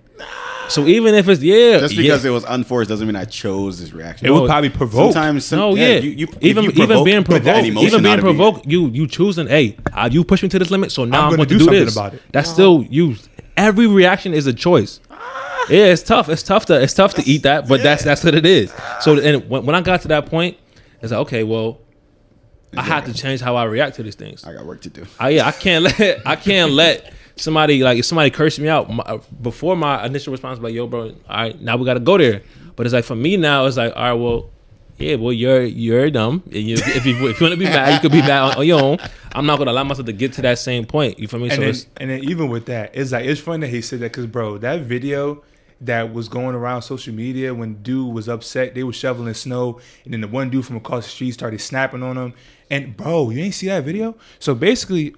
So 0.69 0.87
even 0.87 1.13
if 1.15 1.27
it's 1.27 1.41
yeah, 1.41 1.79
Just 1.79 1.93
yeah. 1.95 2.01
because 2.03 2.25
it 2.25 2.29
was 2.29 2.43
unforced 2.45 2.89
doesn't 2.89 3.05
mean 3.05 3.15
I 3.15 3.25
chose 3.25 3.79
this 3.79 3.91
reaction. 3.93 4.27
It 4.27 4.31
would 4.31 4.47
probably 4.47 4.69
provoke. 4.69 5.13
Sometimes, 5.13 5.45
some, 5.45 5.59
no, 5.59 5.75
yeah, 5.75 5.93
yeah. 5.93 5.99
you, 5.99 6.09
you, 6.11 6.27
even 6.41 6.63
you 6.65 6.69
even 6.71 7.03
being 7.03 7.23
with 7.23 7.43
that 7.43 7.63
provoked, 7.63 7.65
even 7.65 8.01
being 8.03 8.05
out 8.05 8.19
of 8.19 8.25
you- 8.25 8.31
provoked, 8.31 8.65
you 8.67 8.87
you 8.87 9.07
choosing, 9.07 9.47
hey, 9.47 9.77
uh, 9.93 10.09
you 10.11 10.23
push 10.23 10.41
me 10.41 10.49
to 10.49 10.59
this 10.59 10.71
limit, 10.71 10.91
so 10.91 11.05
now 11.05 11.21
I'm 11.21 11.25
I'm, 11.25 11.31
gonna 11.37 11.45
do 11.45 11.57
do, 11.57 11.65
something 11.65 11.85
this. 11.85 11.95
about 11.95 12.13
it. 12.13 12.21
That's 12.31 12.49
still 12.49 12.83
you. 12.89 13.15
Every 13.57 13.87
reaction 13.87 14.33
is 14.33 14.47
a 14.47 14.53
choice. 14.53 14.99
Yeah, 15.69 15.85
it's 15.85 16.03
tough. 16.03 16.27
It's 16.29 16.43
tough 16.43 16.65
to 16.67 16.81
it's 16.81 16.93
tough 16.93 17.13
to 17.15 17.23
eat 17.29 17.43
that, 17.43 17.67
but 17.67 17.83
that's 17.83 18.03
that's 18.03 18.23
what 18.23 18.35
it 18.35 18.45
is. 18.45 18.73
So 19.01 19.19
and 19.19 19.49
when, 19.49 19.65
when 19.65 19.75
I 19.75 19.81
got 19.81 20.01
to 20.01 20.07
that 20.09 20.25
point, 20.25 20.57
it's 21.01 21.11
like 21.11 21.21
okay, 21.21 21.43
well, 21.43 21.79
I 22.75 22.81
had 22.81 23.05
to 23.05 23.13
change 23.13 23.41
how 23.41 23.55
I 23.55 23.63
react 23.65 23.95
to 23.97 24.03
these 24.03 24.15
things. 24.15 24.43
I 24.43 24.53
got 24.53 24.65
work 24.65 24.81
to 24.81 24.89
do. 24.89 25.05
I, 25.19 25.29
yeah, 25.29 25.47
I 25.47 25.51
can't 25.51 25.83
let 25.99 26.27
I 26.27 26.35
can't 26.35 26.71
let 26.71 27.13
somebody 27.35 27.83
like 27.83 27.97
if 27.97 28.05
somebody 28.05 28.29
cursed 28.29 28.59
me 28.59 28.67
out 28.67 28.89
my, 28.89 29.19
before 29.41 29.75
my 29.75 30.05
initial 30.05 30.31
response 30.31 30.59
like 30.59 30.73
yo 30.73 30.87
bro 30.87 31.09
all 31.09 31.13
right 31.29 31.59
now 31.61 31.75
we 31.75 31.85
got 31.85 31.95
to 31.95 31.99
go 31.99 32.17
there 32.17 32.41
but 32.75 32.85
it's 32.85 32.93
like 32.93 33.03
for 33.03 33.15
me 33.15 33.37
now 33.37 33.65
it's 33.65 33.77
like 33.77 33.93
all 33.95 34.03
right 34.03 34.13
well 34.13 34.49
yeah 34.97 35.15
well 35.15 35.33
you're 35.33 35.63
you're 35.63 36.09
dumb 36.11 36.43
And 36.45 36.55
you, 36.55 36.75
if 36.75 37.05
you 37.05 37.15
if 37.27 37.39
you 37.39 37.45
want 37.45 37.53
to 37.53 37.57
be 37.57 37.65
mad 37.65 37.93
you 37.93 37.99
could 37.99 38.11
be 38.11 38.21
mad 38.21 38.51
on, 38.51 38.57
on 38.57 38.67
your 38.67 38.81
own 38.81 38.97
I'm 39.33 39.45
not 39.45 39.57
gonna 39.57 39.71
allow 39.71 39.83
myself 39.83 40.05
to 40.05 40.13
get 40.13 40.33
to 40.33 40.41
that 40.43 40.59
same 40.59 40.85
point 40.85 41.17
you 41.17 41.27
feel 41.27 41.39
me 41.39 41.49
and 41.49 41.55
so 41.55 41.61
then, 41.61 41.75
and 41.97 42.09
then 42.11 42.29
even 42.29 42.49
with 42.49 42.67
that, 42.67 42.91
it's 42.93 43.11
like 43.11 43.25
it's 43.25 43.41
funny 43.41 43.65
that 43.65 43.73
he 43.73 43.81
said 43.81 43.99
that 43.99 44.11
because 44.11 44.27
bro, 44.27 44.59
that 44.59 44.81
video 44.81 45.43
that 45.83 46.13
was 46.13 46.29
going 46.29 46.55
around 46.55 46.81
social 46.81 47.13
media 47.13 47.53
when 47.53 47.81
dude 47.83 48.13
was 48.13 48.29
upset, 48.29 48.73
they 48.73 48.83
were 48.83 48.93
shoveling 48.93 49.33
snow, 49.33 49.79
and 50.05 50.13
then 50.13 50.21
the 50.21 50.27
one 50.27 50.49
dude 50.49 50.65
from 50.65 50.77
across 50.77 51.03
the 51.03 51.09
street 51.09 51.31
started 51.31 51.59
snapping 51.59 52.01
on 52.01 52.17
him. 52.17 52.33
And 52.69 52.95
bro, 52.95 53.29
you 53.29 53.43
ain't 53.43 53.53
see 53.53 53.67
that 53.67 53.83
video? 53.83 54.15
So 54.39 54.55
basically, 54.55 55.13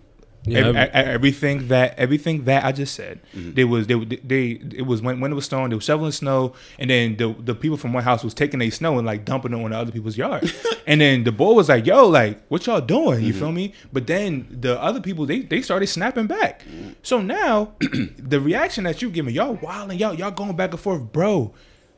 Yeah, 0.48 0.60
ev- 0.68 0.76
I've- 0.76 0.90
e- 0.90 1.12
everything 1.14 1.68
that 1.70 1.98
everything 1.98 2.44
that 2.46 2.64
I 2.64 2.72
just 2.72 2.94
said, 2.96 3.20
Mm-hmm. 3.36 3.54
they 3.54 3.64
was 3.64 3.88
they 3.88 3.96
they 3.96 4.44
it 4.76 4.84
was 4.86 5.02
when 5.02 5.20
when 5.20 5.32
it 5.32 5.36
was 5.36 5.46
snowing, 5.46 5.70
they 5.70 5.76
were 5.76 5.82
shoveling 5.82 6.12
snow, 6.12 6.54
and 6.80 6.90
then 6.90 7.16
the 7.18 7.34
the 7.40 7.56
people 7.56 7.78
from 7.78 7.94
one 7.94 8.04
house 8.04 8.24
was 8.24 8.34
taking 8.34 8.60
their 8.60 8.72
snow 8.72 8.98
and 8.98 9.06
like 9.08 9.26
dumping 9.26 9.54
it 9.54 9.64
on 9.64 9.72
the 9.72 9.78
other 9.78 9.92
people's 9.92 10.18
yard, 10.18 10.52
and 10.88 11.02
then 11.02 11.24
the 11.24 11.32
boy 11.32 11.54
was 11.54 11.70
like, 11.70 11.86
"Yo, 11.86 12.08
like 12.08 12.46
what 12.48 12.66
y'all 12.68 12.82
doing?" 12.82 13.24
You 13.24 13.32
Mm-hmm. 13.32 13.40
feel 13.40 13.52
me? 13.52 13.74
But 13.92 14.08
then 14.08 14.48
the 14.52 14.82
other 14.82 15.02
people 15.02 15.26
they 15.26 15.40
they 15.40 15.62
started 15.62 15.88
snapping 15.88 16.28
back. 16.28 16.62
Mm-hmm. 16.66 16.90
So 17.02 17.22
now 17.22 17.74
the 18.18 18.40
reaction 18.40 18.84
that 18.84 19.02
you 19.02 19.10
giving, 19.10 19.34
y'all 19.34 19.56
wilding, 19.62 19.98
y'all 20.00 20.14
y'all 20.14 20.32
going 20.32 20.56
back 20.56 20.72
and 20.72 20.80
forth, 20.80 21.12
bro. 21.12 21.54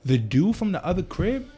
The 0.05 0.17
dude 0.17 0.55
from 0.55 0.71
the 0.71 0.85
other 0.85 1.03
crib 1.03 1.49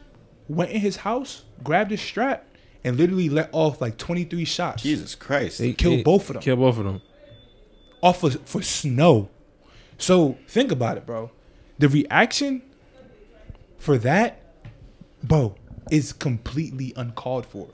went 0.48 0.72
in 0.72 0.80
his 0.80 0.96
house, 0.96 1.44
grabbed 1.62 1.92
his 1.92 2.00
strap, 2.00 2.44
and 2.84 2.96
literally 2.96 3.28
let 3.28 3.48
off 3.52 3.80
like 3.80 3.96
23 3.98 4.44
shots 4.44 4.82
Jesus 4.82 5.14
Christ. 5.14 5.58
They 5.58 5.72
killed 5.72 5.98
they- 5.98 6.02
both 6.02 6.28
of 6.30 6.34
them. 6.34 6.42
Killed 6.42 6.58
both 6.60 6.78
of 6.78 6.84
them. 6.84 7.02
off 8.02 8.22
of, 8.22 8.40
for 8.46 8.62
snow. 8.62 9.28
So 9.98 10.38
think 10.48 10.72
about 10.72 10.96
it, 10.96 11.04
bro. 11.06 11.30
The 11.78 11.88
reaction 11.88 12.62
for 13.78 13.98
that, 13.98 14.40
bro, 15.22 15.54
is 15.90 16.12
completely 16.12 16.92
uncalled 16.96 17.46
for. 17.46 17.68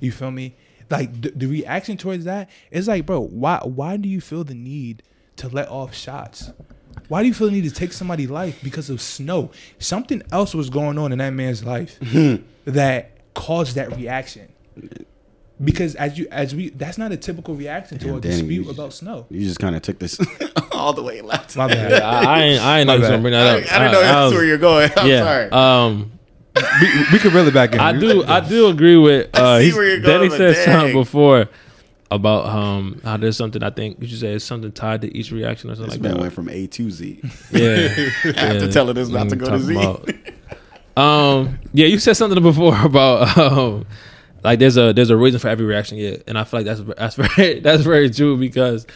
You 0.00 0.12
feel 0.12 0.30
me? 0.30 0.54
Like 0.90 1.20
the, 1.20 1.30
the 1.30 1.46
reaction 1.46 1.96
towards 1.96 2.24
that 2.24 2.48
is 2.70 2.88
like, 2.88 3.04
bro, 3.06 3.20
why 3.20 3.60
why 3.62 3.96
do 3.96 4.08
you 4.08 4.20
feel 4.20 4.42
the 4.44 4.54
need 4.54 5.02
to 5.36 5.48
let 5.48 5.68
off 5.68 5.94
shots? 5.94 6.50
Why 7.08 7.22
do 7.22 7.28
you 7.28 7.34
feel 7.34 7.48
the 7.48 7.52
need 7.54 7.64
to 7.64 7.70
take 7.70 7.92
somebody's 7.92 8.30
life 8.30 8.58
because 8.62 8.90
of 8.90 9.00
snow? 9.00 9.50
Something 9.78 10.22
else 10.32 10.54
was 10.54 10.70
going 10.70 10.98
on 10.98 11.12
in 11.12 11.18
that 11.18 11.30
man's 11.30 11.64
life 11.64 11.98
that 12.64 13.17
caused 13.46 13.74
that 13.76 13.96
reaction. 13.96 14.48
Because 15.62 15.96
as 15.96 16.16
you 16.16 16.28
as 16.30 16.54
we 16.54 16.68
that's 16.70 16.98
not 16.98 17.10
a 17.10 17.16
typical 17.16 17.54
reaction 17.56 17.98
to 17.98 18.04
Damn, 18.06 18.14
a 18.16 18.20
Danny, 18.20 18.34
dispute 18.36 18.64
you- 18.66 18.70
about 18.70 18.92
snow. 18.92 19.26
You 19.28 19.40
just 19.44 19.58
kind 19.58 19.74
of 19.74 19.82
took 19.82 19.98
this 19.98 20.20
all 20.72 20.92
the 20.92 21.02
way 21.02 21.20
left. 21.20 21.56
My 21.56 21.66
bad. 21.66 21.90
Yeah, 21.90 22.08
I, 22.08 22.22
I 22.22 22.42
ain't. 22.42 22.62
I 22.62 22.78
ain't 22.78 22.86
know 22.86 22.92
My 22.92 22.94
you 22.94 23.00
was 23.00 23.08
gonna 23.10 23.22
bring 23.22 23.34
I, 23.34 23.42
that 23.42 23.54
I 23.56 23.58
up. 23.58 23.64
didn't 23.80 23.92
know 23.92 24.00
that's 24.00 24.24
was- 24.26 24.32
where 24.34 24.44
you're 24.44 24.58
going. 24.58 24.90
I'm 24.96 25.06
yeah. 25.08 25.24
sorry. 25.24 25.50
Um, 25.50 26.12
we, 26.80 27.04
we 27.12 27.18
could 27.18 27.32
really 27.32 27.50
back 27.50 27.72
in. 27.72 27.80
I 27.80 27.92
do. 27.98 28.22
I 28.24 28.38
do 28.40 28.68
agree 28.68 28.96
with. 28.98 29.30
I 29.34 29.40
Uh, 29.40 29.60
see 29.60 29.72
where 29.72 29.88
you're 29.88 30.00
Danny 30.00 30.28
going, 30.28 30.30
but 30.30 30.36
said 30.36 30.54
dang. 30.54 30.64
something 30.78 30.92
before 30.94 31.48
about 32.10 32.46
um 32.46 33.00
how 33.02 33.16
there's 33.16 33.36
something 33.36 33.60
I 33.62 33.70
think 33.70 34.00
you 34.00 34.06
should 34.06 34.20
say 34.20 34.32
is 34.34 34.44
something 34.44 34.70
tied 34.70 35.00
to 35.02 35.14
each 35.16 35.32
reaction 35.32 35.70
or 35.70 35.74
something 35.74 35.90
this 35.90 35.94
like 35.98 36.02
man 36.02 36.14
that. 36.14 36.20
went 36.20 36.32
from 36.34 36.48
A 36.50 36.66
to 36.68 36.90
Z. 36.90 37.20
Yeah. 37.50 37.88
After 38.24 38.64
yeah. 38.64 38.70
telling 38.70 38.96
us 38.96 39.08
not 39.08 39.28
to 39.30 39.36
go 39.36 39.50
to 39.50 39.58
Z. 39.58 39.72
about- 39.74 40.08
um. 40.98 41.58
Yeah, 41.72 41.86
you 41.86 41.98
said 41.98 42.14
something 42.14 42.42
before 42.42 42.76
about 42.84 43.36
um, 43.38 43.86
like 44.44 44.58
there's 44.58 44.76
a 44.76 44.92
there's 44.92 45.10
a 45.10 45.16
reason 45.16 45.40
for 45.40 45.48
every 45.48 45.66
reaction. 45.66 45.98
Yeah, 45.98 46.16
and 46.26 46.38
I 46.38 46.44
feel 46.44 46.60
like 46.60 46.66
that's 46.66 46.80
that's 46.96 47.14
very 47.36 47.60
that's 47.60 47.82
very 47.82 48.10
true 48.10 48.36
because 48.36 48.86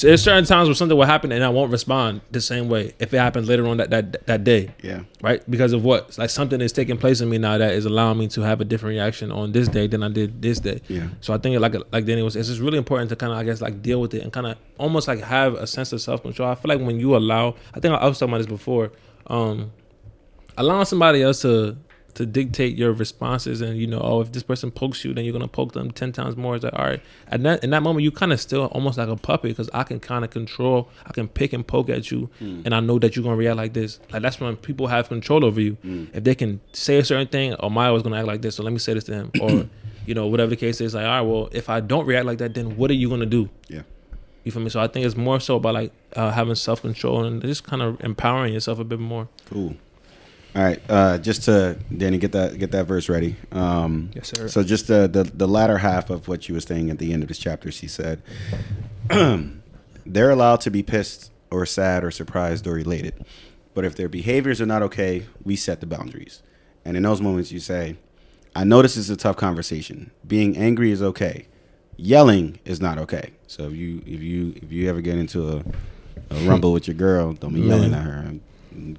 there's 0.00 0.22
certain 0.22 0.44
times 0.44 0.68
where 0.68 0.74
something 0.74 0.98
will 0.98 1.06
happen 1.06 1.30
and 1.30 1.44
I 1.44 1.48
won't 1.50 1.70
respond 1.70 2.20
the 2.32 2.40
same 2.40 2.68
way 2.68 2.94
if 2.98 3.14
it 3.14 3.18
happens 3.18 3.48
later 3.48 3.66
on 3.68 3.76
that 3.76 3.90
that 3.90 4.26
that 4.26 4.42
day. 4.42 4.74
Yeah. 4.82 5.02
right? 5.22 5.48
Because 5.48 5.72
of 5.72 5.84
what? 5.84 6.06
It's 6.08 6.18
like 6.18 6.30
something 6.30 6.60
is 6.60 6.72
taking 6.72 6.98
place 6.98 7.20
in 7.20 7.28
me 7.30 7.38
now 7.38 7.58
that 7.58 7.72
is 7.72 7.84
allowing 7.86 8.18
me 8.18 8.28
to 8.28 8.40
have 8.40 8.60
a 8.60 8.64
different 8.64 8.94
reaction 8.94 9.30
on 9.30 9.52
this 9.52 9.68
day 9.68 9.86
than 9.86 10.02
I 10.02 10.08
did 10.08 10.42
this 10.42 10.58
day. 10.58 10.80
Yeah. 10.88 11.08
So 11.20 11.32
I 11.32 11.38
think 11.38 11.60
like 11.60 11.74
like 11.92 12.06
Danny 12.06 12.22
was, 12.22 12.34
it's 12.34 12.48
just 12.48 12.60
really 12.60 12.78
important 12.78 13.10
to 13.10 13.16
kind 13.16 13.32
of 13.32 13.38
I 13.38 13.44
guess 13.44 13.60
like 13.60 13.82
deal 13.82 14.00
with 14.00 14.14
it 14.14 14.22
and 14.22 14.32
kind 14.32 14.46
of 14.46 14.58
almost 14.78 15.06
like 15.06 15.20
have 15.20 15.54
a 15.54 15.66
sense 15.66 15.92
of 15.92 16.00
self 16.00 16.22
control. 16.22 16.48
I 16.48 16.56
feel 16.56 16.76
like 16.76 16.84
when 16.84 16.98
you 16.98 17.16
allow, 17.16 17.54
I 17.72 17.80
think 17.80 17.94
I 17.94 18.08
was 18.08 18.18
talking 18.18 18.32
about 18.32 18.38
this 18.38 18.46
before, 18.48 18.90
um, 19.28 19.70
allowing 20.56 20.84
somebody 20.84 21.22
else 21.22 21.42
to 21.42 21.76
to 22.14 22.24
dictate 22.24 22.76
your 22.76 22.92
responses 22.92 23.60
and 23.60 23.76
you 23.76 23.88
know 23.88 24.00
oh 24.00 24.20
if 24.20 24.30
this 24.30 24.44
person 24.44 24.70
pokes 24.70 25.04
you 25.04 25.12
then 25.12 25.24
you're 25.24 25.32
gonna 25.32 25.48
poke 25.48 25.72
them 25.72 25.90
10 25.90 26.12
times 26.12 26.36
more. 26.36 26.54
It's 26.54 26.62
like 26.62 26.72
all 26.74 26.84
right. 26.84 27.02
At 27.26 27.42
that 27.42 27.64
in 27.64 27.70
that 27.70 27.82
moment 27.82 28.04
you 28.04 28.12
kind 28.12 28.32
of 28.32 28.40
still 28.40 28.66
almost 28.66 28.98
like 28.98 29.08
a 29.08 29.16
puppet 29.16 29.50
because 29.50 29.68
i 29.74 29.82
can 29.82 29.98
kind 29.98 30.24
of 30.24 30.30
control 30.30 30.88
i 31.06 31.12
can 31.12 31.26
pick 31.26 31.52
and 31.52 31.66
poke 31.66 31.90
at 31.90 32.12
you 32.12 32.30
and 32.40 32.72
i 32.72 32.78
know 32.78 33.00
that 33.00 33.16
you're 33.16 33.24
gonna 33.24 33.34
react 33.34 33.56
like 33.56 33.72
this. 33.72 33.98
Like 34.12 34.22
that's 34.22 34.38
when 34.38 34.54
people 34.56 34.86
have 34.86 35.08
control 35.08 35.44
over 35.44 35.60
you. 35.60 35.76
If 36.12 36.22
they 36.22 36.36
can 36.36 36.60
say 36.72 36.98
a 36.98 37.04
certain 37.04 37.26
thing 37.26 37.56
oh 37.58 37.68
my 37.68 37.90
was 37.90 38.04
gonna 38.04 38.16
act 38.18 38.28
like 38.28 38.42
this 38.42 38.54
so 38.54 38.62
let 38.62 38.72
me 38.72 38.78
say 38.78 38.94
this 38.94 39.04
to 39.04 39.12
him. 39.14 39.32
Or 39.40 39.68
you 40.06 40.14
know 40.14 40.28
whatever 40.28 40.50
the 40.50 40.56
case 40.56 40.80
is 40.80 40.94
like 40.94 41.04
all 41.04 41.10
right 41.10 41.20
well 41.22 41.48
if 41.50 41.68
i 41.68 41.80
don't 41.80 42.06
react 42.06 42.26
like 42.26 42.38
that 42.38 42.54
then 42.54 42.76
what 42.76 42.92
are 42.92 42.94
you 42.94 43.08
gonna 43.08 43.26
do? 43.26 43.48
Yeah. 43.68 43.82
you 44.44 44.52
feel 44.52 44.62
me? 44.62 44.70
So 44.70 44.80
i 44.80 44.86
think 44.86 45.04
it's 45.04 45.16
more 45.16 45.40
so 45.40 45.56
about 45.56 45.74
like 45.74 45.92
uh, 46.14 46.30
having 46.30 46.54
self-control 46.54 47.24
and 47.24 47.42
just 47.42 47.64
kind 47.64 47.82
of 47.82 48.00
empowering 48.04 48.54
yourself 48.54 48.78
a 48.78 48.84
bit 48.84 49.00
more. 49.00 49.26
Cool. 49.50 49.74
All 50.56 50.62
right. 50.62 50.80
Uh, 50.88 51.18
just 51.18 51.42
to 51.44 51.76
Danny, 51.96 52.18
get 52.18 52.32
that 52.32 52.58
get 52.58 52.70
that 52.72 52.84
verse 52.84 53.08
ready. 53.08 53.36
Um, 53.50 54.10
Yes, 54.14 54.32
sir. 54.36 54.46
So 54.48 54.62
just 54.62 54.86
the, 54.86 55.08
the 55.08 55.24
the 55.24 55.48
latter 55.48 55.78
half 55.78 56.10
of 56.10 56.28
what 56.28 56.48
you 56.48 56.54
were 56.54 56.60
saying 56.60 56.90
at 56.90 56.98
the 56.98 57.12
end 57.12 57.22
of 57.22 57.28
this 57.28 57.38
chapter, 57.38 57.72
she 57.72 57.88
said, 57.88 58.22
they're 60.06 60.30
allowed 60.30 60.60
to 60.62 60.70
be 60.70 60.82
pissed 60.82 61.32
or 61.50 61.66
sad 61.66 62.04
or 62.04 62.10
surprised 62.10 62.66
or 62.66 62.78
elated, 62.78 63.24
but 63.74 63.84
if 63.84 63.96
their 63.96 64.08
behaviors 64.08 64.60
are 64.60 64.66
not 64.66 64.82
okay, 64.82 65.26
we 65.44 65.56
set 65.56 65.80
the 65.80 65.86
boundaries. 65.86 66.42
And 66.84 66.96
in 66.96 67.02
those 67.02 67.20
moments, 67.20 67.50
you 67.50 67.58
say, 67.60 67.96
"I 68.54 68.62
know 68.62 68.80
this 68.80 68.96
is 68.96 69.10
a 69.10 69.16
tough 69.16 69.36
conversation. 69.36 70.12
Being 70.26 70.56
angry 70.56 70.92
is 70.92 71.02
okay. 71.02 71.46
Yelling 71.96 72.60
is 72.64 72.80
not 72.80 72.98
okay. 72.98 73.32
So 73.48 73.64
if 73.64 73.72
you 73.72 74.02
if 74.06 74.20
you 74.20 74.52
if 74.62 74.70
you 74.70 74.88
ever 74.88 75.00
get 75.00 75.16
into 75.18 75.48
a, 75.48 75.64
a 76.30 76.34
rumble 76.48 76.72
with 76.72 76.86
your 76.86 76.94
girl, 76.94 77.32
don't 77.32 77.54
be 77.54 77.60
yelling 77.60 77.92
at 77.94 78.02
her 78.02 78.34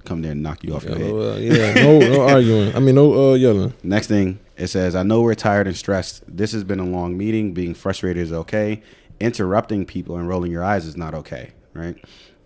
come 0.06 0.22
there 0.22 0.32
and 0.32 0.44
knock 0.44 0.64
you 0.64 0.76
off 0.76 0.84
your 0.84 0.98
head." 0.98 1.12
uh, 1.12 1.36
yeah 1.36 1.74
no 1.84 2.00
no 2.00 2.22
arguing 2.28 2.76
i 2.76 2.80
mean 2.80 2.96
no 2.96 3.32
uh 3.32 3.34
yelling 3.34 3.74
Next 3.84 4.08
thing 4.08 4.40
it 4.58 4.68
says, 4.68 4.96
I 4.96 5.04
know 5.04 5.22
we're 5.22 5.36
tired 5.36 5.68
and 5.68 5.76
stressed. 5.76 6.24
This 6.28 6.54
has 6.54 6.64
been 6.64 6.80
a 6.80 6.86
long 6.86 7.18
meeting. 7.18 7.54
Being 7.54 7.74
frustrated 7.74 8.24
is 8.24 8.32
okay. 8.32 8.82
Interrupting 9.20 9.86
people 9.86 10.18
and 10.18 10.28
rolling 10.28 10.52
your 10.52 10.64
eyes 10.64 10.86
is 10.86 10.96
not 10.96 11.14
okay, 11.14 11.52
right? 11.74 11.98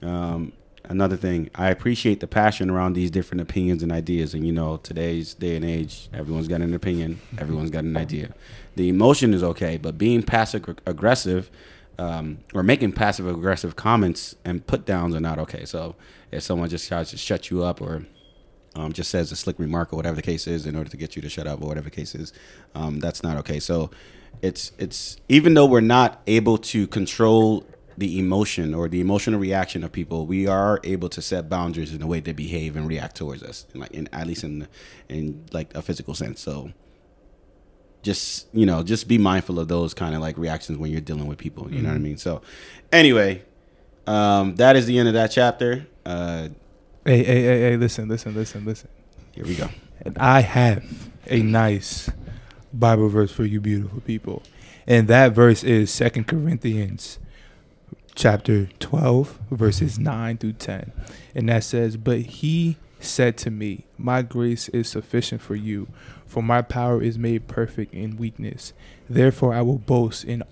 Um, 0.01 0.53
another 0.86 1.15
thing, 1.17 1.49
I 1.53 1.69
appreciate 1.69 2.19
the 2.19 2.27
passion 2.27 2.69
around 2.69 2.93
these 2.93 3.11
different 3.11 3.41
opinions 3.41 3.84
and 3.84 3.91
ideas. 3.91 4.34
And 4.34 4.45
you 4.45 4.51
know, 4.51 4.77
today's 4.77 5.36
day 5.36 5.55
and 5.55 5.63
age, 5.63 6.09
everyone's 6.13 6.47
got 6.47 6.61
an 6.61 6.73
opinion, 6.73 7.21
everyone's 7.38 7.69
got 7.69 7.84
an 7.84 7.95
idea. 7.95 8.34
The 8.75 8.89
emotion 8.89 9.34
is 9.34 9.43
okay, 9.43 9.77
but 9.77 9.97
being 9.97 10.23
passive 10.23 10.77
aggressive 10.88 11.51
um, 12.00 12.39
or 12.54 12.64
making 12.64 12.93
passive 12.93 13.28
aggressive 13.28 13.76
comments 13.76 14.36
and 14.45 14.66
put 14.66 14.86
downs 14.86 15.14
are 15.14 15.20
not 15.20 15.38
okay. 15.38 15.66
So 15.66 15.95
if 16.32 16.41
someone 16.43 16.70
just 16.70 16.88
tries 16.88 17.10
to 17.10 17.18
shut 17.18 17.52
you 17.52 17.64
up 17.64 17.82
or 17.82 18.06
um, 18.76 18.93
just 18.93 19.12
says 19.12 19.32
a 19.34 19.36
slick 19.36 19.60
remark 19.60 19.91
or 19.91 19.97
whatever 19.97 20.16
the 20.16 20.22
case 20.22 20.47
is 20.47 20.66
in 20.66 20.78
order 20.78 20.89
to 20.89 20.95
get 20.95 21.18
you 21.18 21.22
to 21.22 21.30
shut 21.30 21.45
up 21.45 21.62
or 21.62 21.68
whatever 21.68 21.89
the 21.89 21.95
case 21.95 22.16
is, 22.16 22.32
um, 22.74 23.00
that's 23.00 23.22
not 23.22 23.36
okay. 23.38 23.60
So 23.60 23.91
it's 24.41 24.72
it's 24.78 25.18
even 25.28 25.56
though 25.56 25.66
we're 25.66 25.82
not 25.82 26.22
able 26.26 26.58
to 26.58 26.88
control 26.88 27.66
the 27.97 28.18
emotion 28.18 28.74
or 28.74 28.88
the 28.88 29.02
emotional 29.02 29.38
reaction 29.38 29.84
of 29.84 29.91
people, 29.91 30.26
we 30.26 30.47
are 30.47 30.80
able 30.86 31.10
to 31.10 31.22
set 31.22 31.50
boundaries 31.50 31.91
in 31.91 32.00
the 32.00 32.08
way 32.08 32.22
they 32.22 32.32
behave 32.32 32.78
and 32.78 32.88
react 32.88 33.18
towards 33.18 33.43
us, 33.43 33.68
like 33.74 33.91
in 33.91 34.08
at 34.14 34.26
least 34.26 34.45
in 34.45 34.70
in 35.10 35.45
like 35.52 35.76
a 35.76 35.82
physical 35.82 36.14
sense. 36.14 36.39
So 36.39 36.72
just 38.02 38.47
you 38.54 38.66
know 38.66 38.82
just 38.84 39.08
be 39.08 39.18
mindful 39.18 39.60
of 39.60 39.68
those 39.68 39.93
kind 39.93 40.16
of 40.16 40.22
like 40.22 40.38
reactions 40.38 40.78
when 40.78 40.89
you're 40.91 41.02
dealing 41.02 41.28
with 41.28 41.38
people 41.38 41.72
you 41.72 41.82
know 41.82 41.89
what 41.89 41.95
i 41.95 42.00
mean 42.00 42.18
so 42.18 42.41
anyway 42.93 43.41
um 44.08 44.56
that 44.56 44.76
is 44.76 44.86
the 44.86 44.97
end 44.97 45.08
of 45.08 45.14
that 45.14 45.28
chapter 45.32 45.86
uh 46.06 46.47
Hey, 47.06 47.24
hey, 47.24 47.41
hey, 47.41 47.60
hey, 47.62 47.78
listen, 47.78 48.08
listen, 48.08 48.36
listen, 48.36 48.66
listen. 48.66 48.89
here 49.32 49.45
we 49.45 49.56
go 49.56 49.70
And 50.02 50.18
I 50.18 50.41
have 50.41 51.10
a 51.28 51.41
nice 51.41 52.10
Bible 52.74 53.10
verse 53.10 53.32
for 53.32 53.45
you 53.45 53.60
beautiful 53.60 54.02
people. 54.02 54.43
And 54.86 55.08
that 55.08 55.32
verse 55.34 55.64
is 55.64 55.91
Second 55.91 56.28
Corinthians 56.28 57.18
chapter 58.16 58.68
12 58.80 59.39
verses 59.50 59.97
9 59.97 60.38
through 60.38 60.54
10. 60.54 60.91
And 61.34 61.50
that 61.50 61.64
says, 61.64 61.97
"But 61.97 62.20
he 62.20 62.78
said 63.00 63.38
to 63.38 63.52
me, 63.52 63.86
my 63.97 64.22
grace 64.22 64.70
is 64.70 64.89
sufficient 64.89 65.41
for 65.41 65.56
you, 65.56 65.88
for 66.26 66.43
my 66.43 66.62
power 66.62 67.02
is 67.02 67.18
made 67.18 67.47
perfect 67.47 67.93
in 67.93 68.18
weakness. 68.18 68.74
Therefore 69.10 69.54
I 69.54 69.62
will 69.62 69.80
boast 69.80 70.24
in 70.24 70.43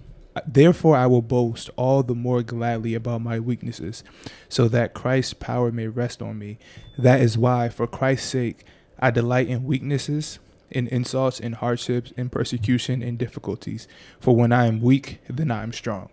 Therefore, 0.46 0.96
I 0.96 1.08
will 1.08 1.22
boast 1.22 1.70
all 1.76 2.04
the 2.04 2.14
more 2.14 2.44
gladly 2.44 2.94
about 2.94 3.22
my 3.22 3.40
weaknesses, 3.40 4.04
so 4.50 4.68
that 4.68 4.94
Christ's 4.94 5.34
power 5.34 5.72
may 5.72 5.88
rest 5.88 6.22
on 6.22 6.38
me. 6.38 6.60
That 6.98 7.22
is 7.22 7.38
why, 7.38 7.70
for 7.70 7.88
Christ's 7.88 8.30
sake, 8.30 8.64
I 9.00 9.10
delight 9.10 9.48
in 9.48 9.64
weaknesses, 9.64 10.40
in 10.70 10.88
insults, 10.90 11.40
in 11.40 11.54
hardships, 11.54 12.12
in 12.12 12.30
persecution, 12.30 13.02
in 13.02 13.18
difficulties. 13.18 13.88
For 14.20 14.36
when 14.36 14.52
I 14.52 14.68
am 14.68 14.82
weak, 14.82 15.22
then 15.28 15.50
I 15.50 15.64
am 15.64 15.74
strong. 15.74 16.10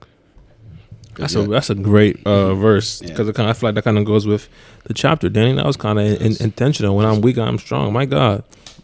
That's 1.16 1.34
a 1.34 1.42
that's 1.42 1.70
a 1.70 1.74
great 1.74 2.24
uh, 2.26 2.54
verse 2.54 3.00
Yeah. 3.02 3.08
because 3.14 3.28
I 3.38 3.52
feel 3.52 3.68
like 3.68 3.74
that 3.76 3.84
kind 3.84 3.98
of 3.98 4.04
goes 4.04 4.26
with 4.26 4.48
the 4.84 4.94
chapter. 4.94 5.28
Danny, 5.28 5.52
that 5.54 5.64
was 5.66 5.76
kind 5.76 5.98
of 5.98 6.06
in, 6.20 6.36
intentional. 6.40 6.96
When 6.96 7.06
I'm 7.06 7.20
weak, 7.20 7.38
I'm 7.38 7.58
strong. 7.58 7.92
My 7.92 8.04
God, 8.06 8.42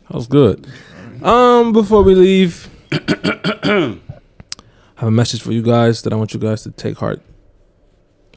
that 0.08 0.14
was 0.14 0.26
good. 0.26 0.66
Um, 1.22 1.72
before 1.72 2.02
we 2.02 2.14
leave, 2.14 2.68
I 2.92 3.98
have 4.96 5.08
a 5.08 5.10
message 5.10 5.42
for 5.42 5.52
you 5.52 5.62
guys 5.62 6.02
that 6.02 6.12
I 6.12 6.16
want 6.16 6.32
you 6.34 6.40
guys 6.40 6.62
to 6.64 6.70
take 6.70 6.98
heart, 6.98 7.20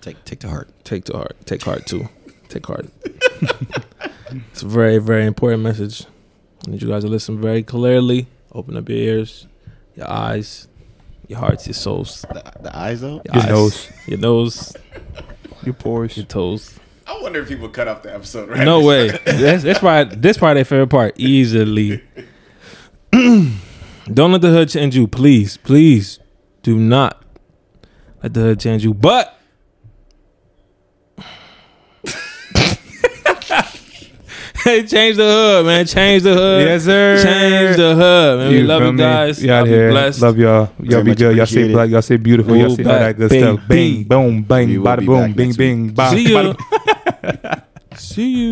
take 0.01 0.23
take 0.25 0.39
to 0.39 0.49
heart 0.49 0.69
take 0.83 1.05
to 1.05 1.13
heart, 1.17 1.35
take 1.45 1.63
heart 1.63 1.85
too, 1.85 2.09
take 2.49 2.65
heart. 2.65 2.87
it's 4.51 4.63
a 4.63 4.67
very 4.67 4.97
very 4.97 5.25
important 5.25 5.63
message. 5.63 6.05
I 6.67 6.71
need 6.71 6.81
you 6.81 6.87
guys 6.87 7.03
to 7.03 7.09
listen 7.09 7.41
very 7.41 7.63
clearly. 7.63 8.27
Open 8.53 8.77
up 8.77 8.87
your 8.87 8.97
ears, 8.97 9.47
your 9.95 10.09
eyes, 10.09 10.67
your 11.28 11.39
hearts, 11.39 11.65
your 11.67 11.74
souls, 11.74 12.21
the, 12.34 12.43
the 12.61 12.78
eyes 12.78 13.01
though 13.01 13.21
your, 13.26 13.34
Your 13.36 13.43
eyes, 13.43 13.49
nose. 13.49 13.91
your 14.07 14.19
nose, 14.19 14.76
Your 15.63 15.74
pores. 15.74 16.17
your 16.17 16.26
toes. 16.26 16.78
i 17.07 17.19
wonder 17.21 17.41
if 17.41 17.47
people 17.47 17.69
cut 17.69 17.88
off 17.88 18.01
the 18.03 18.13
episode 18.13 18.49
right 18.49 18.63
No 18.65 18.82
way. 18.82 19.09
That's 19.26 19.63
that's 19.63 19.80
probably 19.80 20.15
this 20.15 20.38
probably 20.38 20.55
their 20.55 20.65
favorite 20.65 20.89
part 20.89 21.13
easily. 21.17 22.03
Don't 23.11 24.32
let 24.34 24.41
the 24.41 24.49
hood 24.49 24.69
change 24.69 24.95
you, 24.95 25.07
please, 25.07 25.57
please. 25.57 26.19
Do 26.61 26.78
not 26.78 27.24
let 28.21 28.34
the 28.34 28.39
hood 28.41 28.59
change 28.59 28.84
you. 28.84 28.93
But 28.93 29.38
Change 34.88 35.18
the 35.18 35.24
hood, 35.24 35.66
man. 35.66 35.86
Change 35.86 36.24
the 36.24 36.34
hood. 36.34 36.61
Yes, 36.66 36.84
sir. 36.86 37.22
Change 37.22 37.76
the 37.78 37.95
hood, 37.95 38.39
man. 38.39 38.49
we 38.51 38.64
love 38.64 38.82
feel 38.82 38.91
you 38.91 38.97
guys. 38.97 39.43
You 39.43 39.51
out 39.51 39.55
Y'all 39.57 39.64
be 39.66 39.70
here. 39.72 39.89
blessed. 39.91 40.22
Love 40.22 40.38
y'all. 40.38 40.70
Y'all 40.80 41.01
Very 41.01 41.03
be 41.03 41.16
good. 41.16 41.36
Y'all 41.38 41.45
say 41.45 41.51
appreciated. 41.64 41.74
black. 41.74 41.89
Y'all 41.89 42.01
say 42.01 42.18
beautiful. 42.18 42.55
Y'all 42.55 42.68
Move 42.70 42.78
say 42.78 42.84
all 42.84 42.89
that 42.99 43.18
good 43.18 43.30
Bing, 43.30 43.41
stuff. 43.43 43.68
Bing, 43.68 43.95
bing. 43.97 44.03
boom, 44.07 44.43
bang, 44.43 44.68
We 44.70 44.78
will 44.78 44.86
bada 44.86 44.99
be 44.99 45.05
boom, 45.05 45.20
back 45.28 45.36
bing, 45.36 45.47
next 45.47 45.57
bing, 45.57 45.93
bada 45.93 46.11
See 46.11 46.26
bada 46.34 47.61
you. 47.91 47.97
See 47.97 48.30
you. 48.32 48.51